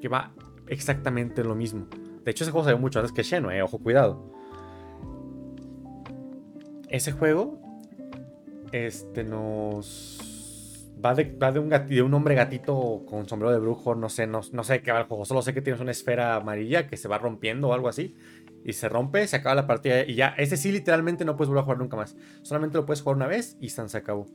[0.00, 0.32] que va
[0.66, 1.86] exactamente lo mismo.
[2.24, 4.32] De hecho, ese juego salió mucho antes que Shenmue, eh, ojo, cuidado.
[6.88, 7.60] Ese juego
[8.72, 10.26] este nos
[11.04, 14.26] va de, va de un, de un hombre gatito con sombrero de brujo, no sé,
[14.26, 16.96] no, no sé qué va el juego, solo sé que tienes una esfera amarilla que
[16.96, 18.14] se va rompiendo o algo así,
[18.64, 21.62] y se rompe, se acaba la partida y ya, ese sí literalmente no puedes volver
[21.62, 24.26] a jugar nunca más, solamente lo puedes jugar una vez y se acabó.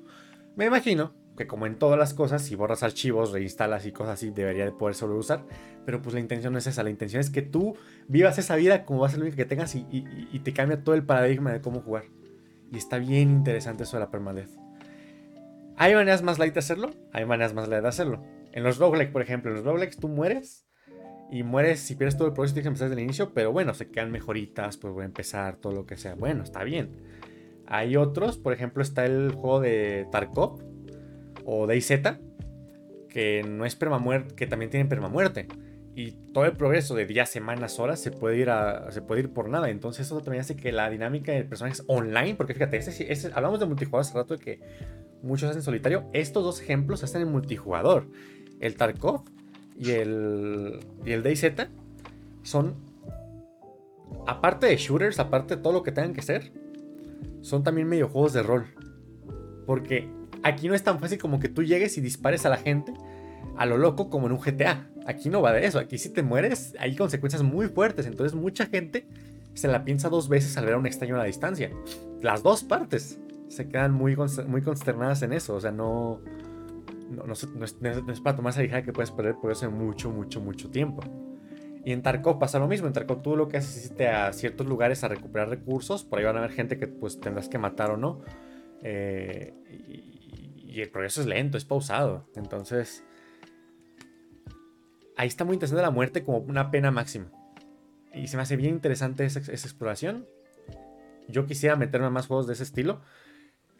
[0.56, 4.32] Me imagino que como en todas las cosas, si borras archivos, reinstalas y cosas así,
[4.32, 5.46] debería de poder solo usar,
[5.86, 7.76] pero pues la intención no es esa, la intención es que tú
[8.08, 10.94] vivas esa vida como va a ser lo único que tengas y te cambia todo
[10.94, 12.04] el paradigma de cómo jugar.
[12.72, 14.50] Y está bien interesante eso de la permadez.
[15.78, 16.92] ¿Hay maneras más light de hacerlo?
[17.12, 18.24] Hay maneras más light de hacerlo.
[18.54, 20.66] En los roguelike, por ejemplo, en los roguelikes tú mueres
[21.32, 23.74] y mueres si pierdes todo el progreso tienes que empezar desde el inicio, pero bueno,
[23.74, 26.16] se quedan mejoritas, pues voy a empezar, todo lo que sea.
[26.16, 26.90] Bueno, está bien.
[27.68, 30.62] Hay otros, por ejemplo, está el juego de Tarkov
[31.46, 31.92] o DayZ,
[33.08, 35.48] que no es permamuerte, que también tienen permamuerte.
[35.94, 38.50] Y todo el progreso de días, semanas, horas se puede ir
[38.90, 39.70] se puede ir por nada.
[39.70, 42.80] Entonces eso también hace que la dinámica de personajes online, porque fíjate,
[43.34, 44.60] hablamos de multijugador hace rato de que
[45.22, 46.10] muchos hacen solitario.
[46.14, 48.08] Estos dos ejemplos se hacen en multijugador.
[48.62, 49.24] El Tarkov
[49.78, 51.68] y el, y el DayZ
[52.44, 52.76] son,
[54.28, 56.54] aparte de shooters, aparte de todo lo que tengan que ser,
[57.42, 58.68] son también medio juegos de rol.
[59.66, 60.10] Porque
[60.44, 62.94] aquí no es tan fácil como que tú llegues y dispares a la gente
[63.58, 64.88] a lo loco como en un GTA.
[65.12, 65.80] Aquí no va de eso.
[65.80, 68.06] Aquí si te mueres hay consecuencias muy fuertes.
[68.06, 69.08] Entonces mucha gente
[69.54, 71.70] se la piensa dos veces al ver a un extraño a la distancia.
[72.22, 73.20] Las dos partes
[73.50, 74.16] se quedan muy,
[74.48, 75.56] muy consternadas en eso.
[75.56, 76.20] O sea, no...
[77.12, 81.04] No, es, no es- para tomarse que puedes perder por eso mucho, mucho, mucho tiempo.
[81.84, 82.88] Y en Tarkov pasa lo mismo.
[82.88, 86.06] En Tarkov tú lo que haces es irte a ciertos lugares a recuperar recursos.
[86.06, 88.22] Por ahí van a haber gente que pues tendrás que matar o no.
[88.82, 92.30] Eh, y, y el progreso es lento, es pausado.
[92.36, 93.04] Entonces,
[95.22, 97.28] ahí está muy interesante la muerte como una pena máxima.
[98.12, 100.26] Y se me hace bien interesante esa, exploración.
[101.28, 103.02] Yo quisiera meterme a más juegos de ese estilo.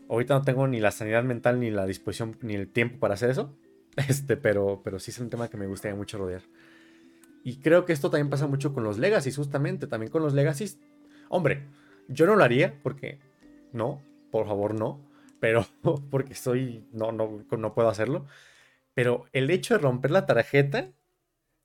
[0.08, 3.32] Ahorita no tengo ni la sanidad mental, ni la disposición, ni el tiempo para hacer
[3.32, 3.58] eso.
[4.08, 6.44] Este, pero, pero sí es un tema que me gustaría mucho rodear.
[7.44, 9.88] Y creo que esto también pasa mucho con los Legacies, justamente.
[9.88, 10.78] También con los Legacies.
[11.28, 11.64] Hombre,
[12.08, 13.20] yo no lo haría porque
[13.74, 14.00] no,
[14.32, 15.02] por favor no.
[15.40, 15.66] Pero
[16.12, 18.28] porque soy, no, no, no puedo hacerlo.
[18.94, 20.92] Pero el hecho de romper la tarjeta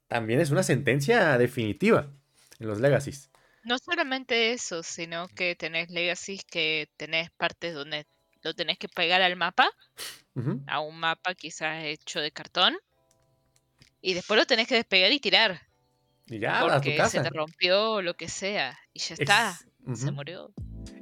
[0.08, 2.12] también es una sentencia definitiva
[2.58, 3.30] en los Legacies.
[3.64, 8.06] No solamente eso, sino que tenés legacies que tenés partes donde
[8.42, 9.68] lo tenés que pegar al mapa,
[10.34, 10.62] Ujú.
[10.68, 12.76] a un mapa quizás hecho de cartón,
[14.00, 15.60] y después lo tenés que despegar y tirar,
[16.26, 17.22] Y ya, a tu porque se casa.
[17.24, 20.12] te rompió lo que sea, y ya está, Ex- se ujú.
[20.12, 20.54] murió.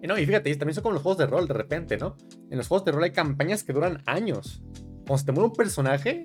[0.03, 2.17] Y no, y fíjate, y también son como los juegos de rol de repente, ¿no?
[2.51, 4.63] En los juegos de rol hay campañas que duran años.
[5.07, 6.23] Cuando se te muere un personaje,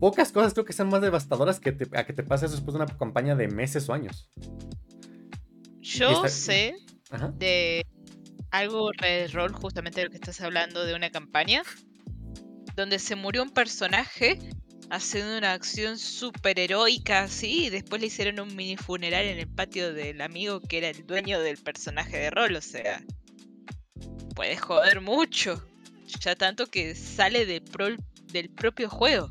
[0.00, 2.74] pocas cosas creo que sean más devastadoras que te- a que te pase eso después
[2.74, 4.30] de una campaña de meses o años.
[5.80, 6.76] Yo sé
[7.10, 7.32] Ajá.
[7.38, 7.86] de
[8.50, 11.62] algo de rol, justamente de lo que estás hablando, de una campaña,
[12.74, 14.38] donde se murió un personaje
[14.90, 19.48] haciendo una acción súper heroica así, y después le hicieron un mini funeral en el
[19.48, 23.02] patio del amigo que era el dueño del personaje de rol, o sea,
[24.34, 25.60] puede joder mucho,
[26.20, 27.96] ya tanto que sale de pro-
[28.32, 29.30] del propio juego.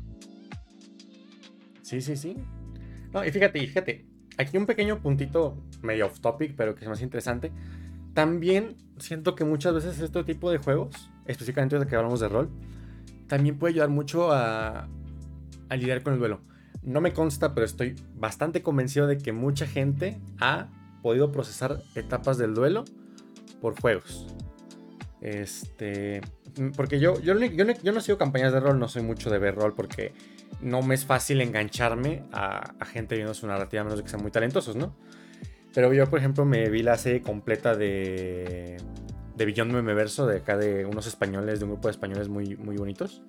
[1.86, 2.36] Sí, sí, sí.
[3.12, 4.06] No, y fíjate, fíjate,
[4.38, 7.52] aquí un pequeño puntito medio off topic, pero que es más interesante.
[8.12, 12.50] También siento que muchas veces este tipo de juegos, específicamente de que hablamos de rol,
[13.28, 14.88] también puede ayudar mucho a,
[15.68, 16.40] a lidiar con el duelo.
[16.82, 20.66] No me consta, pero estoy bastante convencido de que mucha gente ha
[21.02, 22.84] podido procesar etapas del duelo
[23.60, 24.26] por juegos.
[25.20, 26.20] Este.
[26.74, 29.54] Porque yo, yo, yo, yo no sigo campañas de rol, no soy mucho de ver
[29.54, 30.14] rol porque
[30.60, 34.22] no me es fácil engancharme a, gente viendo su narrativa, a menos de que sean
[34.22, 34.96] muy talentosos, ¿no?
[35.74, 38.78] Pero yo, por ejemplo, me vi la serie completa de.
[39.34, 42.76] de Beyond Memeverso, de acá de unos españoles, de un grupo de españoles muy, muy
[42.76, 43.22] bonitos.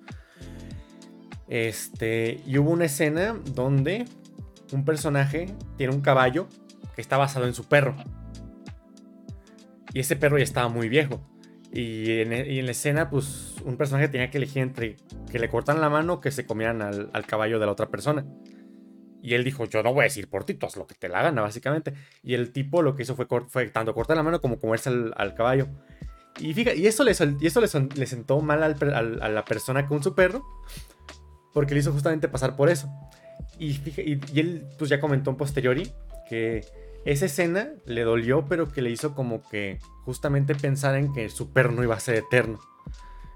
[1.48, 2.40] Este.
[2.46, 4.06] Y hubo una escena donde
[4.72, 6.48] un personaje tiene un caballo
[6.94, 7.96] que está basado en su perro.
[9.92, 11.20] Y ese perro ya estaba muy viejo.
[11.72, 14.96] Y en, e, la escena, pues, un personaje tenía que elegir entre
[15.30, 18.26] que le cortan la mano o que se comieran al, caballo de la otra persona.
[19.22, 21.08] Y él dijo, yo no voy a decir por ti, tú haz lo que te
[21.08, 21.92] la gana, básicamente.
[22.22, 25.68] Y el tipo lo que hizo fue, tanto cortar la mano como comerse al, caballo.
[26.38, 30.14] Y fíjate, y eso le, y eso le, sentó mal a la persona con su
[30.14, 30.44] perro,
[31.52, 32.88] porque le hizo justamente pasar por eso.
[33.58, 35.92] Y, y, y él pues ya comentó en posteriori
[36.28, 36.64] que
[37.04, 41.52] esa escena le dolió, pero que le hizo como que justamente pensar en que su
[41.52, 42.58] perro no iba a ser eterno.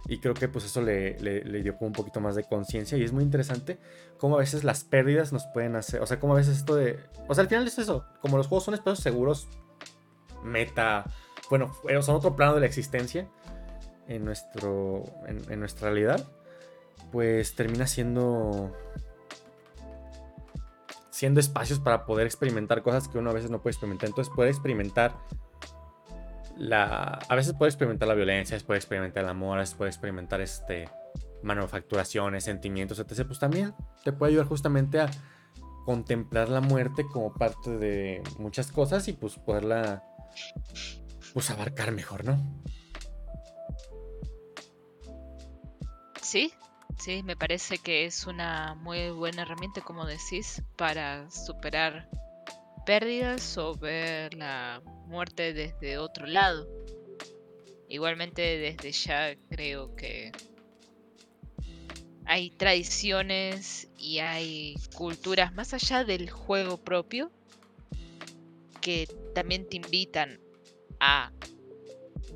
[0.09, 1.15] Y creo que pues eso le,
[1.63, 3.79] dio como un poquito más de conciencia y es muy interesante
[4.19, 6.99] cómo a veces las pérdidas nos pueden hacer, o sea, cómo a veces esto de,
[7.29, 9.49] o sea, al final es eso, como los juegos son espacios seguros,
[10.43, 11.05] meta,
[11.49, 13.29] bueno, son otro plano de la existencia
[14.09, 16.27] en, nuestro, en nuestra realidad,
[17.13, 18.73] pues termina siendo
[21.13, 24.09] siendo espacios para poder experimentar cosas que uno a veces no puede experimentar.
[24.09, 25.15] Entonces puede experimentar
[26.57, 27.21] la...
[27.29, 30.89] A veces puede experimentar la violencia, puede experimentar el amor, puede experimentar este,
[31.43, 33.27] manufacturaciones, sentimientos, etc.
[33.27, 35.11] Pues también te puede ayudar justamente a
[35.85, 40.03] contemplar la muerte como parte de muchas cosas y pues poderla
[41.35, 42.63] pues abarcar mejor, ¿no?
[46.23, 46.55] Sí,
[47.05, 52.09] Sí, me parece que es una muy buena herramienta, como decís, para superar
[52.87, 56.65] pérdidas o ver la muerte desde otro lado.
[57.89, 60.31] Igualmente desde ya creo que
[62.25, 67.33] hay tradiciones y hay culturas más allá del juego propio
[68.81, 70.39] que también te invitan
[71.01, 71.33] a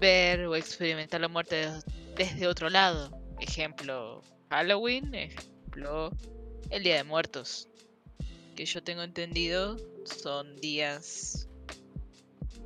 [0.00, 1.70] ver o experimentar la muerte
[2.16, 3.16] desde otro lado.
[3.38, 6.10] Ejemplo, Halloween, ejemplo,
[6.70, 7.68] el Día de Muertos.
[8.54, 11.48] Que yo tengo entendido son días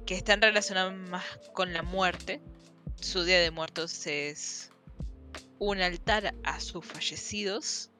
[0.06, 2.40] que están relacionados más con la muerte.
[3.00, 4.70] Su Día de Muertos es
[5.58, 7.90] un altar a sus fallecidos.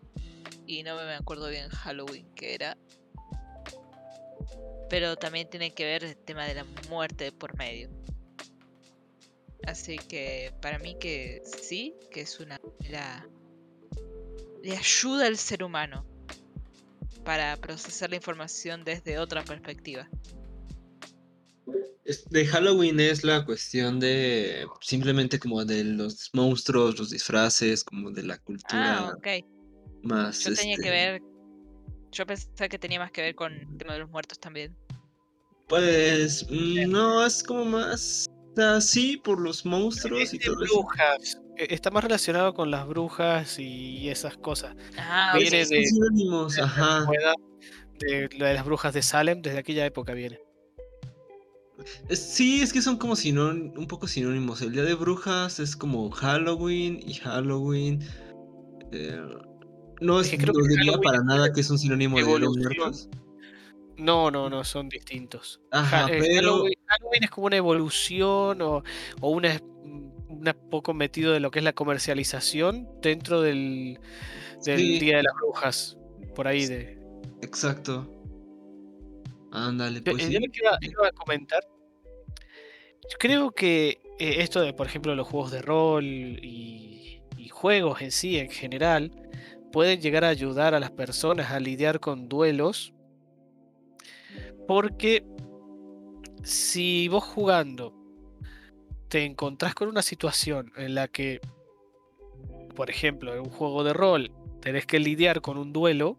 [0.66, 2.76] Y no me acuerdo bien Halloween que era.
[4.88, 7.88] Pero también tiene que ver el tema de la muerte por medio.
[9.66, 12.60] Así que para mí que sí, que es una
[14.62, 16.06] le ayuda al ser humano
[17.24, 20.08] para procesar la información desde otra perspectiva.
[22.30, 28.24] De Halloween es la cuestión de simplemente como de los monstruos, los disfraces, como de
[28.24, 28.98] la cultura.
[28.98, 29.46] Ah, ok.
[30.02, 30.40] Más.
[30.40, 31.22] Yo tenía que este ver.
[32.10, 34.76] Yo pensaba que tenía más que ver con el tema de los muertos también.
[35.68, 38.26] Pues mm, no, es como más
[38.56, 41.36] así por los monstruos y todo brujas.
[41.36, 44.74] E, está más relacionado con las brujas y esas cosas.
[44.96, 47.06] Ah, viene de, sinónimos, ajá.
[47.98, 50.40] De, de, las brujas de Salem, desde aquella época viene.
[52.10, 54.62] Sí, es que son como sinón, un poco sinónimos.
[54.62, 58.02] El día de brujas es como Halloween y Halloween.
[58.92, 59.18] Eh,
[60.00, 63.08] no es, que creo diría para nada que es un sinónimo de los muertos.
[63.96, 65.60] No, no, no, son distintos.
[65.70, 66.64] Ajá, eh, pero...
[66.86, 68.82] Halloween, es como una evolución o,
[69.20, 69.60] o una,
[70.70, 73.98] poco metido de lo que es la comercialización dentro del,
[74.64, 75.96] Día de las Brujas.
[76.34, 76.98] Por ahí de.
[77.42, 78.08] Exacto.
[79.52, 80.28] Ándale, pues.
[80.28, 81.62] Yo, iba, a comentar.
[83.10, 88.00] Yo creo que eh, esto de, por ejemplo, los juegos de rol y, y juegos
[88.02, 89.10] en sí, en general,
[89.72, 92.92] pueden llegar a ayudar a las personas a lidiar con duelos
[94.70, 95.26] porque
[96.44, 97.92] si vos jugando
[99.10, 101.40] te encontrás con una situación en la que,
[102.76, 106.16] por ejemplo, en un juego de rol tenés que lidiar con un duelo,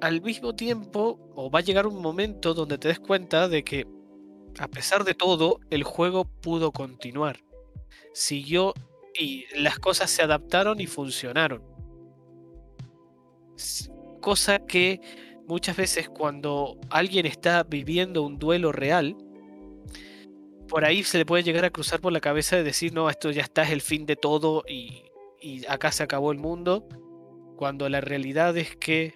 [0.00, 3.86] al mismo tiempo, o va a llegar un momento donde te des cuenta de que,
[4.58, 7.40] a pesar de todo, el juego pudo continuar.
[8.14, 8.72] Siguió
[9.18, 11.62] y las cosas se adaptaron y funcionaron.
[14.20, 15.00] Cosa que
[15.48, 19.16] muchas veces cuando alguien está viviendo un duelo real,
[20.70, 23.32] por ahí se le puede llegar a cruzar por la cabeza de decir, no, esto
[23.32, 25.02] ya está, es el fin de todo y,
[25.68, 26.86] acá se acabó el mundo,
[27.56, 29.14] cuando la realidad es que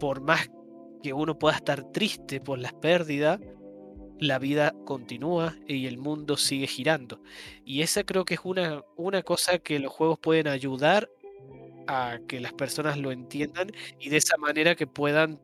[0.00, 0.48] por más
[1.02, 3.40] que uno pueda estar triste por las pérdidas,
[4.18, 7.20] la vida continúa y el mundo sigue girando.
[7.64, 11.10] Y esa creo que es una, una cosa que los juegos pueden ayudar
[11.86, 15.40] a que las personas lo entiendan y de esa manera que puedan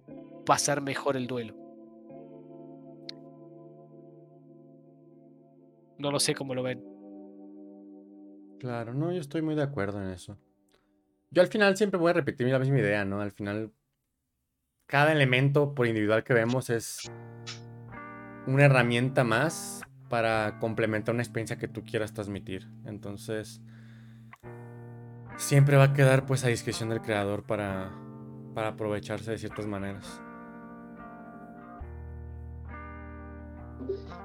[0.46, 1.61] pasar mejor el duelo.
[6.02, 6.82] No lo sé cómo lo ven.
[8.58, 10.36] Claro, no, yo estoy muy de acuerdo en eso.
[11.30, 13.20] Yo al final siempre voy a repetir la misma idea, ¿no?
[13.20, 13.72] Al final,
[14.86, 17.08] cada elemento por individual que vemos es
[18.48, 22.68] una herramienta más para complementar una experiencia que tú quieras transmitir.
[22.84, 23.62] Entonces,
[25.36, 27.92] siempre va a quedar pues a discreción del creador para,
[28.56, 30.20] para aprovecharse de ciertas maneras.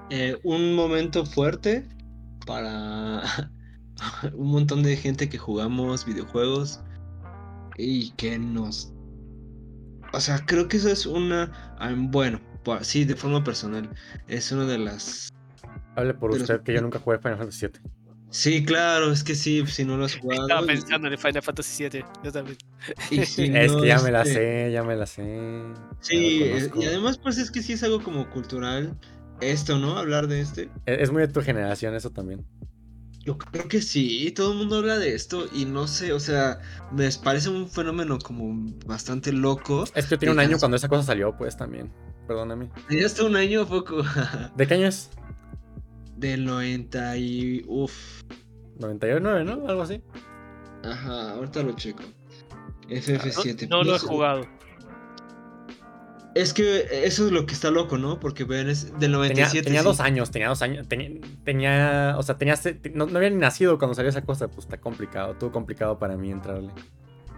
[0.09, 1.85] Eh, un momento fuerte
[2.45, 3.21] para
[4.33, 6.81] un montón de gente que jugamos videojuegos
[7.77, 8.93] y que nos...
[10.13, 11.75] O sea, creo que eso es una...
[11.79, 12.39] ah, Bueno,
[12.81, 13.89] sí, de forma personal.
[14.27, 15.29] Es una de las...
[15.95, 17.91] Hable por usted que yo nunca jugué Final Fantasy VII.
[18.29, 20.43] Sí, claro, es que sí, si no lo has jugado...
[20.43, 22.05] Estaba pensando en el Final Fantasy VII.
[22.23, 22.57] Yo también.
[23.11, 25.63] y si Es no, que ya me la este, sé, ya me la sé.
[25.99, 26.43] Sí,
[26.75, 28.97] y además pues es que sí es algo como cultural
[29.41, 29.97] esto, ¿no?
[29.97, 30.69] Hablar de este.
[30.85, 32.45] Es, es muy de tu generación eso también.
[33.27, 36.61] Yo creo que sí, todo el mundo habla de esto y no sé, o sea,
[36.93, 39.83] me parece un fenómeno como bastante loco.
[39.95, 41.91] Es que yo tenía un año cuando esa cosa salió, pues también.
[42.25, 42.69] Perdóname.
[42.89, 44.01] Ya hasta un año poco.
[44.55, 45.09] ¿De qué año es?
[46.15, 47.65] Del 90 y...
[47.67, 48.23] Uf.
[48.79, 49.67] 99, ¿no?
[49.67, 50.01] Algo así.
[50.85, 52.03] Ajá, ahorita lo checo.
[52.87, 53.67] FF7.
[53.67, 54.47] No, no lo he jugado.
[56.37, 58.19] Es que eso es lo que está loco, ¿no?
[58.19, 59.63] Porque ven, es del Tenía, 97.
[59.63, 59.85] tenía sí.
[59.85, 60.87] dos años, tenía dos años.
[60.87, 61.09] Tenía,
[61.43, 62.55] tenía o sea, tenía,
[62.93, 64.47] no, no había ni nacido cuando salió esa cosa.
[64.47, 66.71] Pues está complicado, estuvo complicado para mí entrarle.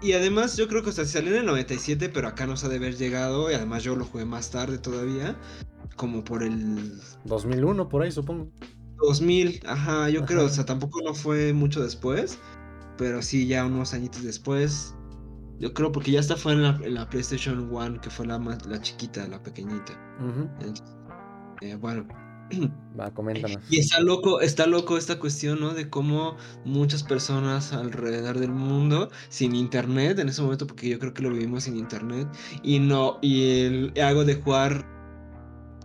[0.01, 2.69] Y además yo creo que o sea, salió en el 97, pero acá nos ha
[2.69, 3.49] de haber llegado.
[3.49, 5.37] Y además yo lo jugué más tarde todavía.
[5.95, 8.51] Como por el 2001, por ahí, supongo.
[9.01, 12.37] 2000, ajá, yo creo, o sea, tampoco no fue mucho después,
[12.97, 14.93] pero sí ya unos añitos después.
[15.59, 18.39] Yo creo porque ya hasta fue en la, en la PlayStation 1, que fue la
[18.39, 19.93] más, la chiquita, la pequeñita.
[20.59, 20.95] Entonces,
[21.61, 22.07] eh, bueno.
[22.99, 23.61] Va, coméntanos.
[23.69, 25.73] Y está loco, está loco esta cuestión, ¿no?
[25.73, 31.13] De cómo muchas personas alrededor del mundo, sin internet, en ese momento, porque yo creo
[31.13, 32.27] que lo vivimos sin internet,
[32.63, 34.85] y no, y el hago de jugar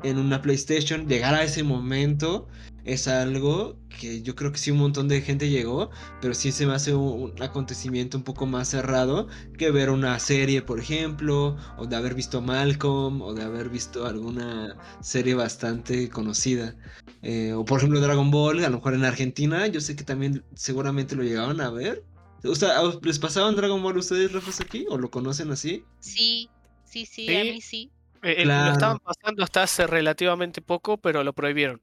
[0.02, 2.46] en una PlayStation, llegar a ese momento
[2.84, 5.90] es algo que yo creo que sí un montón de gente llegó,
[6.20, 10.18] pero sí se me hace un, un acontecimiento un poco más cerrado que ver una
[10.18, 16.08] serie, por ejemplo, o de haber visto Malcolm, o de haber visto alguna serie bastante
[16.10, 16.74] conocida.
[17.22, 20.44] Eh, o por ejemplo Dragon Ball, a lo mejor en Argentina, yo sé que también
[20.54, 22.04] seguramente lo llegaban a ver.
[22.44, 24.84] O sea, ¿a- ¿les pasaban Dragon Ball ustedes, Rafas, aquí?
[24.90, 25.82] ¿O lo conocen así?
[26.00, 26.50] Sí,
[26.84, 27.34] sí, sí, Sí.
[27.36, 27.90] a mí sí.
[28.22, 28.66] Eh, eh, Claro.
[28.66, 31.80] Lo estaban pasando hasta hace relativamente poco, pero lo prohibieron.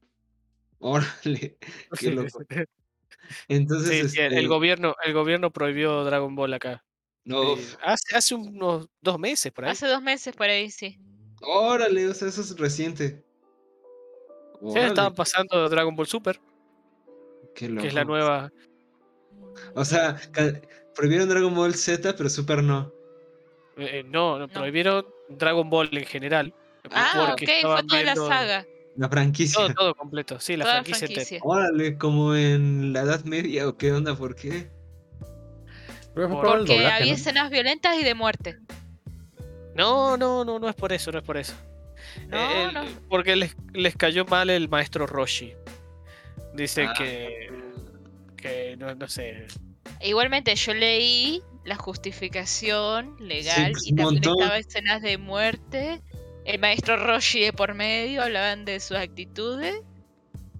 [0.84, 1.56] Órale,
[1.98, 2.42] qué loco.
[3.48, 6.84] Entonces, Sí, sí, el, el este, gobierno, el gobierno prohibió Dragon Ball acá.
[7.24, 9.70] no, Eh, hace, hace unos dos meses por ahí.
[9.70, 10.98] Hace dos meses por ahí, sí.
[11.40, 13.22] órale, o sea, eso es reciente.
[14.60, 16.40] Sí, estaban pasando Dragon Ball Super,
[17.54, 18.12] qué que es la loco.
[18.14, 18.52] nueva.
[19.74, 20.16] O sea,
[20.94, 22.92] prohibieron Dragon Ball Z, pero Super no.
[23.76, 24.52] eh, eh, no, no, No.
[24.52, 26.54] prohibieron Dragon Ball en general.
[26.90, 28.66] Ah, porque ok, fue toda la viendo- saga.
[28.96, 29.58] La franquicia.
[29.58, 31.38] Todo, todo completo, sí, la toda franquicia franquicia.
[31.42, 34.70] Órale, como en la Edad Media o qué onda, ¿por qué?
[36.14, 37.16] Por- Porque doblaje, había ¿no?
[37.18, 38.58] escenas violentas y de muerte.
[39.74, 41.54] No, no, no, no es por eso, no es por eso.
[42.28, 42.84] No, Eh, no.
[43.08, 45.54] Porque les, les cayó mal el maestro Roshi.
[46.54, 46.92] Dice Ah.
[46.98, 47.50] que,
[48.36, 49.46] que no, no sé.
[50.02, 54.34] Igualmente yo leí la justificación legal pues, y también montón.
[54.38, 56.02] estaba escenas de muerte.
[56.44, 59.76] El maestro Roshi de por medio hablaban de sus actitudes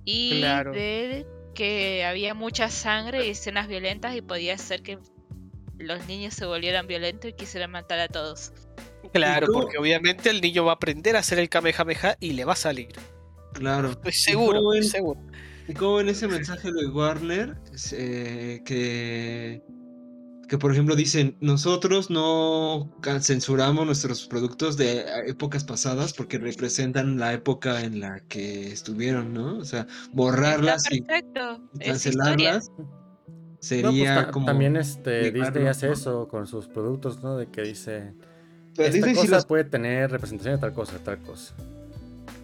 [0.04, 0.72] y Claro.
[0.72, 4.98] de que había mucha sangre y escenas violentas y podía ser que
[5.78, 8.52] los niños se volvieran violentos y quisieran matar a todos.
[9.12, 12.44] Claro, cómo- porque obviamente el niño va a aprender a hacer el Kamehameha y le
[12.44, 12.92] va a salir.
[13.52, 13.90] Claro.
[13.90, 14.90] Estoy seguro, cómo estoy ven?
[14.90, 15.20] seguro.
[15.68, 17.56] Y como en ese mensaje de Warner,
[17.92, 19.62] eh, que,
[20.52, 22.90] que por ejemplo dicen, nosotros no
[23.22, 29.32] censuramos nuestros productos de eh, épocas pasadas porque representan la época en la que estuvieron,
[29.32, 29.56] ¿no?
[29.56, 31.00] O sea, borrarlas y
[31.78, 32.88] cancelarlas No, pues,
[33.60, 34.44] sería ta- como...
[34.44, 35.92] También este, Disney hace ¿no?
[35.94, 37.38] eso con sus productos, ¿no?
[37.38, 38.12] De que dice,
[38.76, 41.54] Pero esta Disney cosa los- puede tener representación de tal cosa, de tal cosa.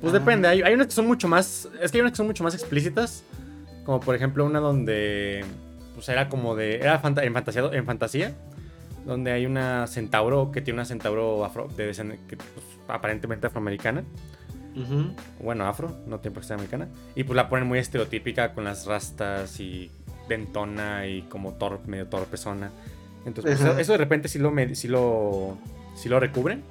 [0.01, 0.18] Pues Ah.
[0.18, 2.43] depende, hay, hay unas que son mucho más, es que hay unas que son mucho
[2.43, 3.22] más explícitas,
[3.85, 5.44] como por ejemplo una donde,
[5.98, 8.32] pues era como de, era fanta- en, fantasía, en fantasía,
[9.04, 11.90] donde hay una centauro que tiene una centauro afro, de
[12.28, 12.48] que, pues,
[12.86, 14.04] aparentemente afroamericana,
[15.42, 18.62] bueno, afro, no tiene por qué ser americana, y pues la ponen muy estereotípica con
[18.62, 19.90] las rastas y
[20.28, 22.70] dentona y como torpe, medio torpezona.
[23.26, 25.58] Entonces, pues, eso, eso de repente sí lo, sí lo,
[25.96, 26.62] sí lo recubren.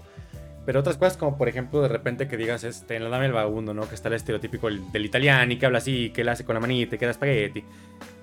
[0.68, 3.32] Pero otras cosas como por ejemplo de repente que digas este, en la dama del
[3.32, 3.88] vagabundo, ¿no?
[3.88, 6.60] Que está el estereotípico del, italiano y que habla así, que él hace con la
[6.60, 7.64] manita y que da espagueti.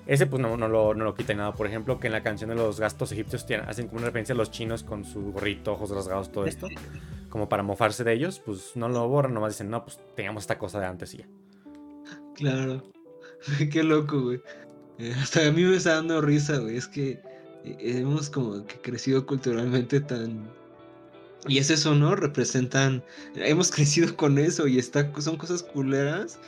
[0.05, 1.55] Ese pues no, no, lo, no lo quita nada.
[1.55, 4.37] Por ejemplo, que en la canción de los gastos egipcios hacen como una referencia a
[4.37, 6.67] los chinos con su gorrito, ojos rasgados, todo esto.
[7.29, 10.59] Como para mofarse de ellos, pues no lo borran, nomás dicen, no, pues tengamos esta
[10.59, 11.27] cosa de antes y ya.
[12.35, 12.83] Claro.
[13.71, 14.41] Qué loco, güey.
[14.99, 16.77] Eh, hasta a mí me está dando risa, güey.
[16.77, 17.19] Es que
[17.63, 20.47] eh, hemos como que crecido culturalmente tan...
[21.47, 22.15] Y es eso, ¿no?
[22.15, 23.03] Representan...
[23.35, 25.11] Hemos crecido con eso y está...
[25.21, 26.39] son cosas culeras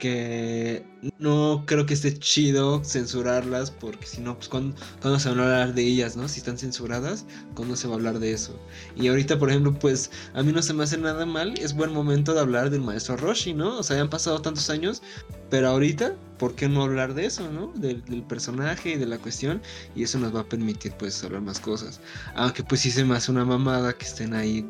[0.00, 0.84] que
[1.18, 4.74] no creo que esté chido censurarlas porque si no, pues ¿cuándo,
[5.18, 6.28] se van a hablar de ellas, no?
[6.28, 8.58] Si están censuradas, ¿cuándo se va a hablar de eso?
[8.96, 11.92] Y ahorita, por ejemplo, pues a mí no se me hace nada mal, es buen
[11.92, 13.78] momento de hablar del maestro Roshi, ¿no?
[13.78, 15.02] O sea, han pasado tantos años,
[15.50, 17.72] pero ahorita, ¿por qué no hablar de eso, no?
[17.76, 19.62] Del, del personaje y de la cuestión,
[19.94, 22.00] y eso nos va a permitir, pues, hablar más cosas.
[22.34, 24.66] Aunque pues sí se me hace una mamada que estén ahí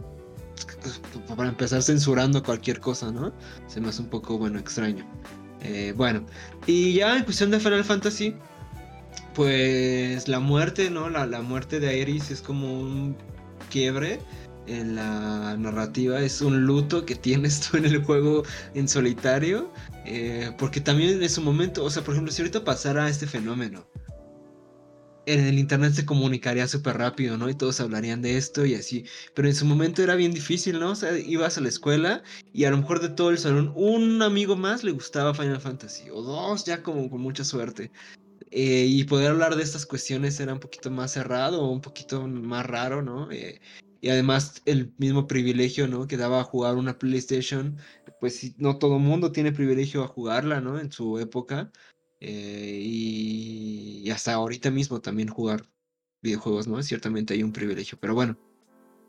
[1.37, 3.32] para empezar censurando cualquier cosa, ¿no?
[3.66, 5.05] Se me hace un poco, bueno, extraño.
[5.62, 6.24] Eh, bueno,
[6.66, 8.35] y ya en cuestión de Final Fantasy,
[9.35, 11.11] pues la muerte, ¿no?
[11.11, 13.16] La, la muerte de Aeris es como un
[13.70, 14.20] quiebre
[14.66, 19.73] en la narrativa, es un luto que tienes tú en el juego en solitario,
[20.07, 23.87] eh, porque también en su momento, o sea, por ejemplo, si ahorita pasara este fenómeno,
[25.35, 27.48] en el internet se comunicaría súper rápido, ¿no?
[27.48, 29.05] Y todos hablarían de esto y así.
[29.35, 30.93] Pero en su momento era bien difícil, ¿no?
[30.93, 34.23] O sea, ibas a la escuela y a lo mejor de todo el salón un
[34.23, 36.11] amigo más le gustaba Final Fantasy.
[36.11, 37.90] O dos, ya como con mucha suerte.
[38.51, 42.66] Eh, y poder hablar de estas cuestiones era un poquito más cerrado un poquito más
[42.66, 43.31] raro, ¿no?
[43.31, 43.61] Eh,
[44.01, 46.07] y además el mismo privilegio, ¿no?
[46.07, 47.77] Que daba a jugar una PlayStation,
[48.19, 50.81] pues no todo mundo tiene privilegio a jugarla, ¿no?
[50.81, 51.70] En su época.
[52.21, 55.67] Eh, y, hasta ahorita mismo también jugar
[56.23, 56.83] videojuegos, ¿no?
[56.83, 58.39] Ciertamente hay un privilegio, pero bueno.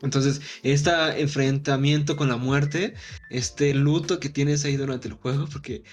[0.01, 2.95] Entonces, este enfrentamiento con la muerte,
[3.29, 5.83] este luto que tienes ahí durante el juego, porque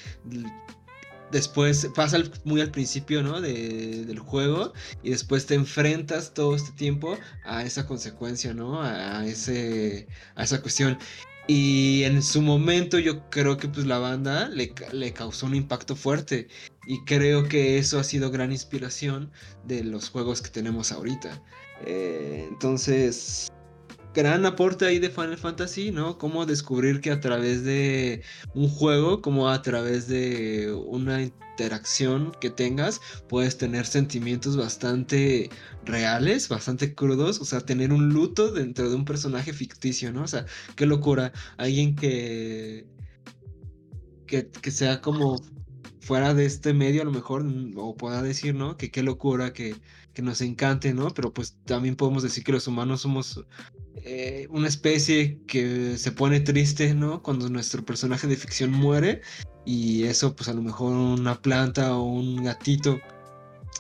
[1.31, 3.41] después pasa muy al principio, ¿no?
[3.41, 4.73] del juego
[5.03, 8.83] y después te enfrentas todo este tiempo a esa consecuencia, ¿no?
[8.83, 10.99] A, ese, a esa cuestión.
[11.47, 15.97] Y en su momento yo creo que pues la banda le, le, causó un impacto
[15.97, 16.49] fuerte.
[16.91, 19.31] Y creo que eso ha sido gran inspiración
[19.67, 21.43] de los juegos que tenemos ahorita.
[21.85, 23.53] Eh, entonces,
[24.15, 26.17] gran aporte ahí de Final Fantasy, ¿no?
[26.17, 28.23] Cómo descubrir que a través de
[28.55, 35.51] un juego, como a través de una interacción que tengas, puedes tener sentimientos bastante
[35.85, 40.23] reales, bastante crudos, o sea, tener un luto dentro de un personaje ficticio, ¿no?
[40.23, 42.87] O sea, qué locura, alguien que
[44.27, 45.39] que, que sea como
[46.09, 47.45] fuera de este medio a lo mejor,
[47.77, 48.79] o pueda decir, ¿no?
[48.79, 49.77] Que qué locura, que,
[50.15, 51.11] que nos encante, ¿no?
[51.11, 53.45] Pero pues también podemos decir que los humanos somos
[53.97, 57.23] eh, una especie que se pone triste, ¿no?
[57.23, 59.21] Cuando nuestro personaje de ficción muere
[59.67, 62.99] y eso pues a lo mejor una planta o un gatito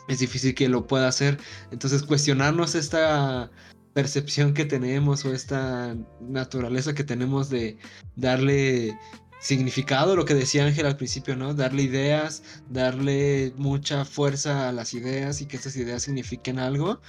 [0.08, 1.38] es difícil que lo pueda hacer.
[1.70, 3.50] Entonces cuestionarnos esta
[3.94, 7.78] percepción que tenemos o esta naturaleza que tenemos de
[8.16, 8.98] darle
[9.40, 11.54] significado, lo que decía Ángel al principio, ¿no?
[11.54, 17.00] Darle ideas, darle mucha fuerza a las ideas y que esas ideas signifiquen algo.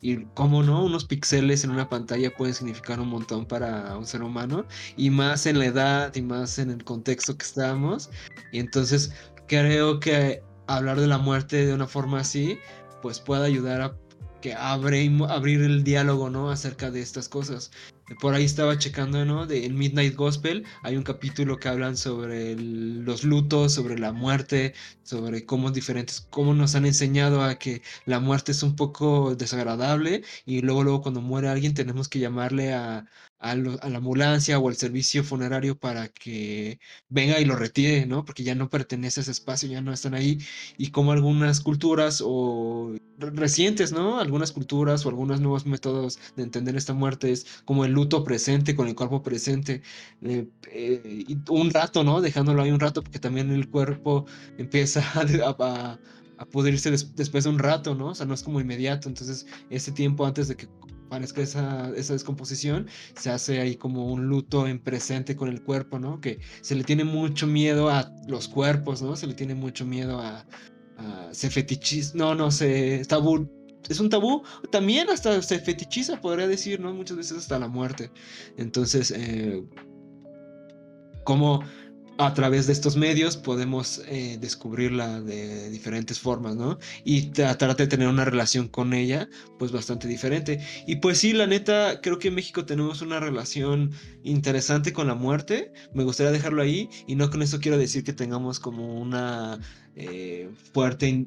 [0.00, 4.22] Y cómo no, unos píxeles en una pantalla pueden significar un montón para un ser
[4.22, 4.66] humano.
[4.96, 8.10] Y más en la edad y más en el contexto que estamos.
[8.52, 9.12] Y entonces
[9.48, 12.58] creo que hablar de la muerte de una forma así,
[13.02, 13.96] pues puede ayudar a
[14.40, 16.50] que abre, abrir el diálogo, ¿no?
[16.50, 17.70] Acerca de estas cosas.
[18.20, 19.46] Por ahí estaba checando, ¿no?
[19.46, 24.74] De en Midnight Gospel hay un capítulo que hablan sobre los lutos, sobre la muerte,
[25.02, 30.22] sobre cómo diferentes, cómo nos han enseñado a que la muerte es un poco desagradable
[30.44, 33.06] y luego, luego cuando muere alguien tenemos que llamarle a,
[33.38, 38.24] a, la ambulancia o al servicio funerario para que venga y lo retire, ¿no?
[38.24, 40.38] Porque ya no pertenece a ese espacio, ya no están ahí.
[40.78, 44.20] Y como algunas culturas o recientes, ¿no?
[44.20, 48.74] Algunas culturas o algunos nuevos métodos de entender esta muerte es como el luto presente,
[48.76, 49.82] con el cuerpo presente,
[50.22, 52.20] eh, eh, un rato, ¿no?
[52.20, 54.26] Dejándolo ahí un rato porque también el cuerpo
[54.58, 55.02] empieza
[55.58, 55.98] a,
[56.38, 58.08] a pudrirse después de un rato, ¿no?
[58.08, 59.08] O sea, no es como inmediato.
[59.08, 60.68] Entonces, ese tiempo antes de que
[61.08, 65.98] parezca esa, esa descomposición, se hace ahí como un luto en presente con el cuerpo,
[65.98, 66.20] ¿no?
[66.20, 69.16] Que se le tiene mucho miedo a los cuerpos, ¿no?
[69.16, 70.46] Se le tiene mucho miedo a,
[71.30, 73.48] se fetichiza, no, no, se tabú,
[73.88, 76.92] es un tabú, también hasta se fetichiza, podría decir, ¿no?
[76.92, 78.10] Muchas veces hasta la muerte.
[78.56, 79.62] Entonces, eh,
[81.24, 81.62] como
[82.18, 86.78] a través de estos medios podemos eh, descubrirla de diferentes formas, ¿no?
[87.04, 89.28] Y tratar de tener una relación con ella,
[89.58, 90.60] pues bastante diferente.
[90.86, 95.14] Y pues sí, la neta, creo que en México tenemos una relación interesante con la
[95.14, 95.72] muerte.
[95.92, 96.88] Me gustaría dejarlo ahí.
[97.06, 99.58] Y no con eso quiero decir que tengamos como una
[99.94, 101.26] eh, fuerte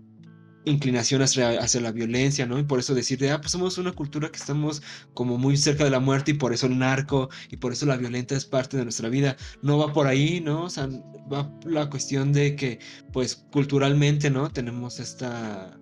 [0.65, 2.60] inclinación hacia, hacia, la violencia, ¿no?
[2.60, 4.81] Y por eso decir, de, ah, pues somos una cultura que estamos
[5.14, 7.98] como muy cerca de la muerte y por eso el narco y por eso la
[7.98, 9.38] violencia es parte de nuestra vida.
[9.61, 10.64] No va por ahí, ¿no?
[10.65, 10.88] O sea,
[11.31, 12.80] va la cuestión de que,
[13.14, 14.49] pues, culturalmente, ¿no?
[14.49, 15.77] Tenemos esta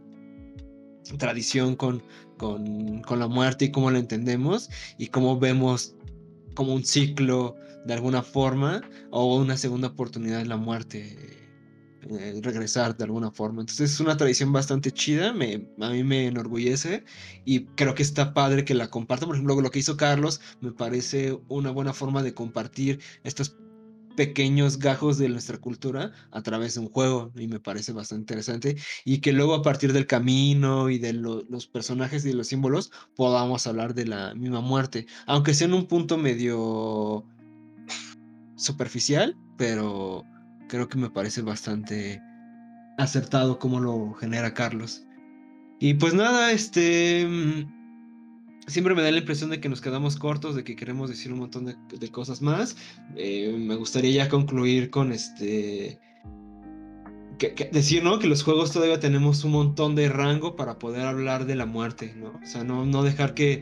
[1.18, 2.04] tradición con,
[2.38, 5.96] con, con la muerte y cómo la entendemos y cómo vemos
[6.54, 7.56] como un ciclo
[7.86, 8.82] de alguna forma
[9.12, 11.47] o una segunda oportunidad en la muerte
[12.42, 13.62] regresar de alguna forma.
[13.62, 17.04] Entonces es una tradición bastante chida, me, a mí me enorgullece
[17.46, 19.26] y creo que está padre que la comparta.
[19.26, 23.56] Por ejemplo, lo que hizo Carlos me parece una buena forma de compartir estos
[24.18, 28.76] pequeños gajos de nuestra cultura a través de un juego y me parece bastante interesante
[29.06, 32.92] y que luego a partir del camino y de los personajes y de los símbolos
[33.16, 37.24] podamos hablar de la misma muerte, aunque sea en un punto medio
[38.58, 40.24] superficial, pero
[40.68, 42.22] creo que me parece bastante
[42.98, 45.06] acertado como lo genera Carlos.
[45.80, 47.26] Y pues nada, este...
[47.28, 47.78] Mm,
[48.68, 51.40] siempre me da la impresión de que nos quedamos cortos, de que queremos decir un
[51.40, 52.76] montón de, cosas más.
[53.16, 56.00] Eh, me gustaría ya concluir con este...
[57.38, 58.18] Que, decir, ¿no?
[58.18, 62.16] Que los juegos todavía tenemos un montón de rango para poder hablar de la muerte,
[62.18, 62.40] ¿no?
[62.44, 63.62] O sea, no, no dejar que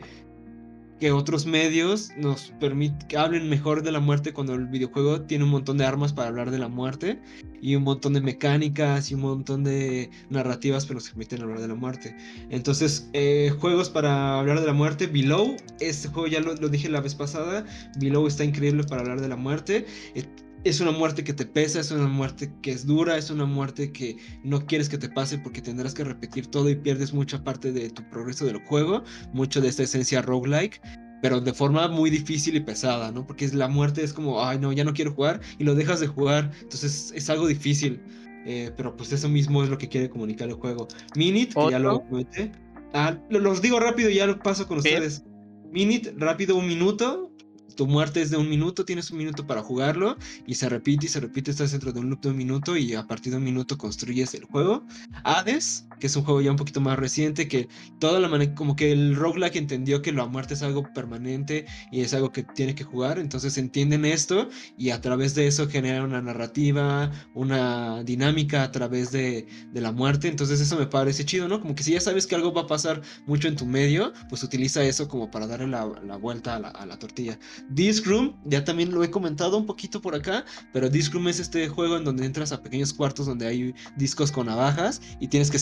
[1.00, 5.44] que otros medios nos permiten que hablen mejor de la muerte cuando el videojuego tiene
[5.44, 7.20] un montón de armas para hablar de la muerte
[7.60, 11.68] y un montón de mecánicas y un montón de narrativas que nos permiten hablar de
[11.68, 12.16] la muerte.
[12.50, 17.00] Entonces, eh, juegos para hablar de la muerte, Below, este juego ya lo, dije la
[17.00, 17.64] vez pasada,
[17.98, 19.86] Below está increíble para hablar de la muerte.
[20.14, 20.24] Eh,
[20.68, 23.92] es una muerte que te pesa, es una muerte que es dura, es una muerte
[23.92, 27.72] que no quieres que te pase porque tendrás que repetir todo y pierdes mucha parte
[27.72, 30.80] de tu progreso del juego, mucho de esta esencia roguelike,
[31.22, 33.26] pero de forma muy difícil y pesada, ¿no?
[33.26, 36.08] Porque la muerte es como, ay no, ya no quiero jugar y lo dejas de
[36.08, 38.00] jugar, entonces es algo difícil,
[38.44, 40.88] eh, pero pues eso mismo es lo que quiere comunicar el juego.
[41.14, 42.50] Minute, que ya lo comenté.
[42.92, 45.24] Ah, los digo rápido y ya lo paso con ustedes.
[45.70, 47.30] Minute, rápido, un minuto
[47.76, 50.16] tu muerte es de un minuto, tienes un minuto para jugarlo
[50.46, 52.94] y se repite y se repite, estás dentro de un loop de un minuto y
[52.94, 54.84] a partir de un minuto construyes el juego.
[55.24, 57.68] Hades, que es un juego ya un poquito más reciente, que
[57.98, 62.00] toda la manera, como que el roguelike entendió que la muerte es algo permanente y
[62.00, 66.04] es algo que tiene que jugar, entonces entienden esto y a través de eso generan
[66.04, 71.48] una narrativa, una dinámica a través de, de la muerte, entonces eso me parece chido,
[71.48, 71.60] ¿no?
[71.60, 74.42] Como que si ya sabes que algo va a pasar mucho en tu medio, pues
[74.42, 77.38] utiliza eso como para darle la, la vuelta a la, a la tortilla.
[77.70, 81.40] Disc Room, ya también lo he comentado un poquito por acá, pero Disc Room es
[81.40, 85.50] este juego en donde entras a pequeños cuartos donde hay discos con navajas y tienes
[85.50, 85.56] que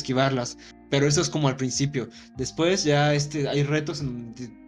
[0.90, 2.08] Pero eso es como al principio.
[2.36, 4.02] Después ya este, hay retos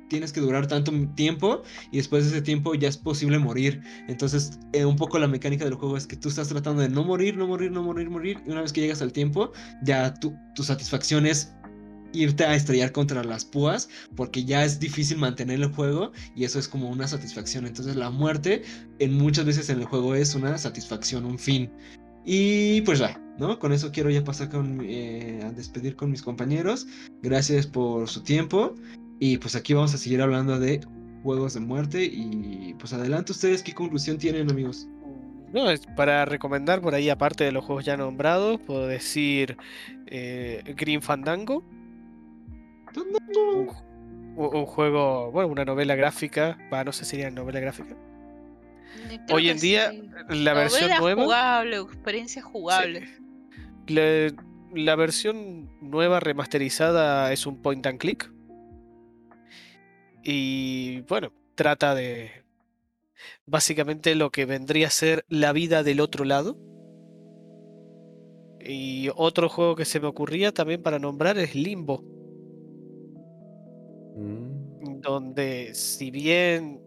[0.09, 3.81] tienes que durar tanto tiempo y después de ese tiempo ya es posible morir.
[4.09, 7.05] Entonces, eh, un poco la mecánica del juego es que tú estás tratando de no
[7.05, 8.39] morir, no morir, no morir, morir.
[8.47, 9.53] Y una vez que llegas al tiempo,
[9.83, 11.53] ya tu, tu satisfacción es
[12.13, 16.59] irte a estrellar contra las púas porque ya es difícil mantener el juego y eso
[16.59, 17.67] es como una satisfacción.
[17.67, 18.63] Entonces la muerte
[18.99, 21.71] en muchas veces en el juego es una satisfacción, un fin.
[22.27, 23.59] Y pues ya, ¿no?
[23.59, 26.87] Con eso quiero ya pasar con, eh, a despedir con mis compañeros.
[27.23, 28.75] Gracias por su tiempo
[29.21, 30.81] y pues aquí vamos a seguir hablando de
[31.23, 34.89] juegos de muerte y pues adelante ustedes, ¿qué conclusión tienen amigos?
[35.53, 39.57] No, es para recomendar por ahí, aparte de los juegos ya nombrados, puedo decir
[40.07, 41.63] eh, Green Fandango,
[44.37, 47.97] un, juego, bueno, una novela gráfica, va, no sé si sería novela gráfica.
[49.31, 49.93] Hoy en día,
[50.29, 51.23] la versión nueva.
[51.25, 53.09] jugable, experiencia jugable.
[53.89, 54.33] La,
[54.75, 58.33] la, versión nueva remasterizada es un point and click.
[60.23, 62.31] Y bueno, trata de
[63.47, 66.59] básicamente lo que vendría a ser la vida del otro lado.
[68.61, 72.03] Y otro juego que se me ocurría también para nombrar es Limbo
[74.17, 75.01] Mm.
[75.03, 76.81] donde si bien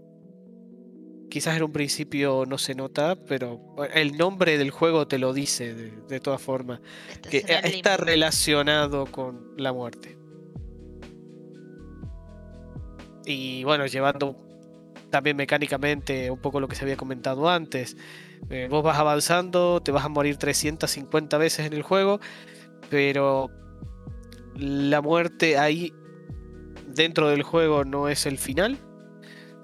[1.30, 5.74] quizás en un principio no se nota, pero el nombre del juego te lo dice
[5.74, 6.82] de, todas formas,
[7.30, 10.18] que está relacionado con la muerte.
[13.26, 14.36] Y bueno, llevando
[15.10, 17.96] también mecánicamente un poco lo que se había comentado antes,
[18.50, 22.20] eh, vos vas avanzando, te vas a morir 350 veces en el juego,
[22.90, 23.50] pero
[24.56, 25.94] la muerte ahí
[26.88, 28.78] dentro del juego no es el final,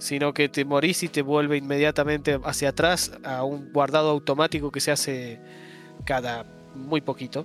[0.05, 4.79] sino que te morís y te vuelve inmediatamente hacia atrás a un guardado automático que
[4.79, 5.39] se hace
[6.05, 6.45] cada
[6.75, 7.43] muy poquito.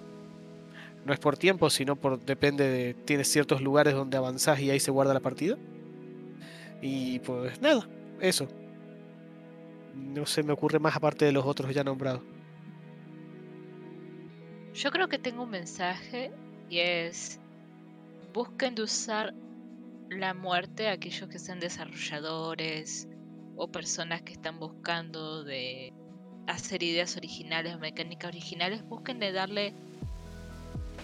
[1.07, 4.79] No es por tiempo, sino por depende de tienes ciertos lugares donde avanzás y ahí
[4.79, 5.57] se guarda la partida.
[6.83, 7.89] Y pues nada,
[8.21, 8.47] eso.
[9.95, 12.21] No se me ocurre más aparte de los otros ya nombrados.
[14.75, 16.31] Yo creo que tengo un mensaje
[16.69, 17.41] Y es,
[18.35, 19.33] busquen de usar
[20.11, 23.09] la muerte a aquellos que sean desarrolladores
[23.57, 25.93] o personas que están buscando de
[26.49, 29.73] hacer ideas originales o mecánicas originales, busquen de darle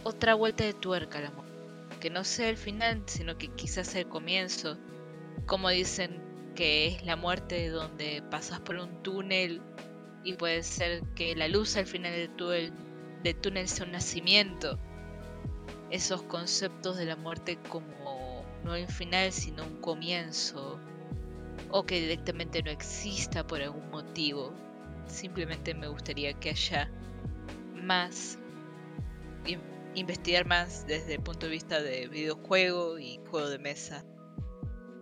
[0.02, 1.52] otra vuelta de tuerca a la muerte.
[2.00, 4.76] Que no sea el final, sino que quizás sea el comienzo.
[5.46, 6.20] Como dicen
[6.56, 9.62] que es la muerte donde pasas por un túnel
[10.24, 12.72] y puede ser que la luz al final del túnel,
[13.22, 14.78] del túnel sea un nacimiento.
[15.90, 18.15] Esos conceptos de la muerte como
[18.66, 20.78] no el final, sino un comienzo.
[21.70, 24.52] O que directamente no exista por algún motivo.
[25.06, 26.90] Simplemente me gustaría que haya
[27.74, 28.38] más
[29.94, 34.04] investigar más desde el punto de vista de videojuego y juego de mesa.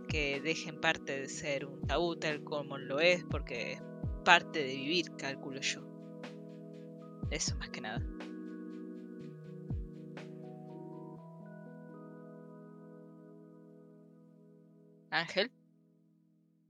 [0.08, 3.82] Que dejen parte de ser un tabú tal como lo es, porque es
[4.24, 5.80] parte de vivir, calculo yo.
[7.30, 8.00] Eso más que nada.
[15.14, 15.50] Ángel.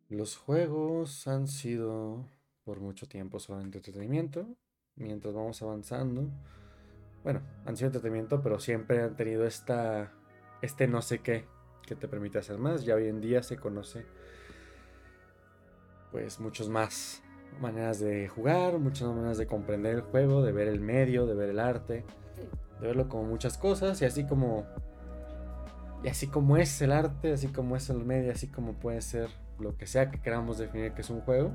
[0.08, 2.28] Los juegos han sido
[2.64, 4.46] por mucho tiempo solamente entretenimiento.
[4.96, 6.30] Mientras vamos avanzando,
[7.24, 10.12] bueno, han sido entretenimiento, pero siempre han tenido esta,
[10.62, 11.46] este no sé qué
[11.86, 12.84] que te permite hacer más.
[12.84, 14.06] Ya hoy en día se conoce
[16.10, 17.22] pues muchos más
[17.60, 21.50] maneras de jugar, muchas maneras de comprender el juego, de ver el medio, de ver
[21.50, 22.04] el arte,
[22.80, 24.66] de verlo como muchas cosas y así como
[26.04, 29.30] y así como es el arte, así como es el medio, así como puede ser
[29.58, 31.52] lo que sea que queramos definir que es un juego,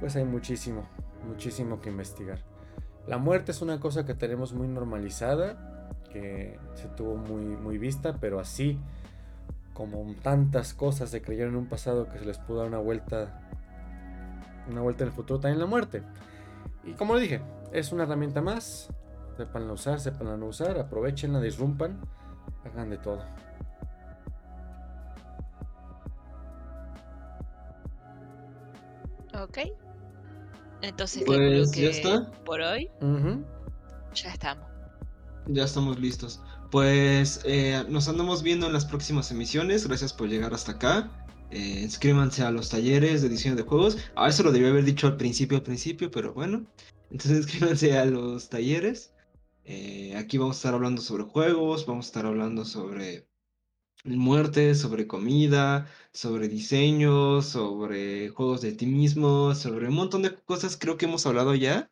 [0.00, 0.88] pues hay muchísimo,
[1.28, 2.40] muchísimo que investigar.
[3.06, 8.18] La muerte es una cosa que tenemos muy normalizada, que se tuvo muy, muy vista,
[8.20, 8.80] pero así
[9.74, 13.48] como tantas cosas se creyeron en un pasado que se les pudo dar una vuelta,
[14.68, 16.02] una vuelta en el futuro, también la muerte.
[16.84, 17.40] Y como dije,
[17.72, 18.88] es una herramienta más,
[19.36, 22.00] sepanla usar, sepanla no usar, aprovechenla, disrumpan,
[22.64, 23.24] hagan de todo.
[29.34, 29.58] Ok.
[30.82, 32.32] Entonces Pues, calculo ¿ya que está?
[32.44, 32.90] por hoy
[34.14, 34.66] ya estamos.
[35.46, 36.40] Ya estamos listos.
[36.70, 39.86] Pues eh, nos andamos viendo en las próximas emisiones.
[39.86, 41.10] Gracias por llegar hasta acá.
[41.50, 43.98] Eh, inscríbanse a los talleres de diseño de juegos.
[44.14, 46.64] Ah, eso lo debí haber dicho al principio, al principio, pero bueno.
[47.10, 49.12] Entonces inscríbanse a los talleres.
[49.72, 53.28] Eh, aquí vamos a estar hablando sobre juegos, vamos a estar hablando sobre
[54.02, 60.76] muerte, sobre comida, sobre diseño, sobre juegos de ti mismo, sobre un montón de cosas
[60.76, 61.88] creo que hemos hablado ya.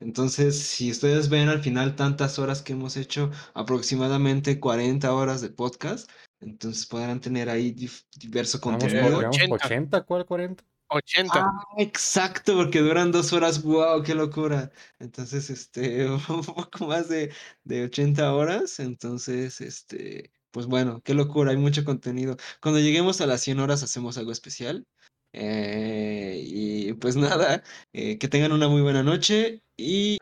[0.00, 5.50] Entonces, si ustedes ven al final tantas horas que hemos hecho, aproximadamente 40 horas de
[5.50, 9.02] podcast, entonces podrán tener ahí dif- diverso contenido.
[9.02, 9.66] por, vamos por 80.
[9.66, 10.64] 80, ¿cuál 40?
[10.90, 11.40] 80.
[11.40, 14.70] Ah, exacto, porque duran dos horas, wow, qué locura.
[14.98, 17.32] Entonces, este, un poco más de,
[17.64, 22.36] de 80 horas, entonces, este, pues bueno, qué locura, hay mucho contenido.
[22.60, 24.86] Cuando lleguemos a las 100 horas hacemos algo especial.
[25.32, 27.16] Eh, y pues
[27.48, 27.62] nada,
[27.92, 30.18] eh, que tengan una muy buena noche y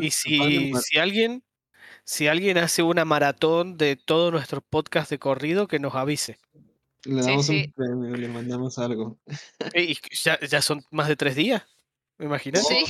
[0.00, 1.44] y si, si alguien
[2.04, 6.38] si alguien hace una maratón de todo nuestro podcast de corrido, que nos avise.
[7.04, 7.64] Le damos sí.
[7.66, 9.18] un premio, le mandamos algo.
[9.74, 11.62] Y ya, ya son más de tres días,
[12.18, 12.66] ¿me imaginas?
[12.66, 12.84] Sí.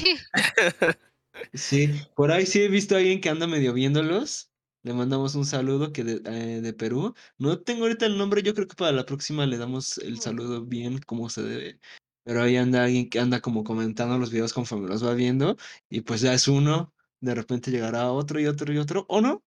[1.55, 4.51] Sí, por ahí sí he visto a alguien que anda medio viéndolos.
[4.84, 7.14] Le mandamos un saludo que de, eh, de Perú.
[7.39, 10.64] No tengo ahorita el nombre, yo creo que para la próxima le damos el saludo
[10.64, 11.80] bien como se debe.
[12.24, 15.56] Pero ahí anda alguien que anda como comentando los videos conforme los va viendo.
[15.89, 16.93] Y pues ya es uno.
[17.20, 19.06] De repente llegará otro y otro y otro.
[19.09, 19.43] ¿O no?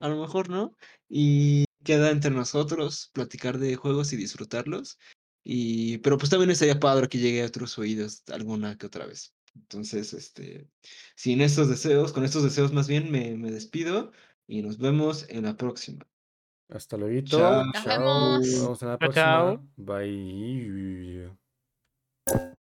[0.00, 0.74] A lo mejor no.
[1.08, 4.98] Y queda entre nosotros platicar de juegos y disfrutarlos.
[5.42, 9.34] Y, pero pues también estaría padre que llegue a otros oídos alguna que otra vez.
[9.56, 10.68] Entonces, este,
[11.16, 14.12] sin estos deseos, con estos deseos más bien me, me despido
[14.46, 16.06] y nos vemos en la próxima.
[16.68, 17.20] Hasta luego.
[17.24, 17.64] Chao.
[17.64, 17.98] Nos Chao.
[17.98, 18.46] vemos.
[18.46, 19.60] Nos vemos en la Chao, chao.
[19.76, 19.98] próxima.
[22.26, 22.59] Bye.